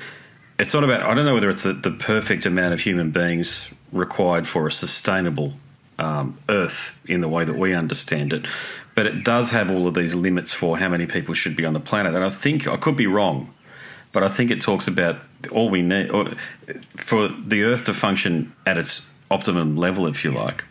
it's 0.59 0.73
not 0.73 0.85
about. 0.85 1.03
I 1.03 1.15
don't 1.15 1.25
know 1.25 1.35
whether 1.35 1.51
it's 1.51 1.65
the, 1.65 1.73
the 1.73 1.91
perfect 1.91 2.47
amount 2.47 2.73
of 2.75 2.81
human 2.81 3.11
beings 3.11 3.73
required 3.93 4.47
for 4.47 4.67
a 4.69 4.73
sustainable 4.73 5.55
um, 5.99 6.39
Earth 6.49 6.99
in 7.07 7.21
the 7.21 7.29
way 7.29 7.45
that 7.45 7.57
we 7.57 7.75
understand 7.75 8.33
it, 8.33 8.47
but 8.95 9.07
it 9.07 9.25
does 9.25 9.51
have 9.51 9.71
all 9.71 9.87
of 9.87 9.95
these 9.95 10.15
limits 10.15 10.53
for 10.53 10.79
how 10.79 10.89
many 10.89 11.07
people 11.07 11.35
should 11.35 11.57
be 11.57 11.65
on 11.65 11.73
the 11.73 11.81
planet. 11.81 12.15
And 12.15 12.25
I 12.25 12.31
think 12.31 12.69
I 12.69 12.77
could 12.77 12.97
be 12.97 13.07
wrong, 13.07 13.53
but 14.13 14.23
I 14.23 14.29
think 14.29 14.51
it 14.51 14.61
talks 14.61 14.87
about 14.87 15.17
all 15.51 15.69
we 15.69 15.83
need 15.83 16.11
or, 16.11 16.33
for 16.97 17.29
the 17.29 17.63
Earth 17.65 17.85
to 17.85 17.95
function 17.95 18.53
at 18.67 18.79
its 18.79 19.11
optimum 19.31 19.77
level, 19.77 20.07
if 20.07 20.25
you 20.25 20.31
like. 20.31 20.65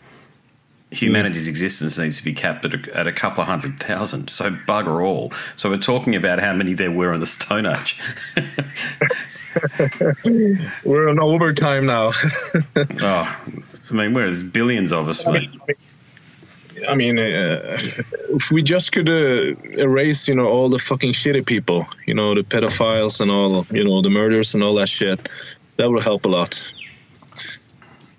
Humanity's 0.92 1.48
existence 1.48 1.98
needs 1.98 2.18
to 2.18 2.24
be 2.24 2.34
capped 2.34 2.66
at 2.66 2.74
a, 2.76 2.98
at 2.98 3.08
a 3.08 3.12
couple 3.12 3.42
of 3.42 3.48
hundred 3.48 3.80
thousand. 3.80 4.30
So 4.30 4.52
bugger 4.52 5.04
all. 5.04 5.34
So 5.56 5.70
we're 5.72 5.78
talking 5.78 6.16
about 6.16 6.40
how 6.40 6.54
many 6.54 6.76
there 6.76 6.92
were 6.92 7.14
in 7.14 7.20
the 7.20 7.26
Stone 7.26 7.66
Age. 7.66 8.00
We're 10.84 11.10
on 11.10 11.20
overtime 11.20 11.86
now. 11.86 12.12
oh, 12.76 13.44
I 13.90 13.94
mean, 13.94 14.14
where 14.14 14.26
there's 14.26 14.44
billions 14.44 14.92
of 14.92 15.08
us, 15.08 15.26
mate. 15.26 15.50
I 16.88 16.96
mean, 16.96 17.18
uh, 17.20 17.78
if 18.36 18.52
we 18.52 18.62
just 18.64 18.92
could 18.92 19.10
uh, 19.10 19.56
erase, 19.78 20.28
you 20.28 20.36
know, 20.36 20.48
all 20.48 20.70
the 20.70 20.80
fucking 20.80 21.14
shitty 21.14 21.46
people, 21.46 21.88
you 22.06 22.14
know, 22.14 22.34
the 22.36 22.42
pedophiles 22.44 23.22
and 23.22 23.30
all, 23.32 23.66
you 23.72 23.84
know, 23.84 24.02
the 24.02 24.10
murders 24.10 24.54
and 24.56 24.64
all 24.64 24.76
that 24.76 24.90
shit, 24.90 25.30
that 25.78 25.90
would 25.90 26.04
help 26.04 26.26
a 26.26 26.30
lot. 26.30 26.74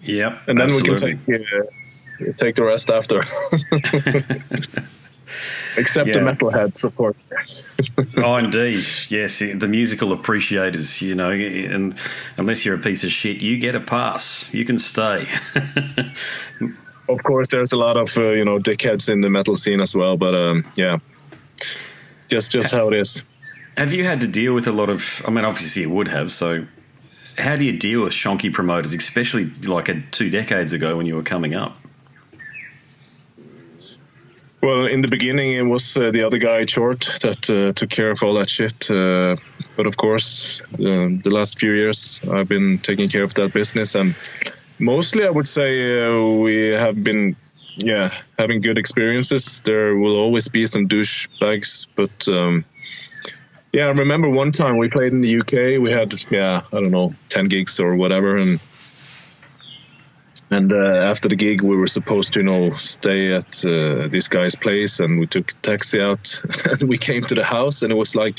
Yep, 0.03 0.43
And 0.49 0.59
then 0.61 0.67
absolutely. 0.67 1.14
we 1.14 1.38
can 1.38 1.38
take 1.40 2.29
uh, 2.29 2.33
take 2.37 2.55
the 2.57 2.64
rest 2.64 2.90
after. 2.90 3.23
Except 5.77 6.12
the 6.12 6.21
Yeah. 6.21 6.33
metalheads, 6.33 6.85
of 6.85 6.95
course. 6.95 7.17
oh, 8.19 8.37
indeed. 8.37 8.85
Yes, 9.09 9.38
the 9.40 9.67
musical 9.67 10.12
appreciators, 10.12 11.03
you 11.03 11.14
know, 11.17 11.31
and 11.33 11.97
unless 12.37 12.64
you're 12.64 12.77
a 12.77 12.79
piece 12.79 13.03
of 13.03 13.11
shit, 13.11 13.38
you 13.38 13.59
get 13.59 13.75
a 13.75 13.81
pass. 13.81 14.49
You 14.53 14.64
can 14.64 14.79
stay. 14.79 15.27
Of 17.09 17.23
course, 17.23 17.49
there's 17.49 17.73
a 17.73 17.77
lot 17.77 17.97
of 17.97 18.17
uh, 18.17 18.31
you 18.31 18.45
know 18.45 18.59
dickheads 18.59 19.11
in 19.12 19.21
the 19.21 19.31
metal 19.31 19.57
scene 19.57 19.81
as 19.81 19.95
well, 19.95 20.17
but 20.17 20.35
um, 20.35 20.64
yeah, 20.77 20.99
just 22.29 22.53
just 22.53 22.73
how 22.75 22.88
it 22.88 22.95
is. 22.95 23.25
have 23.77 23.93
you 23.93 24.05
had 24.05 24.21
to 24.21 24.27
deal 24.27 24.55
with 24.55 24.67
a 24.67 24.73
lot 24.73 24.90
of, 24.90 25.23
I 25.27 25.31
mean, 25.31 25.45
obviously 25.45 25.83
you 25.83 25.90
would 25.90 26.09
have, 26.09 26.31
so 26.33 26.67
how 27.38 27.57
do 27.57 27.64
you 27.64 27.77
deal 27.77 28.03
with 28.03 28.12
shonky 28.12 28.53
promoters, 28.53 28.95
especially 28.95 29.51
like 29.62 29.88
a, 29.88 30.01
two 30.12 30.31
decades 30.31 30.73
ago 30.73 30.97
when 30.97 31.07
you 31.07 31.17
were 31.17 31.23
coming 31.23 31.55
up? 31.55 31.77
Well, 34.62 34.87
in 34.87 35.03
the 35.03 35.09
beginning, 35.09 35.53
it 35.53 35.62
was 35.62 35.95
uh, 35.97 36.11
the 36.11 36.23
other 36.23 36.38
guy, 36.38 36.64
Tchort, 36.64 37.21
that 37.21 37.51
uh, 37.51 37.73
took 37.75 37.90
care 37.90 38.11
of 38.11 38.23
all 38.23 38.35
that 38.35 38.49
shit. 38.49 38.90
Uh, 38.90 39.37
but 39.77 39.87
of 39.87 39.97
course, 39.99 40.62
um 40.79 41.21
the 41.21 41.29
last 41.29 41.59
few 41.59 41.73
years, 41.73 42.23
I've 42.31 42.49
been 42.49 42.79
taking 42.79 43.11
care 43.11 43.25
of 43.25 43.35
that 43.35 43.53
business, 43.53 43.95
and 43.95 44.14
mostly, 44.79 45.27
I 45.27 45.31
would 45.31 45.47
say 45.47 46.05
uh, 46.07 46.23
we 46.23 46.69
have 46.69 47.03
been, 47.03 47.37
yeah, 47.77 48.13
having 48.39 48.61
good 48.61 48.79
experiences. 48.79 49.61
There 49.65 49.97
will 49.97 50.17
always 50.17 50.49
be 50.49 50.67
some 50.67 50.89
douchebags, 50.89 51.89
but 51.95 52.29
um, 52.29 52.65
yeah, 53.73 53.87
I 53.87 53.91
remember 53.91 54.31
one 54.31 54.53
time 54.53 54.79
we 54.79 54.89
played 54.89 55.13
in 55.13 55.21
the 55.21 55.41
UK. 55.41 55.83
We 55.83 55.91
had, 55.91 56.13
yeah, 56.31 56.63
I 56.73 56.81
don't 56.81 56.91
know, 56.91 57.15
ten 57.29 57.45
gigs 57.45 57.81
or 57.81 57.97
whatever, 57.97 58.37
and 58.37 58.61
and 60.51 60.73
uh, 60.73 61.11
after 61.11 61.29
the 61.29 61.37
gig, 61.37 61.63
we 61.63 61.77
were 61.77 61.87
supposed 61.87 62.35
to, 62.35 62.41
you 62.41 62.47
know, 62.47 62.71
stay 62.71 63.33
at 63.33 63.65
uh, 63.65 64.09
this 64.09 64.29
guy's 64.29 64.55
place, 64.55 65.01
and 65.01 65.19
we 65.19 65.27
took 65.27 65.51
a 65.51 65.55
taxi 65.55 66.01
out. 66.01 66.43
and 66.71 66.89
we 66.89 66.99
came 66.99 67.23
to 67.23 67.35
the 67.35 67.45
house, 67.45 67.83
and 67.83 67.91
it 67.91 67.97
was 67.97 68.15
like 68.15 68.39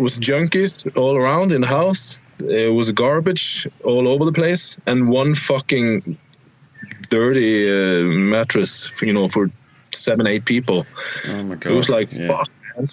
was 0.00 0.18
junkies 0.18 0.96
all 0.96 1.16
around 1.16 1.52
in 1.52 1.60
the 1.60 1.66
house. 1.66 2.20
It 2.38 2.72
was 2.72 2.90
garbage 2.92 3.68
all 3.84 4.08
over 4.08 4.24
the 4.24 4.32
place, 4.32 4.78
and 4.86 5.08
one 5.08 5.34
fucking 5.34 6.18
dirty 7.10 7.68
uh, 7.70 8.02
mattress, 8.04 9.00
you 9.02 9.12
know, 9.12 9.28
for 9.28 9.50
seven, 9.92 10.26
eight 10.26 10.44
people. 10.44 10.86
Oh 11.28 11.42
my 11.44 11.54
God. 11.56 11.72
It 11.72 11.76
was 11.76 11.88
like 11.90 12.10
Yeah. 12.12 12.26
fuck. 12.28 12.48
Man. 12.76 12.88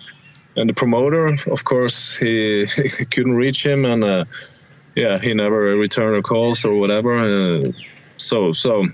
And 0.56 0.70
the 0.70 0.74
promoter, 0.74 1.28
of 1.28 1.64
course, 1.64 2.18
he, 2.18 2.66
he 2.98 3.06
couldn't 3.06 3.36
reach 3.36 3.66
him, 3.66 3.86
and 3.86 4.04
uh, 4.04 4.26
yeah, 4.96 5.20
he 5.20 5.34
never 5.34 5.60
returned 5.78 6.24
calls 6.24 6.66
or 6.66 6.76
whatever. 6.76 7.18
Uh, 7.20 7.72
so 8.18 8.52
so 8.52 8.86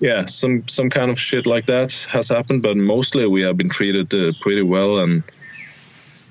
yeah, 0.00 0.26
some 0.26 0.68
some 0.68 0.90
kind 0.90 1.10
of 1.10 1.18
shit 1.18 1.46
like 1.46 1.66
that 1.66 2.06
has 2.10 2.28
happened, 2.28 2.62
but 2.62 2.76
mostly 2.76 3.26
we 3.26 3.42
have 3.42 3.56
been 3.56 3.70
treated 3.70 4.14
uh, 4.14 4.32
pretty 4.42 4.62
well, 4.62 4.98
and 5.00 5.22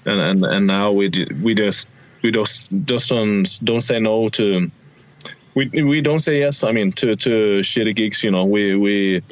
and 0.08 0.20
and, 0.22 0.45
and 0.45 0.68
now 0.68 0.91
we 0.91 1.12
we 1.41 1.53
just 1.53 1.89
we 2.22 2.32
just 2.32 2.72
just 2.86 3.10
don't 3.10 3.47
don't 3.64 3.82
say 3.82 3.99
no 3.99 4.28
to. 4.30 4.72
We, 5.55 5.70
we 5.82 6.01
don't 6.01 6.20
say 6.20 6.38
yes. 6.38 6.64
I 6.64 6.72
mean, 6.72 6.91
to, 6.91 7.16
to 7.16 7.30
shitty 7.62 7.95
gigs, 7.95 8.24
you 8.24 8.30
know, 8.30 8.45
we 8.45 8.76
we 8.76 9.24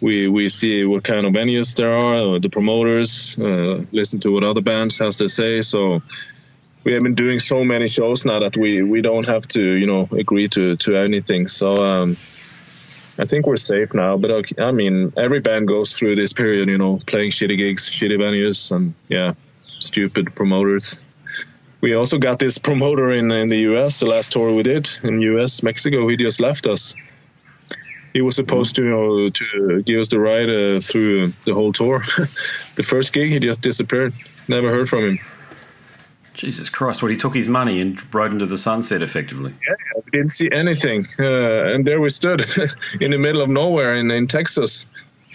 we 0.00 0.26
we 0.26 0.48
see 0.48 0.84
what 0.84 1.04
kind 1.04 1.26
of 1.26 1.32
venues 1.32 1.76
there 1.76 1.92
are, 1.92 2.36
uh, 2.36 2.38
the 2.38 2.48
promoters, 2.48 3.38
uh, 3.38 3.84
listen 3.92 4.18
to 4.20 4.32
what 4.32 4.44
other 4.44 4.62
bands 4.62 4.98
has 4.98 5.16
to 5.16 5.28
say. 5.28 5.60
So 5.60 6.02
we 6.84 6.92
have 6.94 7.02
been 7.02 7.14
doing 7.14 7.38
so 7.38 7.64
many 7.64 7.86
shows 7.86 8.24
now 8.24 8.40
that 8.40 8.56
we 8.56 8.82
we 8.82 9.02
don't 9.02 9.28
have 9.28 9.46
to 9.48 9.62
you 9.62 9.86
know 9.86 10.08
agree 10.10 10.48
to 10.48 10.76
to 10.76 10.96
anything. 10.96 11.46
So 11.46 11.84
um, 11.84 12.16
I 13.18 13.26
think 13.26 13.46
we're 13.46 13.56
safe 13.56 13.94
now. 13.94 14.16
But 14.16 14.30
okay, 14.30 14.62
I 14.62 14.72
mean, 14.72 15.12
every 15.16 15.40
band 15.40 15.68
goes 15.68 15.96
through 15.96 16.16
this 16.16 16.32
period, 16.32 16.68
you 16.68 16.78
know, 16.78 16.98
playing 17.06 17.30
shitty 17.30 17.56
gigs, 17.56 17.88
shitty 17.88 18.18
venues, 18.18 18.72
and 18.74 18.94
yeah, 19.08 19.34
stupid 19.80 20.34
promoters. 20.34 21.04
we 21.80 21.94
also 21.94 22.18
got 22.18 22.38
this 22.38 22.58
promoter 22.58 23.12
in 23.12 23.30
in 23.32 23.48
the 23.48 23.58
U.S. 23.70 24.00
The 24.00 24.06
last 24.06 24.32
tour 24.32 24.52
we 24.54 24.62
did 24.62 24.88
in 25.02 25.20
U.S. 25.20 25.62
Mexico, 25.62 26.08
he 26.08 26.16
just 26.16 26.40
left 26.40 26.66
us. 26.66 26.94
He 28.12 28.20
was 28.20 28.36
supposed 28.36 28.76
to 28.76 28.82
you 28.82 28.90
know 28.90 29.30
to 29.30 29.82
give 29.82 30.00
us 30.00 30.08
the 30.08 30.18
ride 30.18 30.50
uh, 30.50 30.80
through 30.80 31.32
the 31.44 31.54
whole 31.54 31.72
tour. 31.72 32.00
the 32.76 32.82
first 32.82 33.12
gig, 33.12 33.30
he 33.30 33.38
just 33.38 33.62
disappeared. 33.62 34.12
Never 34.48 34.70
heard 34.70 34.88
from 34.88 35.04
him. 35.04 35.18
Jesus 36.34 36.68
Christ! 36.68 37.02
Well, 37.02 37.10
he 37.10 37.16
took 37.16 37.34
his 37.34 37.48
money 37.48 37.80
and 37.80 38.14
rode 38.14 38.32
into 38.32 38.46
the 38.46 38.58
sunset, 38.58 39.02
effectively. 39.02 39.54
Yeah, 39.66 39.74
we 39.96 40.10
didn't 40.10 40.32
see 40.32 40.48
anything, 40.50 41.06
uh, 41.18 41.74
and 41.74 41.84
there 41.84 42.00
we 42.00 42.08
stood 42.08 42.40
in 43.00 43.10
the 43.10 43.18
middle 43.18 43.42
of 43.42 43.48
nowhere 43.48 43.96
in, 43.96 44.10
in 44.10 44.26
Texas. 44.26 44.86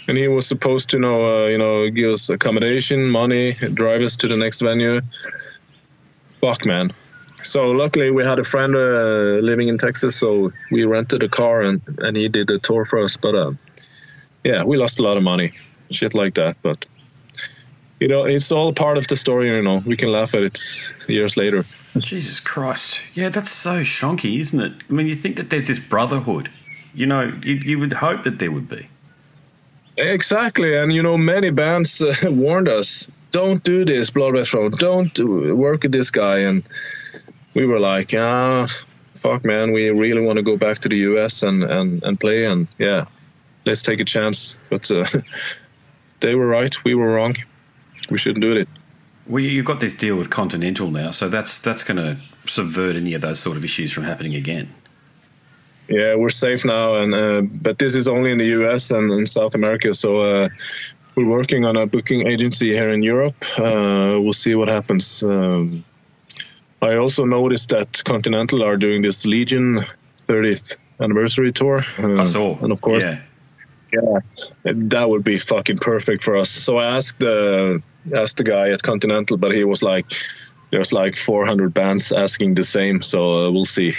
And 0.07 0.17
he 0.17 0.27
was 0.27 0.47
supposed 0.47 0.91
to 0.91 0.99
know, 0.99 1.43
uh, 1.43 1.47
you 1.47 1.57
know, 1.57 1.89
give 1.89 2.11
us 2.11 2.29
accommodation, 2.29 3.09
money, 3.09 3.53
drive 3.53 4.01
us 4.01 4.17
to 4.17 4.27
the 4.27 4.37
next 4.37 4.61
venue. 4.61 5.01
Fuck, 6.39 6.65
man. 6.65 6.91
So 7.43 7.71
luckily 7.71 8.09
we 8.11 8.23
had 8.23 8.39
a 8.39 8.43
friend 8.43 8.75
uh, 8.75 9.39
living 9.41 9.67
in 9.67 9.77
Texas, 9.77 10.15
so 10.15 10.51
we 10.71 10.85
rented 10.85 11.23
a 11.23 11.29
car 11.29 11.61
and, 11.61 11.81
and 11.99 12.17
he 12.17 12.29
did 12.29 12.49
a 12.49 12.59
tour 12.59 12.85
for 12.85 12.99
us. 13.03 13.17
But 13.17 13.35
uh, 13.35 13.51
yeah, 14.43 14.63
we 14.63 14.77
lost 14.77 14.99
a 14.99 15.03
lot 15.03 15.17
of 15.17 15.23
money, 15.23 15.51
shit 15.91 16.13
like 16.13 16.35
that. 16.35 16.57
But 16.61 16.85
you 17.99 18.07
know, 18.07 18.25
it's 18.25 18.51
all 18.51 18.73
part 18.73 18.97
of 18.97 19.07
the 19.07 19.15
story. 19.15 19.49
You 19.49 19.61
know, 19.61 19.81
we 19.85 19.97
can 19.97 20.11
laugh 20.11 20.33
at 20.35 20.41
it 20.41 20.59
years 21.07 21.37
later. 21.37 21.65
Jesus 21.97 22.39
Christ, 22.39 23.01
yeah, 23.13 23.29
that's 23.29 23.51
so 23.51 23.81
shonky, 23.81 24.39
isn't 24.39 24.59
it? 24.59 24.73
I 24.89 24.93
mean, 24.93 25.07
you 25.07 25.15
think 25.15 25.35
that 25.37 25.49
there's 25.49 25.67
this 25.67 25.79
brotherhood. 25.79 26.49
You 26.93 27.05
know, 27.05 27.31
you, 27.43 27.55
you 27.55 27.79
would 27.79 27.93
hope 27.93 28.23
that 28.23 28.39
there 28.39 28.51
would 28.51 28.67
be. 28.67 28.89
Exactly, 29.97 30.75
and 30.75 30.93
you 30.93 31.01
know, 31.01 31.17
many 31.17 31.49
bands 31.49 32.01
uh, 32.03 32.13
warned 32.25 32.67
us, 32.67 33.11
"Don't 33.31 33.63
do 33.63 33.83
this, 33.83 34.11
Blood 34.11 34.33
Red 34.33 34.45
Throne. 34.45 34.71
Don't 34.71 35.13
do, 35.13 35.55
work 35.55 35.83
with 35.83 35.91
this 35.91 36.11
guy." 36.11 36.39
And 36.39 36.63
we 37.55 37.65
were 37.65 37.79
like, 37.79 38.13
"Ah, 38.15 38.67
fuck, 39.15 39.43
man, 39.43 39.71
we 39.71 39.89
really 39.89 40.21
want 40.21 40.37
to 40.37 40.43
go 40.43 40.55
back 40.55 40.79
to 40.79 40.89
the 40.89 40.97
U.S. 40.97 41.41
and 41.41 41.63
and 41.63 42.03
and 42.03 42.19
play, 42.19 42.45
and 42.45 42.67
yeah, 42.77 43.05
let's 43.65 43.81
take 43.81 43.99
a 43.99 44.05
chance." 44.05 44.61
But 44.69 44.89
uh, 44.91 45.05
they 46.19 46.35
were 46.35 46.47
right, 46.47 46.83
we 46.83 46.93
were 46.93 47.13
wrong. 47.13 47.35
We 48.11 48.19
shouldn't 48.19 48.43
do 48.43 48.55
it. 48.55 48.67
Well, 49.25 49.43
you've 49.43 49.65
got 49.65 49.79
this 49.79 49.95
deal 49.95 50.15
with 50.15 50.29
Continental 50.29 50.91
now, 50.91 51.09
so 51.09 51.27
that's 51.27 51.59
that's 51.59 51.83
going 51.83 51.97
to 51.97 52.17
subvert 52.45 52.95
any 52.95 53.15
of 53.15 53.21
those 53.21 53.39
sort 53.39 53.57
of 53.57 53.65
issues 53.65 53.91
from 53.91 54.03
happening 54.03 54.35
again. 54.35 54.73
Yeah, 55.89 56.15
we're 56.15 56.29
safe 56.29 56.65
now, 56.65 56.95
and 56.95 57.15
uh, 57.15 57.41
but 57.41 57.77
this 57.77 57.95
is 57.95 58.07
only 58.07 58.31
in 58.31 58.37
the 58.37 58.47
U.S. 58.59 58.91
and 58.91 59.11
in 59.11 59.25
South 59.25 59.55
America. 59.55 59.93
So 59.93 60.17
uh, 60.17 60.49
we're 61.15 61.27
working 61.27 61.65
on 61.65 61.77
a 61.77 61.85
booking 61.85 62.27
agency 62.27 62.73
here 62.73 62.91
in 62.91 63.03
Europe. 63.03 63.35
Uh, 63.57 64.19
we'll 64.19 64.33
see 64.33 64.53
what 64.55 64.67
happens. 64.67 65.23
Um, 65.23 65.85
I 66.81 66.97
also 66.97 67.25
noticed 67.25 67.69
that 67.69 68.03
Continental 68.03 68.63
are 68.63 68.77
doing 68.77 69.01
this 69.01 69.25
Legion 69.25 69.83
30th 70.25 70.77
anniversary 70.99 71.51
tour. 71.51 71.83
I 71.97 72.23
saw, 72.25 72.57
and 72.59 72.71
of 72.71 72.81
course, 72.81 73.05
yeah. 73.05 73.21
yeah, 73.93 74.19
that 74.63 75.09
would 75.09 75.23
be 75.23 75.37
fucking 75.37 75.77
perfect 75.77 76.21
for 76.21 76.35
us. 76.37 76.49
So 76.49 76.77
I 76.77 76.97
asked 76.97 77.19
the 77.19 77.81
asked 78.13 78.37
the 78.37 78.43
guy 78.43 78.69
at 78.69 78.83
Continental, 78.83 79.37
but 79.37 79.53
he 79.53 79.63
was 79.63 79.81
like, 79.81 80.11
"There's 80.69 80.93
like 80.93 81.15
400 81.15 81.73
bands 81.73 82.11
asking 82.11 82.55
the 82.55 82.63
same, 82.63 83.01
so 83.01 83.47
uh, 83.47 83.51
we'll 83.51 83.65
see." 83.65 83.93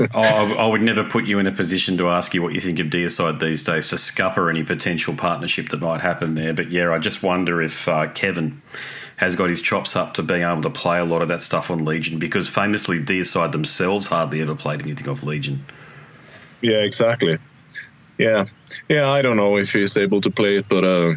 oh, 0.00 0.06
I, 0.14 0.56
I 0.60 0.66
would 0.66 0.82
never 0.82 1.04
put 1.04 1.26
you 1.26 1.38
in 1.38 1.46
a 1.46 1.52
position 1.52 1.98
to 1.98 2.08
ask 2.08 2.34
you 2.34 2.42
what 2.42 2.54
you 2.54 2.60
think 2.60 2.78
of 2.78 2.88
Deicide 2.88 3.40
these 3.40 3.64
days 3.64 3.88
to 3.88 3.98
scupper 3.98 4.50
any 4.50 4.64
potential 4.64 5.14
partnership 5.14 5.68
that 5.70 5.80
might 5.80 6.00
happen 6.00 6.34
there. 6.34 6.54
But 6.54 6.70
yeah, 6.70 6.92
I 6.92 6.98
just 6.98 7.22
wonder 7.22 7.60
if 7.62 7.88
uh, 7.88 8.08
Kevin 8.08 8.62
has 9.20 9.36
got 9.36 9.50
his 9.50 9.60
chops 9.60 9.96
up 9.96 10.14
to 10.14 10.22
being 10.22 10.42
able 10.42 10.62
to 10.62 10.70
play 10.70 10.98
a 10.98 11.04
lot 11.04 11.20
of 11.20 11.28
that 11.28 11.42
stuff 11.42 11.70
on 11.70 11.84
Legion 11.84 12.18
because 12.18 12.48
famously 12.48 12.98
Deicide 12.98 13.52
themselves 13.52 14.06
hardly 14.06 14.40
ever 14.40 14.54
played 14.54 14.80
anything 14.80 15.06
off 15.08 15.22
Legion. 15.22 15.66
Yeah, 16.62 16.78
exactly. 16.78 17.38
Yeah, 18.16 18.46
yeah. 18.88 19.10
I 19.10 19.20
don't 19.20 19.36
know 19.36 19.58
if 19.58 19.72
he's 19.72 19.96
able 19.98 20.22
to 20.22 20.30
play 20.30 20.56
it, 20.56 20.68
but 20.68 20.84
uh, 20.84 21.14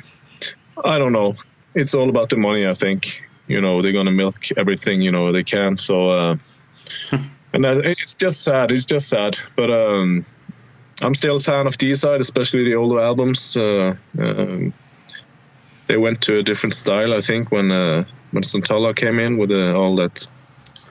I 0.83 0.97
don't 0.97 1.13
know. 1.13 1.35
It's 1.75 1.93
all 1.93 2.09
about 2.09 2.29
the 2.29 2.37
money, 2.37 2.67
I 2.67 2.73
think. 2.73 3.25
You 3.47 3.61
know, 3.61 3.81
they're 3.81 3.91
gonna 3.91 4.11
milk 4.11 4.45
everything 4.57 5.01
you 5.01 5.11
know 5.11 5.31
they 5.31 5.43
can. 5.43 5.77
So, 5.77 6.09
uh, 6.09 6.37
and 7.53 7.63
that, 7.63 7.85
it's 7.85 8.13
just 8.13 8.43
sad. 8.43 8.71
It's 8.71 8.85
just 8.85 9.09
sad. 9.09 9.37
But 9.55 9.69
um, 9.69 10.25
I'm 11.01 11.13
still 11.13 11.37
a 11.37 11.39
fan 11.39 11.67
of 11.67 11.77
Deicide, 11.77 12.19
especially 12.19 12.63
the 12.63 12.75
older 12.75 12.99
albums. 12.99 13.57
Uh, 13.57 13.95
um, 14.17 14.73
they 15.87 15.97
went 15.97 16.21
to 16.21 16.37
a 16.37 16.43
different 16.43 16.73
style, 16.73 17.13
I 17.13 17.19
think, 17.19 17.51
when 17.51 17.71
uh, 17.71 18.05
when 18.31 18.43
Santolla 18.43 18.95
came 18.95 19.19
in 19.19 19.37
with 19.37 19.51
uh, 19.51 19.77
all 19.77 19.95
that 19.97 20.27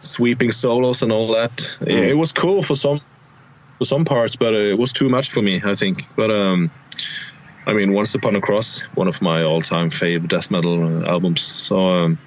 sweeping 0.01 0.51
solos 0.51 1.03
and 1.03 1.13
all 1.13 1.33
that. 1.33 1.57
Mm. 1.57 1.89
It, 1.89 2.11
it 2.11 2.15
was 2.15 2.33
cool 2.33 2.63
for 2.63 2.75
some 2.75 3.01
for 3.79 3.85
some 3.85 4.05
parts, 4.05 4.37
but 4.37 4.55
it 4.55 4.79
was 4.79 4.93
too 4.93 5.09
much 5.09 5.31
for 5.31 5.43
me, 5.43 5.61
I 5.65 5.75
think. 5.75 6.15
But 6.15 6.31
um, 6.31 6.71
I 7.67 7.73
mean, 7.75 7.93
Once 7.93 8.15
Upon 8.15 8.37
a 8.37 8.41
Cross, 8.41 8.83
one 8.95 9.09
of 9.09 9.23
my 9.23 9.45
all-time 9.45 9.91
favorite 9.91 10.29
death 10.29 10.51
metal 10.51 11.05
uh, 11.05 11.09
albums. 11.09 11.43
So 11.43 11.89
um, 11.89 12.19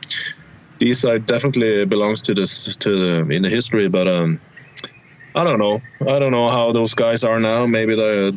Deicide 0.79 1.25
definitely 1.25 1.85
belongs 1.85 2.23
to 2.23 2.33
this 2.33 2.77
to 2.77 2.89
the, 2.89 3.33
in 3.33 3.41
the 3.41 3.49
history, 3.49 3.89
but 3.89 4.07
um, 4.07 4.39
I 5.35 5.43
don't 5.43 5.59
know. 5.59 5.81
I 6.01 6.19
don't 6.19 6.31
know 6.31 6.49
how 6.49 6.71
those 6.71 6.95
guys 6.95 7.23
are 7.23 7.39
now. 7.39 7.65
Maybe 7.65 7.95
they 7.95 8.31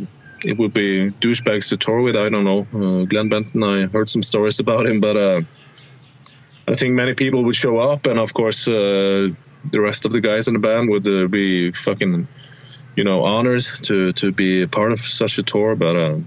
it 0.45 0.57
would 0.59 0.73
be 0.73 1.11
douchebags 1.11 1.69
to 1.71 1.77
tour 1.77 2.01
with. 2.01 2.17
I 2.17 2.29
don't 2.29 2.45
know. 2.45 2.61
Uh, 2.61 3.05
Glenn 3.05 3.29
Benton, 3.29 3.63
I 3.63 3.87
heard 3.87 4.09
some 4.09 4.23
stories 4.23 4.61
about 4.65 4.87
him, 4.87 5.01
but 5.01 5.17
uh, 5.17 5.43
I 6.67 6.75
think 6.75 6.95
many 6.95 7.15
people 7.15 7.45
would 7.45 7.57
show 7.57 7.79
up, 7.79 8.07
and 8.07 8.19
of 8.19 8.35
course, 8.35 8.69
uh, 8.69 9.31
the 9.73 9.81
rest 9.81 10.07
of 10.07 10.13
the 10.13 10.21
guys 10.21 10.49
in 10.49 10.55
the 10.55 10.61
band 10.61 10.91
would 10.91 11.07
uh, 11.09 11.27
be 11.27 11.73
fucking, 11.73 12.29
you 12.97 13.05
know, 13.05 13.25
honored 13.25 13.63
to 13.85 14.13
to 14.13 14.33
be 14.33 14.67
part 14.67 14.93
of 14.93 14.99
such 14.99 15.39
a 15.39 15.43
tour. 15.43 15.75
But 15.77 15.97
uh, 15.97 16.19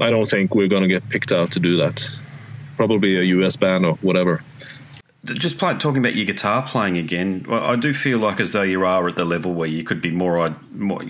I 0.00 0.10
don't 0.10 0.24
think 0.24 0.54
we're 0.54 0.68
gonna 0.68 0.88
get 0.88 1.08
picked 1.08 1.32
out 1.32 1.52
to 1.52 1.60
do 1.60 1.76
that. 1.78 2.20
Probably 2.76 3.16
a 3.16 3.22
US 3.22 3.56
band 3.56 3.84
or 3.84 3.94
whatever. 3.96 4.42
Just 5.24 5.58
play, 5.58 5.74
talking 5.74 5.98
about 5.98 6.14
your 6.14 6.24
guitar 6.24 6.62
playing 6.62 6.96
again, 6.96 7.44
well, 7.48 7.64
I 7.64 7.76
do 7.76 7.92
feel 7.92 8.18
like 8.18 8.40
as 8.40 8.52
though 8.52 8.62
you 8.62 8.84
are 8.84 9.08
at 9.08 9.16
the 9.16 9.24
level 9.24 9.52
where 9.52 9.68
you 9.68 9.82
could 9.82 10.00
be 10.00 10.10
more, 10.10 10.56
more 10.72 11.02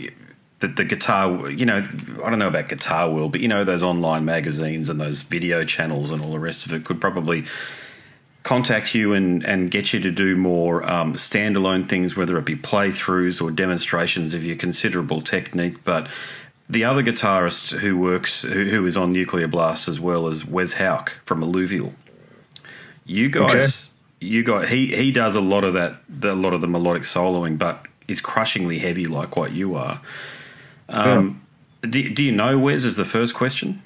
the, 0.60 0.68
the 0.68 0.84
guitar, 0.84 1.50
you 1.50 1.66
know, 1.66 1.84
I 2.24 2.30
don't 2.30 2.38
know 2.38 2.48
about 2.48 2.68
Guitar 2.68 3.10
World, 3.10 3.32
but 3.32 3.40
you 3.40 3.48
know, 3.48 3.64
those 3.64 3.82
online 3.82 4.24
magazines 4.24 4.88
and 4.88 5.00
those 5.00 5.22
video 5.22 5.64
channels 5.64 6.10
and 6.10 6.22
all 6.22 6.32
the 6.32 6.40
rest 6.40 6.66
of 6.66 6.72
it 6.72 6.84
could 6.84 7.00
probably 7.00 7.44
contact 8.42 8.94
you 8.94 9.12
and, 9.12 9.44
and 9.44 9.70
get 9.70 9.92
you 9.92 10.00
to 10.00 10.10
do 10.10 10.34
more 10.34 10.88
um, 10.90 11.14
standalone 11.14 11.88
things, 11.88 12.16
whether 12.16 12.38
it 12.38 12.44
be 12.44 12.56
playthroughs 12.56 13.42
or 13.42 13.50
demonstrations 13.50 14.34
of 14.34 14.44
your 14.44 14.56
considerable 14.56 15.20
technique. 15.20 15.84
But 15.84 16.08
the 16.68 16.84
other 16.84 17.02
guitarist 17.02 17.78
who 17.78 17.96
works, 17.96 18.42
who, 18.42 18.64
who 18.64 18.86
is 18.86 18.96
on 18.96 19.12
Nuclear 19.12 19.48
Blast 19.48 19.88
as 19.88 19.98
well 19.98 20.26
as 20.26 20.44
Wes 20.44 20.74
Hauch 20.74 21.12
from 21.24 21.42
Alluvial, 21.42 21.94
you 23.04 23.30
guys, 23.30 23.92
you 24.20 24.42
got 24.42 24.68
he 24.68 24.94
he 24.94 25.10
does 25.10 25.34
a 25.34 25.40
lot 25.40 25.64
of 25.64 25.74
that, 25.74 26.00
the, 26.08 26.32
a 26.32 26.34
lot 26.34 26.52
of 26.52 26.60
the 26.60 26.68
melodic 26.68 27.02
soloing, 27.02 27.58
but 27.58 27.86
is 28.06 28.20
crushingly 28.20 28.78
heavy 28.78 29.06
like 29.06 29.36
what 29.36 29.52
you 29.52 29.74
are. 29.74 30.00
Um, 30.88 31.42
do, 31.82 32.10
do 32.10 32.24
you 32.24 32.32
know 32.32 32.58
Wes 32.58 32.84
is 32.84 32.96
the 32.96 33.04
first 33.04 33.34
question? 33.34 33.82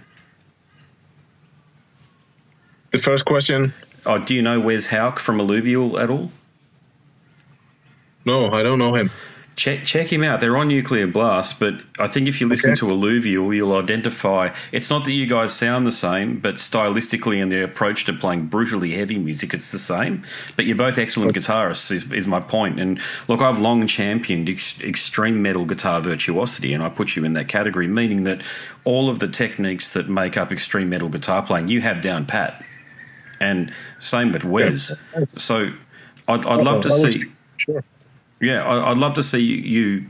The 2.90 2.98
first 2.98 3.24
question. 3.24 3.74
Oh, 4.04 4.18
do 4.18 4.34
you 4.34 4.42
know 4.42 4.60
Wes 4.60 4.88
Hauch 4.88 5.18
from 5.18 5.40
Alluvial 5.40 5.98
at 5.98 6.10
all? 6.10 6.30
No, 8.24 8.50
I 8.50 8.62
don't 8.62 8.78
know 8.78 8.94
him. 8.94 9.10
Check 9.54 9.84
check 9.84 10.10
him 10.10 10.22
out. 10.24 10.40
They're 10.40 10.56
on 10.56 10.68
Nuclear 10.68 11.06
Blast, 11.06 11.60
but 11.60 11.74
I 11.98 12.08
think 12.08 12.26
if 12.26 12.40
you 12.40 12.48
listen 12.48 12.70
Okay. 12.70 12.78
to 12.80 12.88
Alluvial, 12.88 13.52
you'll 13.52 13.76
identify. 13.76 14.48
It's 14.72 14.88
not 14.88 15.04
that 15.04 15.12
you 15.12 15.26
guys 15.26 15.52
sound 15.52 15.86
the 15.86 15.92
same, 15.92 16.38
but 16.40 16.54
stylistically 16.54 17.40
and 17.40 17.52
their 17.52 17.62
approach 17.62 18.04
to 18.06 18.14
playing 18.14 18.46
brutally 18.46 18.92
heavy 18.92 19.18
music, 19.18 19.52
it's 19.52 19.70
the 19.70 19.78
same. 19.78 20.24
But 20.56 20.64
you're 20.64 20.76
both 20.76 20.96
excellent 20.96 21.34
guitarists, 21.36 21.92
is, 21.92 22.10
is 22.10 22.26
my 22.26 22.40
point. 22.40 22.80
And 22.80 22.98
look, 23.28 23.42
I've 23.42 23.58
long 23.58 23.86
championed 23.86 24.48
ex- 24.48 24.80
extreme 24.80 25.42
metal 25.42 25.66
guitar 25.66 26.00
virtuosity, 26.00 26.72
and 26.72 26.82
I 26.82 26.88
put 26.88 27.14
you 27.14 27.22
in 27.24 27.34
that 27.34 27.48
category, 27.48 27.86
meaning 27.86 28.24
that 28.24 28.42
all 28.84 29.10
of 29.10 29.18
the 29.18 29.28
techniques 29.28 29.90
that 29.90 30.08
make 30.08 30.38
up 30.38 30.50
extreme 30.50 30.88
metal 30.88 31.10
guitar 31.10 31.42
playing, 31.42 31.68
you 31.68 31.82
have 31.82 32.00
down 32.00 32.24
pat. 32.24 32.64
And 33.38 33.70
same 34.00 34.32
with 34.32 34.44
Wes. 34.44 34.98
thanks. 35.12 35.34
So 35.42 35.72
I'd, 36.26 36.46
I'd 36.46 36.62
love 36.62 36.80
to 36.82 36.90
see. 36.90 37.24
Sure. 37.58 37.84
Yeah, 38.42 38.68
I'd 38.68 38.98
love 38.98 39.14
to 39.14 39.22
see 39.22 39.38
you 39.38 40.04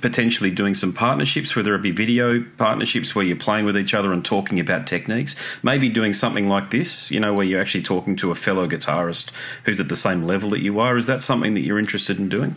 potentially 0.00 0.50
doing 0.50 0.72
some 0.72 0.94
partnerships, 0.94 1.54
whether 1.54 1.74
it 1.74 1.82
be 1.82 1.90
video 1.90 2.42
partnerships 2.56 3.14
where 3.14 3.26
you're 3.26 3.36
playing 3.36 3.66
with 3.66 3.76
each 3.76 3.92
other 3.92 4.10
and 4.10 4.24
talking 4.24 4.58
about 4.58 4.86
techniques. 4.86 5.36
Maybe 5.62 5.90
doing 5.90 6.14
something 6.14 6.48
like 6.48 6.70
this, 6.70 7.10
you 7.10 7.20
know, 7.20 7.34
where 7.34 7.44
you're 7.44 7.60
actually 7.60 7.82
talking 7.82 8.16
to 8.16 8.30
a 8.30 8.34
fellow 8.34 8.66
guitarist 8.66 9.30
who's 9.64 9.80
at 9.80 9.90
the 9.90 9.96
same 9.96 10.24
level 10.24 10.48
that 10.50 10.60
you 10.60 10.80
are. 10.80 10.96
Is 10.96 11.06
that 11.08 11.20
something 11.20 11.52
that 11.54 11.60
you're 11.60 11.78
interested 11.78 12.18
in 12.18 12.30
doing? 12.30 12.56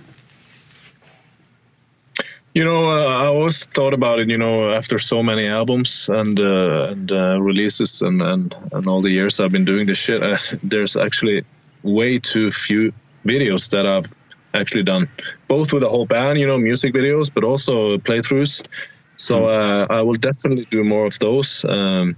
You 2.54 2.64
know, 2.64 2.90
uh, 2.90 3.24
I 3.24 3.26
always 3.26 3.66
thought 3.66 3.94
about 3.94 4.20
it. 4.20 4.30
You 4.30 4.38
know, 4.38 4.72
after 4.72 4.98
so 4.98 5.22
many 5.22 5.48
albums 5.48 6.08
and 6.08 6.40
uh, 6.40 6.88
and 6.92 7.12
uh, 7.12 7.42
releases 7.42 8.02
and, 8.02 8.22
and 8.22 8.56
and 8.72 8.88
all 8.88 9.02
the 9.02 9.12
years 9.12 9.42
I've 9.42 9.52
been 9.52 9.66
doing 9.66 9.88
this 9.88 9.98
shit, 9.98 10.24
uh, 10.24 10.38
there's 10.64 10.96
actually 10.96 11.44
way 11.84 12.18
too 12.18 12.50
few 12.50 12.94
videos 13.26 13.72
that 13.72 13.86
I've 13.86 14.12
actually 14.58 14.84
done, 14.84 15.10
both 15.48 15.74
with 15.74 15.84
the 15.84 15.90
whole 15.90 16.06
band, 16.06 16.38
you 16.38 16.48
know, 16.48 16.58
music 16.58 16.94
videos, 16.94 17.32
but 17.34 17.44
also 17.44 17.98
playthroughs. 17.98 19.04
So 19.16 19.46
uh, 19.46 19.88
I 19.90 20.04
will 20.04 20.14
definitely 20.16 20.66
do 20.66 20.84
more 20.84 21.06
of 21.06 21.18
those. 21.20 21.66
Um, 21.66 22.18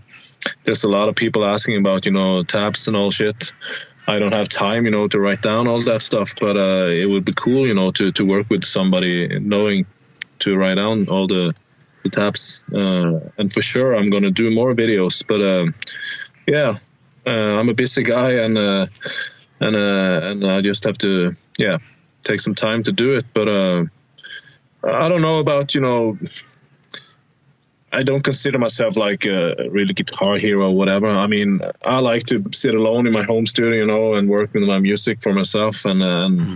there's 0.63 0.83
a 0.83 0.89
lot 0.89 1.09
of 1.09 1.15
people 1.15 1.45
asking 1.45 1.77
about 1.77 2.05
you 2.05 2.11
know 2.11 2.43
tabs 2.43 2.87
and 2.87 2.95
all 2.95 3.11
shit. 3.11 3.53
I 4.07 4.19
don't 4.19 4.33
have 4.33 4.49
time, 4.49 4.85
you 4.85 4.91
know, 4.91 5.07
to 5.07 5.19
write 5.19 5.41
down 5.41 5.67
all 5.67 5.81
that 5.83 6.01
stuff, 6.01 6.33
but 6.41 6.57
uh, 6.57 6.87
it 6.89 7.07
would 7.07 7.25
be 7.25 7.33
cool, 7.33 7.67
you 7.67 7.75
know, 7.75 7.91
to, 7.91 8.11
to 8.13 8.25
work 8.25 8.49
with 8.49 8.63
somebody 8.63 9.39
knowing 9.39 9.85
to 10.39 10.57
write 10.57 10.75
down 10.75 11.07
all 11.09 11.27
the, 11.27 11.53
the 12.03 12.09
tabs. 12.09 12.65
Uh, 12.73 13.19
and 13.37 13.51
for 13.51 13.61
sure, 13.61 13.93
I'm 13.93 14.07
going 14.07 14.23
to 14.23 14.31
do 14.31 14.49
more 14.49 14.73
videos. 14.73 15.23
But 15.27 15.41
uh, 15.41 15.71
yeah, 16.47 16.73
uh, 17.27 17.59
I'm 17.59 17.69
a 17.69 17.75
busy 17.75 18.01
guy, 18.01 18.31
and 18.43 18.57
uh, 18.57 18.87
and 19.59 19.75
uh, 19.75 20.19
and 20.23 20.45
I 20.45 20.61
just 20.61 20.85
have 20.85 20.97
to 20.99 21.33
yeah 21.59 21.77
take 22.23 22.39
some 22.39 22.55
time 22.55 22.83
to 22.83 22.91
do 22.91 23.15
it. 23.15 23.25
But 23.33 23.47
I 24.83 25.09
don't 25.09 25.21
know 25.21 25.39
about 25.39 25.75
you 25.75 25.81
know 25.81 26.17
I 27.91 28.03
don't 28.03 28.23
consider 28.23 28.59
myself 28.59 28.97
like 28.97 29.25
a 29.25 29.55
really 29.69 29.93
guitar 29.93 30.37
hero 30.37 30.69
or 30.69 30.75
whatever. 30.75 31.09
I 31.09 31.27
mean, 31.27 31.61
I 31.83 31.99
like 31.99 32.23
to 32.27 32.43
sit 32.51 32.75
alone 32.75 33.07
in 33.07 33.13
my 33.13 33.23
home 33.23 33.45
studio, 33.45 33.79
you 33.79 33.87
know, 33.87 34.13
and 34.13 34.29
work 34.29 34.53
with 34.53 34.63
my 34.63 34.79
music 34.79 35.21
for 35.21 35.33
myself, 35.33 35.85
and 35.85 36.01
and 36.01 36.39
mm-hmm. 36.39 36.55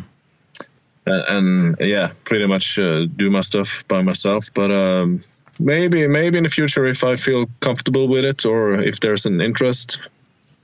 and, 1.05 1.77
and, 1.79 1.89
yeah, 1.89 2.11
pretty 2.23 2.47
much 2.47 2.77
uh, 2.79 3.05
do 3.05 3.31
my 3.31 3.41
stuff 3.41 3.87
by 3.87 4.01
myself. 4.01 4.49
But 4.53 4.71
um, 4.71 5.23
maybe 5.59 6.07
maybe 6.07 6.37
in 6.37 6.43
the 6.43 6.49
future, 6.49 6.85
if 6.85 7.03
I 7.03 7.15
feel 7.15 7.45
comfortable 7.59 8.07
with 8.07 8.25
it, 8.25 8.45
or 8.45 8.75
if 8.75 8.99
there's 8.99 9.25
an 9.25 9.41
interest 9.41 10.09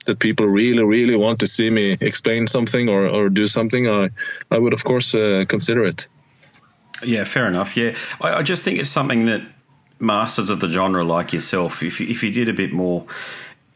that 0.10 0.20
people 0.20 0.46
really 0.48 0.84
really 0.84 1.16
want 1.16 1.40
to 1.40 1.48
see 1.48 1.70
me 1.70 1.98
explain 2.02 2.48
something 2.48 2.90
or, 2.90 3.08
or 3.08 3.30
do 3.30 3.48
something, 3.48 3.88
I 3.88 4.10
I 4.52 4.58
would 4.58 4.74
of 4.74 4.84
course 4.84 5.16
uh, 5.16 5.46
consider 5.48 5.86
it. 5.86 6.10
Yeah, 7.04 7.24
fair 7.24 7.48
enough. 7.48 7.78
Yeah, 7.78 7.96
I, 8.20 8.40
I 8.40 8.44
just 8.44 8.64
think 8.64 8.80
it's 8.80 8.90
something 8.90 9.26
that 9.26 9.42
masters 10.00 10.50
of 10.50 10.60
the 10.60 10.70
genre 10.70 11.04
like 11.04 11.34
yourself, 11.34 11.84
if 11.84 12.00
you, 12.00 12.08
if 12.08 12.24
you 12.24 12.32
did 12.32 12.50
a 12.50 12.54
bit 12.54 12.74
more, 12.74 13.06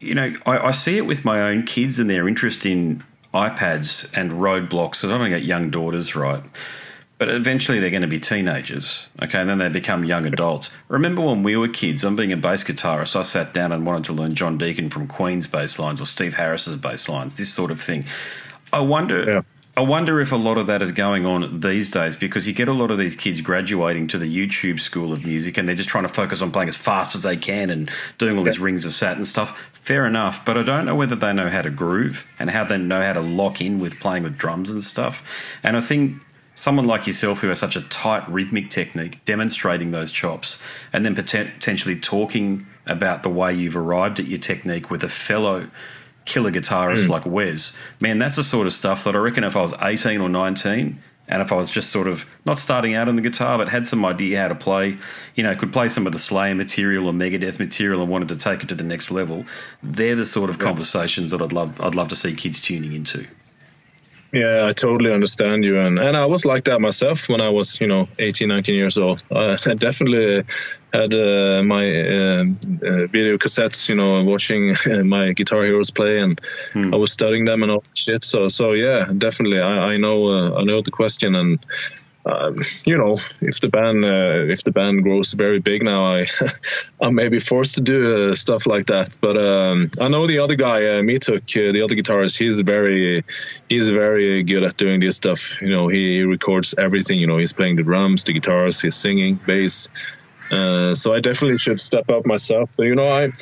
you 0.00 0.14
know, 0.14 0.34
I, 0.46 0.68
I 0.68 0.70
see 0.72 0.96
it 0.96 1.06
with 1.06 1.24
my 1.24 1.40
own 1.40 1.64
kids 1.64 1.98
and 1.98 2.10
their 2.10 2.28
interest 2.28 2.66
in 2.66 3.02
iPads 3.32 4.10
and 4.14 4.32
Roblox. 4.32 5.04
I've 5.04 5.10
only 5.10 5.30
got 5.30 5.42
young 5.42 5.70
daughters, 5.70 6.14
right? 6.14 6.42
But 7.16 7.28
eventually 7.28 7.78
they're 7.78 7.90
going 7.90 8.02
to 8.02 8.08
be 8.08 8.18
teenagers, 8.18 9.06
okay, 9.22 9.40
and 9.40 9.48
then 9.48 9.58
they 9.58 9.68
become 9.68 10.04
young 10.04 10.26
adults. 10.26 10.70
Remember 10.88 11.22
when 11.22 11.44
we 11.44 11.56
were 11.56 11.68
kids, 11.68 12.02
I'm 12.02 12.16
being 12.16 12.32
a 12.32 12.36
bass 12.36 12.64
guitarist, 12.64 13.14
I 13.14 13.22
sat 13.22 13.54
down 13.54 13.70
and 13.70 13.86
wanted 13.86 14.04
to 14.04 14.12
learn 14.12 14.34
John 14.34 14.58
Deacon 14.58 14.90
from 14.90 15.06
Queen's 15.06 15.46
bass 15.46 15.78
lines 15.78 16.00
or 16.00 16.06
Steve 16.06 16.34
Harris's 16.34 16.76
bass 16.76 17.08
lines, 17.08 17.36
this 17.36 17.52
sort 17.52 17.70
of 17.70 17.80
thing. 17.80 18.04
I 18.72 18.80
wonder 18.80 19.24
yeah. 19.24 19.42
I 19.76 19.80
wonder 19.80 20.20
if 20.20 20.30
a 20.30 20.36
lot 20.36 20.56
of 20.56 20.68
that 20.68 20.82
is 20.82 20.92
going 20.92 21.26
on 21.26 21.58
these 21.58 21.90
days 21.90 22.14
because 22.14 22.46
you 22.46 22.54
get 22.54 22.68
a 22.68 22.72
lot 22.72 22.92
of 22.92 22.98
these 22.98 23.16
kids 23.16 23.40
graduating 23.40 24.06
to 24.08 24.18
the 24.18 24.26
YouTube 24.26 24.78
school 24.78 25.12
of 25.12 25.24
music 25.24 25.58
and 25.58 25.68
they're 25.68 25.74
just 25.74 25.88
trying 25.88 26.04
to 26.04 26.12
focus 26.12 26.40
on 26.40 26.52
playing 26.52 26.68
as 26.68 26.76
fast 26.76 27.16
as 27.16 27.24
they 27.24 27.36
can 27.36 27.70
and 27.70 27.90
doing 28.18 28.38
all 28.38 28.44
these 28.44 28.60
Rings 28.60 28.84
of 28.84 28.94
Saturn 28.94 29.24
stuff. 29.24 29.58
Fair 29.72 30.06
enough, 30.06 30.44
but 30.44 30.56
I 30.56 30.62
don't 30.62 30.84
know 30.84 30.94
whether 30.94 31.16
they 31.16 31.32
know 31.32 31.48
how 31.48 31.62
to 31.62 31.70
groove 31.70 32.24
and 32.38 32.50
how 32.50 32.62
they 32.62 32.78
know 32.78 33.02
how 33.02 33.14
to 33.14 33.20
lock 33.20 33.60
in 33.60 33.80
with 33.80 33.98
playing 33.98 34.22
with 34.22 34.36
drums 34.36 34.70
and 34.70 34.84
stuff. 34.84 35.24
And 35.64 35.76
I 35.76 35.80
think 35.80 36.22
someone 36.54 36.86
like 36.86 37.06
yourself 37.06 37.40
who 37.40 37.48
has 37.48 37.58
such 37.58 37.76
a 37.76 37.82
tight 37.82 38.28
rhythmic 38.28 38.70
technique, 38.70 39.24
demonstrating 39.24 39.90
those 39.90 40.12
chops 40.12 40.60
and 40.92 41.04
then 41.04 41.14
potentially 41.14 41.98
talking 41.98 42.66
about 42.86 43.22
the 43.22 43.28
way 43.28 43.52
you've 43.52 43.76
arrived 43.76 44.20
at 44.20 44.26
your 44.26 44.38
technique 44.38 44.90
with 44.90 45.02
a 45.02 45.08
fellow 45.08 45.68
killer 46.24 46.50
guitarist 46.50 47.06
mm. 47.06 47.10
like 47.10 47.26
Wes, 47.26 47.76
man, 48.00 48.18
that's 48.18 48.36
the 48.36 48.42
sort 48.42 48.66
of 48.66 48.72
stuff 48.72 49.04
that 49.04 49.14
I 49.14 49.18
reckon 49.18 49.44
if 49.44 49.56
I 49.56 49.62
was 49.62 49.74
18 49.82 50.20
or 50.20 50.28
19 50.28 51.02
and 51.26 51.42
if 51.42 51.52
I 51.52 51.56
was 51.56 51.70
just 51.70 51.90
sort 51.90 52.06
of 52.06 52.26
not 52.44 52.58
starting 52.58 52.94
out 52.94 53.08
on 53.08 53.16
the 53.16 53.22
guitar 53.22 53.58
but 53.58 53.68
had 53.68 53.86
some 53.86 54.04
idea 54.04 54.40
how 54.40 54.48
to 54.48 54.54
play, 54.54 54.96
you 55.34 55.42
know, 55.42 55.54
could 55.56 55.72
play 55.72 55.88
some 55.88 56.06
of 56.06 56.12
the 56.12 56.18
Slayer 56.18 56.54
material 56.54 57.06
or 57.06 57.12
Megadeth 57.12 57.58
material 57.58 58.02
and 58.02 58.10
wanted 58.10 58.28
to 58.28 58.36
take 58.36 58.62
it 58.62 58.68
to 58.68 58.74
the 58.74 58.84
next 58.84 59.10
level, 59.10 59.44
they're 59.82 60.14
the 60.14 60.26
sort 60.26 60.50
of 60.50 60.56
yeah. 60.56 60.64
conversations 60.64 61.30
that 61.30 61.40
I'd 61.40 61.52
love 61.52 61.80
I'd 61.80 61.94
love 61.94 62.08
to 62.08 62.16
see 62.16 62.34
kids 62.34 62.60
tuning 62.60 62.92
into. 62.92 63.26
Yeah, 64.34 64.66
I 64.66 64.72
totally 64.72 65.12
understand 65.12 65.64
you. 65.64 65.78
And, 65.78 65.96
and 65.96 66.16
I 66.16 66.26
was 66.26 66.44
like 66.44 66.64
that 66.64 66.80
myself 66.80 67.28
when 67.28 67.40
I 67.40 67.50
was, 67.50 67.80
you 67.80 67.86
know, 67.86 68.08
18, 68.18 68.48
19 68.48 68.74
years 68.74 68.98
old. 68.98 69.22
I, 69.30 69.54
definitely 69.54 70.42
had 70.92 71.14
uh, 71.14 71.62
my 71.62 71.84
uh, 71.84 72.42
uh, 72.42 73.06
video 73.06 73.38
cassettes, 73.38 73.88
you 73.88 73.94
know, 73.94 74.24
watching 74.24 74.74
my 75.08 75.34
Guitar 75.34 75.62
Heroes 75.62 75.92
play 75.92 76.18
and 76.18 76.40
hmm. 76.72 76.92
I 76.92 76.96
was 76.96 77.12
studying 77.12 77.44
them 77.44 77.62
and 77.62 77.70
all 77.70 77.80
that 77.82 77.96
shit. 77.96 78.24
So, 78.24 78.48
so 78.48 78.74
yeah, 78.74 79.12
definitely. 79.16 79.60
I, 79.60 79.92
I 79.92 79.96
know, 79.98 80.26
uh, 80.26 80.58
I 80.58 80.64
know 80.64 80.82
the 80.82 80.90
question 80.90 81.36
and 81.36 81.64
um, 82.26 82.58
you 82.86 82.96
know, 82.96 83.18
if 83.40 83.60
the 83.60 83.68
band 83.68 84.04
uh, 84.04 84.50
if 84.50 84.64
the 84.64 84.70
band 84.70 85.02
grows 85.02 85.34
very 85.34 85.60
big 85.60 85.82
now, 85.82 86.04
I 86.04 86.26
I 87.02 87.10
may 87.10 87.28
be 87.28 87.38
forced 87.38 87.74
to 87.74 87.82
do 87.82 88.30
uh, 88.30 88.34
stuff 88.34 88.66
like 88.66 88.86
that. 88.86 89.18
But 89.20 89.36
um, 89.36 89.90
I 90.00 90.08
know 90.08 90.26
the 90.26 90.38
other 90.38 90.54
guy, 90.54 90.84
uh, 90.84 91.02
Meathook, 91.02 91.42
uh, 91.56 91.72
the 91.72 91.82
other 91.82 91.94
guitarist, 91.94 92.38
he's 92.38 92.60
very 92.60 93.24
he's 93.68 93.90
very 93.90 94.42
good 94.42 94.64
at 94.64 94.76
doing 94.76 95.00
this 95.00 95.16
stuff. 95.16 95.60
You 95.60 95.68
know, 95.68 95.88
he, 95.88 96.18
he 96.18 96.22
records 96.22 96.74
everything. 96.78 97.18
You 97.18 97.26
know, 97.26 97.38
he's 97.38 97.52
playing 97.52 97.76
the 97.76 97.82
drums, 97.82 98.24
the 98.24 98.32
guitars, 98.32 98.80
he's 98.80 98.96
singing, 98.96 99.38
bass. 99.46 99.90
Uh, 100.50 100.94
so 100.94 101.12
I 101.12 101.20
definitely 101.20 101.58
should 101.58 101.80
step 101.80 102.10
up 102.10 102.24
myself. 102.24 102.70
But 102.76 102.84
you 102.84 102.94
know, 102.94 103.08
I 103.08 103.32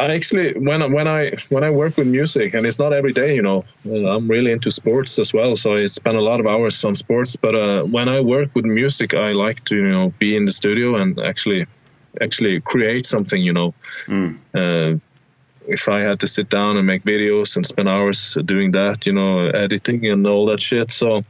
I 0.00 0.14
actually 0.14 0.54
when 0.54 0.80
when 0.92 1.06
I 1.06 1.32
when 1.50 1.62
I 1.62 1.70
work 1.70 1.98
with 1.98 2.06
music, 2.06 2.54
and 2.54 2.66
it's 2.66 2.78
not 2.78 2.92
every 2.92 3.12
day, 3.12 3.34
you 3.34 3.42
know, 3.42 3.64
I'm 3.84 4.28
really 4.28 4.52
into 4.52 4.70
sports 4.70 5.18
as 5.18 5.34
well, 5.34 5.56
so 5.56 5.76
I 5.76 5.84
spend 5.86 6.16
a 6.16 6.22
lot 6.22 6.40
of 6.40 6.46
hours 6.46 6.84
on 6.84 6.94
sports. 6.94 7.36
But 7.36 7.54
uh, 7.54 7.82
when 7.84 8.08
I 8.08 8.20
work 8.20 8.48
with 8.54 8.64
music, 8.64 9.14
I 9.14 9.32
like 9.32 9.62
to 9.66 9.76
you 9.76 9.92
know 9.92 10.14
be 10.18 10.36
in 10.36 10.46
the 10.46 10.52
studio 10.52 10.96
and 10.96 11.18
actually 11.20 11.66
actually 12.20 12.60
create 12.60 13.04
something, 13.04 13.42
you 13.42 13.52
know. 13.52 13.74
Mm. 14.06 14.38
Uh, 14.54 14.98
if 15.68 15.88
I 15.88 16.00
had 16.00 16.20
to 16.20 16.26
sit 16.26 16.48
down 16.48 16.78
and 16.78 16.86
make 16.86 17.02
videos 17.02 17.56
and 17.56 17.66
spend 17.66 17.88
hours 17.88 18.38
doing 18.44 18.72
that, 18.72 19.06
you 19.06 19.12
know, 19.12 19.48
editing 19.48 20.06
and 20.06 20.26
all 20.26 20.46
that 20.46 20.60
shit, 20.60 20.90
so 20.90 21.24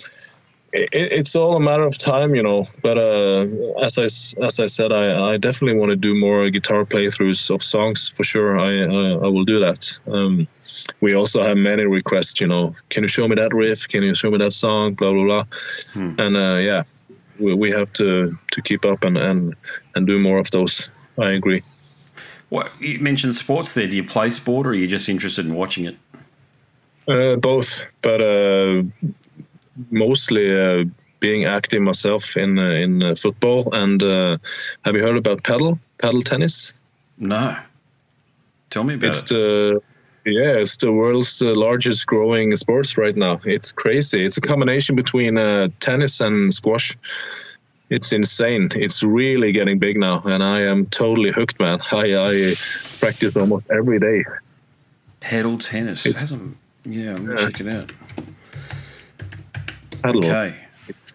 it, 0.73 0.89
it's 0.93 1.35
all 1.35 1.57
a 1.57 1.61
matter 1.61 1.83
of 1.83 1.97
time, 1.99 2.35
you 2.35 2.43
know. 2.43 2.65
But 2.83 2.99
uh, 2.99 3.47
as 3.83 3.99
I 3.99 4.05
as 4.47 4.61
I 4.61 4.67
said, 4.67 4.93
I, 4.93 5.33
I 5.33 5.37
definitely 5.37 5.79
want 5.79 5.91
to 5.91 5.97
do 5.97 6.15
more 6.15 6.49
guitar 6.51 6.85
playthroughs 6.85 7.51
of 7.53 7.63
songs 7.63 8.09
for 8.09 8.25
sure. 8.25 8.59
I 8.59 8.85
I, 8.85 9.11
I 9.13 9.29
will 9.29 9.45
do 9.45 9.61
that. 9.61 10.01
Um, 10.07 10.49
we 11.01 11.15
also 11.15 11.43
have 11.43 11.57
many 11.57 11.85
requests, 11.85 12.41
you 12.41 12.47
know. 12.47 12.75
Can 12.89 13.03
you 13.05 13.09
show 13.09 13.27
me 13.27 13.37
that 13.37 13.53
riff? 13.53 13.89
Can 13.89 14.03
you 14.03 14.15
show 14.15 14.31
me 14.31 14.39
that 14.39 14.53
song? 14.53 14.95
Blah 14.95 15.13
blah 15.13 15.25
blah. 15.25 15.45
Hmm. 15.95 16.15
And 16.19 16.37
uh, 16.37 16.59
yeah, 16.59 16.83
we, 17.39 17.55
we 17.55 17.71
have 17.73 17.93
to 17.95 18.39
to 18.53 18.63
keep 18.63 18.85
up 18.85 19.05
and 19.05 19.17
and 19.17 19.57
and 19.95 20.07
do 20.07 20.19
more 20.19 20.39
of 20.39 20.51
those. 20.51 20.93
I 21.19 21.33
agree. 21.33 21.63
What 22.49 22.71
you 22.81 22.99
mentioned 22.99 23.37
sports 23.37 23.75
there. 23.75 23.87
Do 23.87 23.97
you 23.97 24.05
play 24.05 24.31
sport, 24.31 24.67
or 24.67 24.71
are 24.71 24.75
you 24.75 24.87
just 24.87 25.09
interested 25.09 25.47
in 25.47 25.55
watching 25.55 25.85
it? 25.85 25.97
Uh, 27.09 27.37
both, 27.37 27.87
but 28.03 28.21
uh, 28.21 28.83
mostly 29.91 30.59
uh, 30.59 30.85
being 31.21 31.45
active 31.45 31.83
myself 31.83 32.37
in 32.37 32.59
uh, 32.59 32.71
in 32.71 33.05
uh, 33.05 33.15
football. 33.15 33.73
And 33.73 34.01
have 34.01 34.95
you 34.95 35.03
heard 35.03 35.17
about 35.17 35.45
paddle 35.45 35.79
paddle 35.99 36.23
tennis? 36.23 36.81
No. 37.19 37.57
Tell 38.71 38.85
me 38.85 38.95
about 38.95 39.09
it's 39.09 39.23
it. 39.23 39.29
The, 39.29 39.83
yeah, 40.25 40.61
it's 40.61 40.77
the 40.77 40.93
world's 40.93 41.41
largest 41.43 42.07
growing 42.07 42.55
sports 42.57 42.99
right 42.99 43.17
now. 43.17 43.41
It's 43.45 43.73
crazy. 43.73 44.25
It's 44.25 44.37
a 44.37 44.41
combination 44.41 44.95
between 44.95 45.37
tennis 45.81 46.21
and 46.21 46.53
squash 46.53 46.97
it's 47.91 48.13
insane. 48.13 48.69
It's 48.77 49.03
really 49.03 49.51
getting 49.51 49.81
big 49.81 49.99
now, 49.99 50.21
and 50.21 50.45
I 50.45 50.61
am 50.63 50.87
totally 50.87 51.33
hooked, 51.33 51.59
man. 51.59 51.81
I, 51.93 52.15
I 52.15 52.55
practice 53.01 53.37
almost 53.37 53.67
every 53.69 53.99
day. 53.99 54.25
Paddle 55.19 55.59
tennis. 55.59 56.07
It's, 56.07 56.33
yeah, 56.85 57.11
I'm 57.11 57.27
gonna 57.27 57.41
yeah. 57.41 57.51
check 57.51 57.61
it 57.61 57.69
out 57.69 57.93
paddle. 60.03 60.25
Okay. 60.25 60.55
It's 60.89 61.15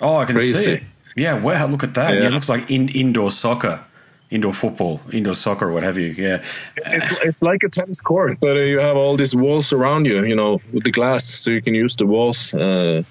oh, 0.00 0.16
I 0.16 0.24
can 0.24 0.36
crazy. 0.36 0.64
see 0.64 0.72
it. 0.72 0.82
Yeah, 1.16 1.34
wow, 1.34 1.66
look 1.66 1.84
at 1.84 1.94
that. 1.94 2.14
Yeah, 2.14 2.20
yeah 2.20 2.26
it 2.28 2.32
looks 2.32 2.48
like 2.48 2.70
in, 2.70 2.88
indoor 2.88 3.30
soccer, 3.30 3.84
indoor 4.30 4.52
football, 4.52 5.00
indoor 5.12 5.34
soccer, 5.34 5.72
what 5.72 5.82
have 5.82 5.96
you. 5.96 6.08
Yeah. 6.08 6.42
It's, 6.76 7.10
it's 7.22 7.42
like 7.42 7.62
a 7.62 7.68
tennis 7.68 8.00
court, 8.00 8.38
but 8.40 8.56
uh, 8.56 8.60
you 8.60 8.80
have 8.80 8.96
all 8.96 9.16
these 9.16 9.34
walls 9.34 9.72
around 9.72 10.06
you, 10.06 10.24
you 10.24 10.34
know, 10.34 10.60
with 10.72 10.84
the 10.84 10.90
glass, 10.90 11.24
so 11.24 11.50
you 11.50 11.62
can 11.62 11.74
use 11.74 11.94
the 11.96 12.06
walls. 12.06 12.52
Uh, 12.52 13.04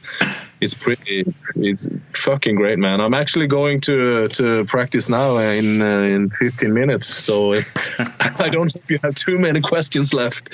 it's 0.63 0.73
pretty, 0.73 1.33
it's 1.55 1.87
fucking 2.13 2.55
great, 2.55 2.79
man. 2.79 3.01
I'm 3.01 3.13
actually 3.13 3.47
going 3.47 3.81
to 3.81 4.27
to 4.27 4.65
practice 4.65 5.09
now 5.09 5.37
in 5.37 5.81
uh, 5.81 5.85
in 5.85 6.29
15 6.29 6.73
minutes, 6.73 7.07
so 7.07 7.53
I 8.39 8.49
don't 8.49 8.69
think 8.69 8.89
you 8.89 8.99
have 9.03 9.15
too 9.15 9.37
many 9.37 9.61
questions 9.61 10.13
left. 10.13 10.49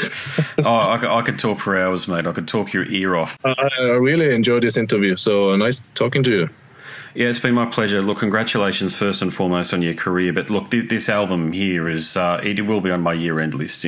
oh, 0.60 0.92
I 0.94 0.98
could, 0.98 1.10
I 1.10 1.22
could, 1.22 1.40
talk 1.40 1.60
for 1.60 1.78
hours, 1.78 2.08
mate. 2.08 2.28
I 2.28 2.32
could 2.32 2.48
talk 2.48 2.74
your 2.74 2.86
ear 2.86 3.16
off. 3.16 3.38
I 3.44 3.70
really 4.00 4.34
enjoyed 4.34 4.64
this 4.64 4.78
interview. 4.78 5.16
So 5.16 5.52
uh, 5.52 5.56
nice 5.58 5.82
talking 5.94 6.24
to 6.24 6.32
you. 6.32 6.50
Yeah, 7.16 7.28
it's 7.28 7.40
been 7.40 7.56
my 7.56 7.66
pleasure. 7.66 8.02
Look, 8.02 8.20
congratulations 8.20 8.96
first 8.96 9.22
and 9.22 9.34
foremost 9.34 9.74
on 9.74 9.82
your 9.82 9.96
career. 9.96 10.32
But 10.32 10.50
look, 10.50 10.70
this, 10.70 10.88
this 10.88 11.10
album 11.10 11.54
here 11.54 11.90
is 11.90 12.16
uh, 12.16 12.40
it 12.44 12.66
will 12.66 12.82
be 12.82 12.92
on 12.92 13.02
my 13.02 13.14
year 13.14 13.40
end 13.40 13.56
list. 13.56 13.84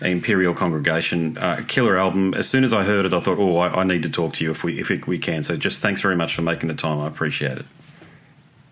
Imperial 0.00 0.52
Congregation, 0.52 1.38
uh, 1.38 1.62
killer 1.68 1.96
album. 1.96 2.34
As 2.34 2.48
soon 2.48 2.64
as 2.64 2.74
I 2.74 2.82
heard 2.82 3.06
it, 3.06 3.14
I 3.14 3.20
thought, 3.20 3.38
oh, 3.38 3.58
I, 3.58 3.80
I 3.80 3.84
need 3.84 4.02
to 4.02 4.10
talk 4.10 4.34
to 4.34 4.44
you 4.44 4.50
if 4.50 4.64
we 4.64 4.80
if 4.80 4.90
we 5.06 5.18
can. 5.18 5.44
So 5.44 5.56
just 5.56 5.80
thanks 5.80 6.00
very 6.00 6.16
much 6.16 6.34
for 6.34 6.42
making 6.42 6.68
the 6.68 6.74
time. 6.74 7.00
I 7.00 7.06
appreciate 7.06 7.58
it. 7.58 7.66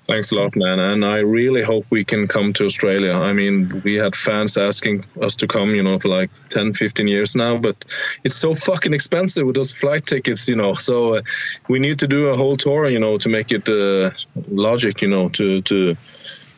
Thanks 0.07 0.33
a 0.33 0.35
lot, 0.35 0.55
man. 0.55 0.79
And 0.81 1.03
I 1.03 1.19
really 1.19 1.63
hope 1.63 1.87
we 1.89 2.05
can 2.05 2.29
come 2.29 2.53
to 2.55 2.67
Australia. 2.67 3.13
I 3.13 3.33
mean, 3.33 3.81
we 3.85 3.95
had 3.95 4.15
fans 4.15 4.59
asking 4.59 5.07
us 5.21 5.37
to 5.37 5.47
come, 5.47 5.75
you 5.75 5.83
know, 5.83 5.99
for 5.99 6.09
like 6.09 6.31
10, 6.49 6.75
15 6.75 7.09
years 7.09 7.35
now, 7.35 7.57
but 7.57 7.85
it's 8.23 8.35
so 8.35 8.55
fucking 8.55 8.93
expensive 8.93 9.47
with 9.47 9.57
those 9.57 9.73
flight 9.73 10.05
tickets, 10.05 10.47
you 10.47 10.57
know. 10.57 10.75
So 10.75 11.17
uh, 11.17 11.23
we 11.69 11.79
need 11.79 12.01
to 12.01 12.07
do 12.07 12.27
a 12.27 12.37
whole 12.37 12.55
tour, 12.55 12.87
you 12.87 12.99
know, 12.99 13.17
to 13.17 13.29
make 13.31 13.51
it 13.51 13.67
uh, 13.71 14.11
logic, 14.49 15.01
you 15.01 15.09
know, 15.09 15.31
to, 15.31 15.63
to, 15.63 15.97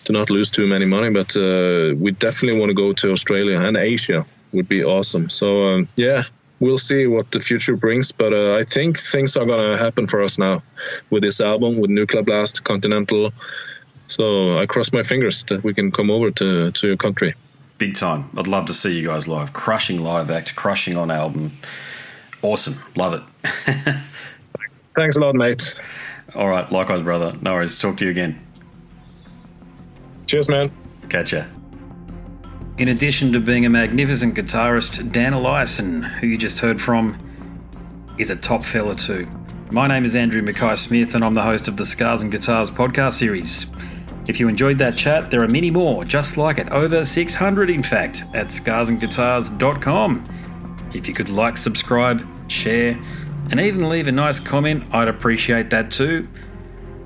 to 0.05 0.13
not 0.13 0.29
lose 0.29 0.51
too 0.51 0.67
many 0.67 0.85
money. 0.85 1.11
But 1.11 1.37
uh, 1.37 1.95
we 1.97 2.11
definitely 2.11 2.59
want 2.59 2.71
to 2.71 2.75
go 2.75 2.93
to 2.95 3.13
Australia 3.13 3.61
and 3.61 3.77
Asia 3.77 4.25
would 4.53 4.69
be 4.69 4.83
awesome. 4.83 5.29
So, 5.31 5.69
um, 5.69 5.89
yeah, 5.95 6.25
we'll 6.61 6.79
see 6.79 7.07
what 7.07 7.31
the 7.31 7.41
future 7.41 7.77
brings. 7.77 8.13
But 8.13 8.33
uh, 8.33 8.57
I 8.57 8.65
think 8.65 8.99
things 8.99 9.37
are 9.37 9.45
going 9.45 9.73
to 9.73 9.77
happen 9.77 10.07
for 10.07 10.23
us 10.23 10.39
now 10.39 10.63
with 11.11 11.23
this 11.23 11.41
album, 11.41 11.79
with 11.79 11.91
Nuclear 11.91 12.23
Blast, 12.23 12.65
Continental. 12.65 13.33
So 14.07 14.59
I 14.59 14.67
cross 14.67 14.93
my 14.93 15.03
fingers 15.03 15.45
that 15.45 15.65
we 15.65 15.75
can 15.75 15.91
come 15.91 16.11
over 16.11 16.31
to, 16.31 16.71
to 16.71 16.87
your 16.87 16.97
country. 16.97 17.35
Big 17.79 17.97
time. 17.97 18.31
I'd 18.37 18.47
love 18.47 18.67
to 18.67 18.75
see 18.75 18.99
you 18.99 19.07
guys 19.07 19.29
live. 19.29 19.53
Crushing 19.53 20.01
live 20.01 20.31
act, 20.31 20.57
crushing 20.57 20.97
on 20.97 21.11
album. 21.11 21.59
Awesome. 22.43 22.77
Love 22.95 23.15
it. 23.15 23.23
Thanks 24.95 25.17
a 25.17 25.21
lot, 25.21 25.35
mate. 25.35 25.81
All 26.35 26.49
right. 26.49 26.71
Likewise, 26.71 27.03
brother. 27.03 27.35
No 27.43 27.53
worries. 27.53 27.79
Talk 27.79 27.99
to 27.99 28.05
you 28.05 28.11
again. 28.11 28.47
Cheers, 30.27 30.49
man. 30.49 30.71
Catch 31.09 31.33
ya. 31.33 31.45
In 32.79 32.89
addition 32.89 33.33
to 33.33 33.41
being 33.41 33.65
a 33.65 33.71
magnificent 33.71 34.35
guitarist, 34.35 35.11
Dan 35.11 35.33
Olaisen, 35.33 36.03
who 36.03 36.27
you 36.27 36.37
just 36.37 36.59
heard 36.59 36.79
from, 36.79 37.17
is 38.19 38.29
a 38.29 38.37
top 38.37 38.65
fella 38.65 38.95
too. 38.95 39.27
My 39.71 39.87
name 39.87 40.05
is 40.05 40.15
Andrew 40.15 40.43
Mackay 40.43 40.77
Smith, 40.77 41.15
and 41.15 41.25
I'm 41.25 41.33
the 41.33 41.43
host 41.43 41.69
of 41.69 41.79
the 41.79 41.87
Scars 41.87 42.21
and 42.21 42.31
Guitars 42.31 42.71
podcast 42.71 43.15
series. 43.15 43.65
If 44.29 44.39
you 44.39 44.49
enjoyed 44.49 44.77
that 44.77 44.95
chat, 44.95 45.31
there 45.31 45.43
are 45.43 45.49
many 45.49 45.71
more, 45.71 46.05
just 46.05 46.37
like 46.37 46.59
it, 46.59 46.69
over 46.69 47.07
600 47.07 47.71
in 47.71 47.83
fact, 47.83 48.25
at 48.35 48.49
scarsandguitars.com. 48.49 50.91
If 50.93 51.09
you 51.09 51.15
could 51.15 51.31
like, 51.31 51.57
subscribe, 51.57 52.27
share, 52.51 53.01
and 53.51 53.59
even 53.59 53.89
leave 53.89 54.07
a 54.07 54.13
nice 54.13 54.39
comment, 54.39 54.85
I'd 54.93 55.09
appreciate 55.09 55.71
that 55.71 55.91
too. 55.91 56.29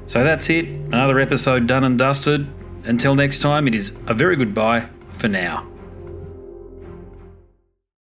So 0.09 0.25
that's 0.25 0.51
it, 0.51 0.67
another 0.67 1.21
episode 1.21 1.69
done 1.69 1.85
and 1.85 1.97
dusted. 1.97 2.49
Until 2.83 3.15
next 3.15 3.39
time, 3.39 3.69
it 3.69 3.77
is 3.77 3.93
a 4.09 4.15
very 4.15 4.35
goodbye 4.35 4.89
for 5.21 5.29
now. 5.29 5.70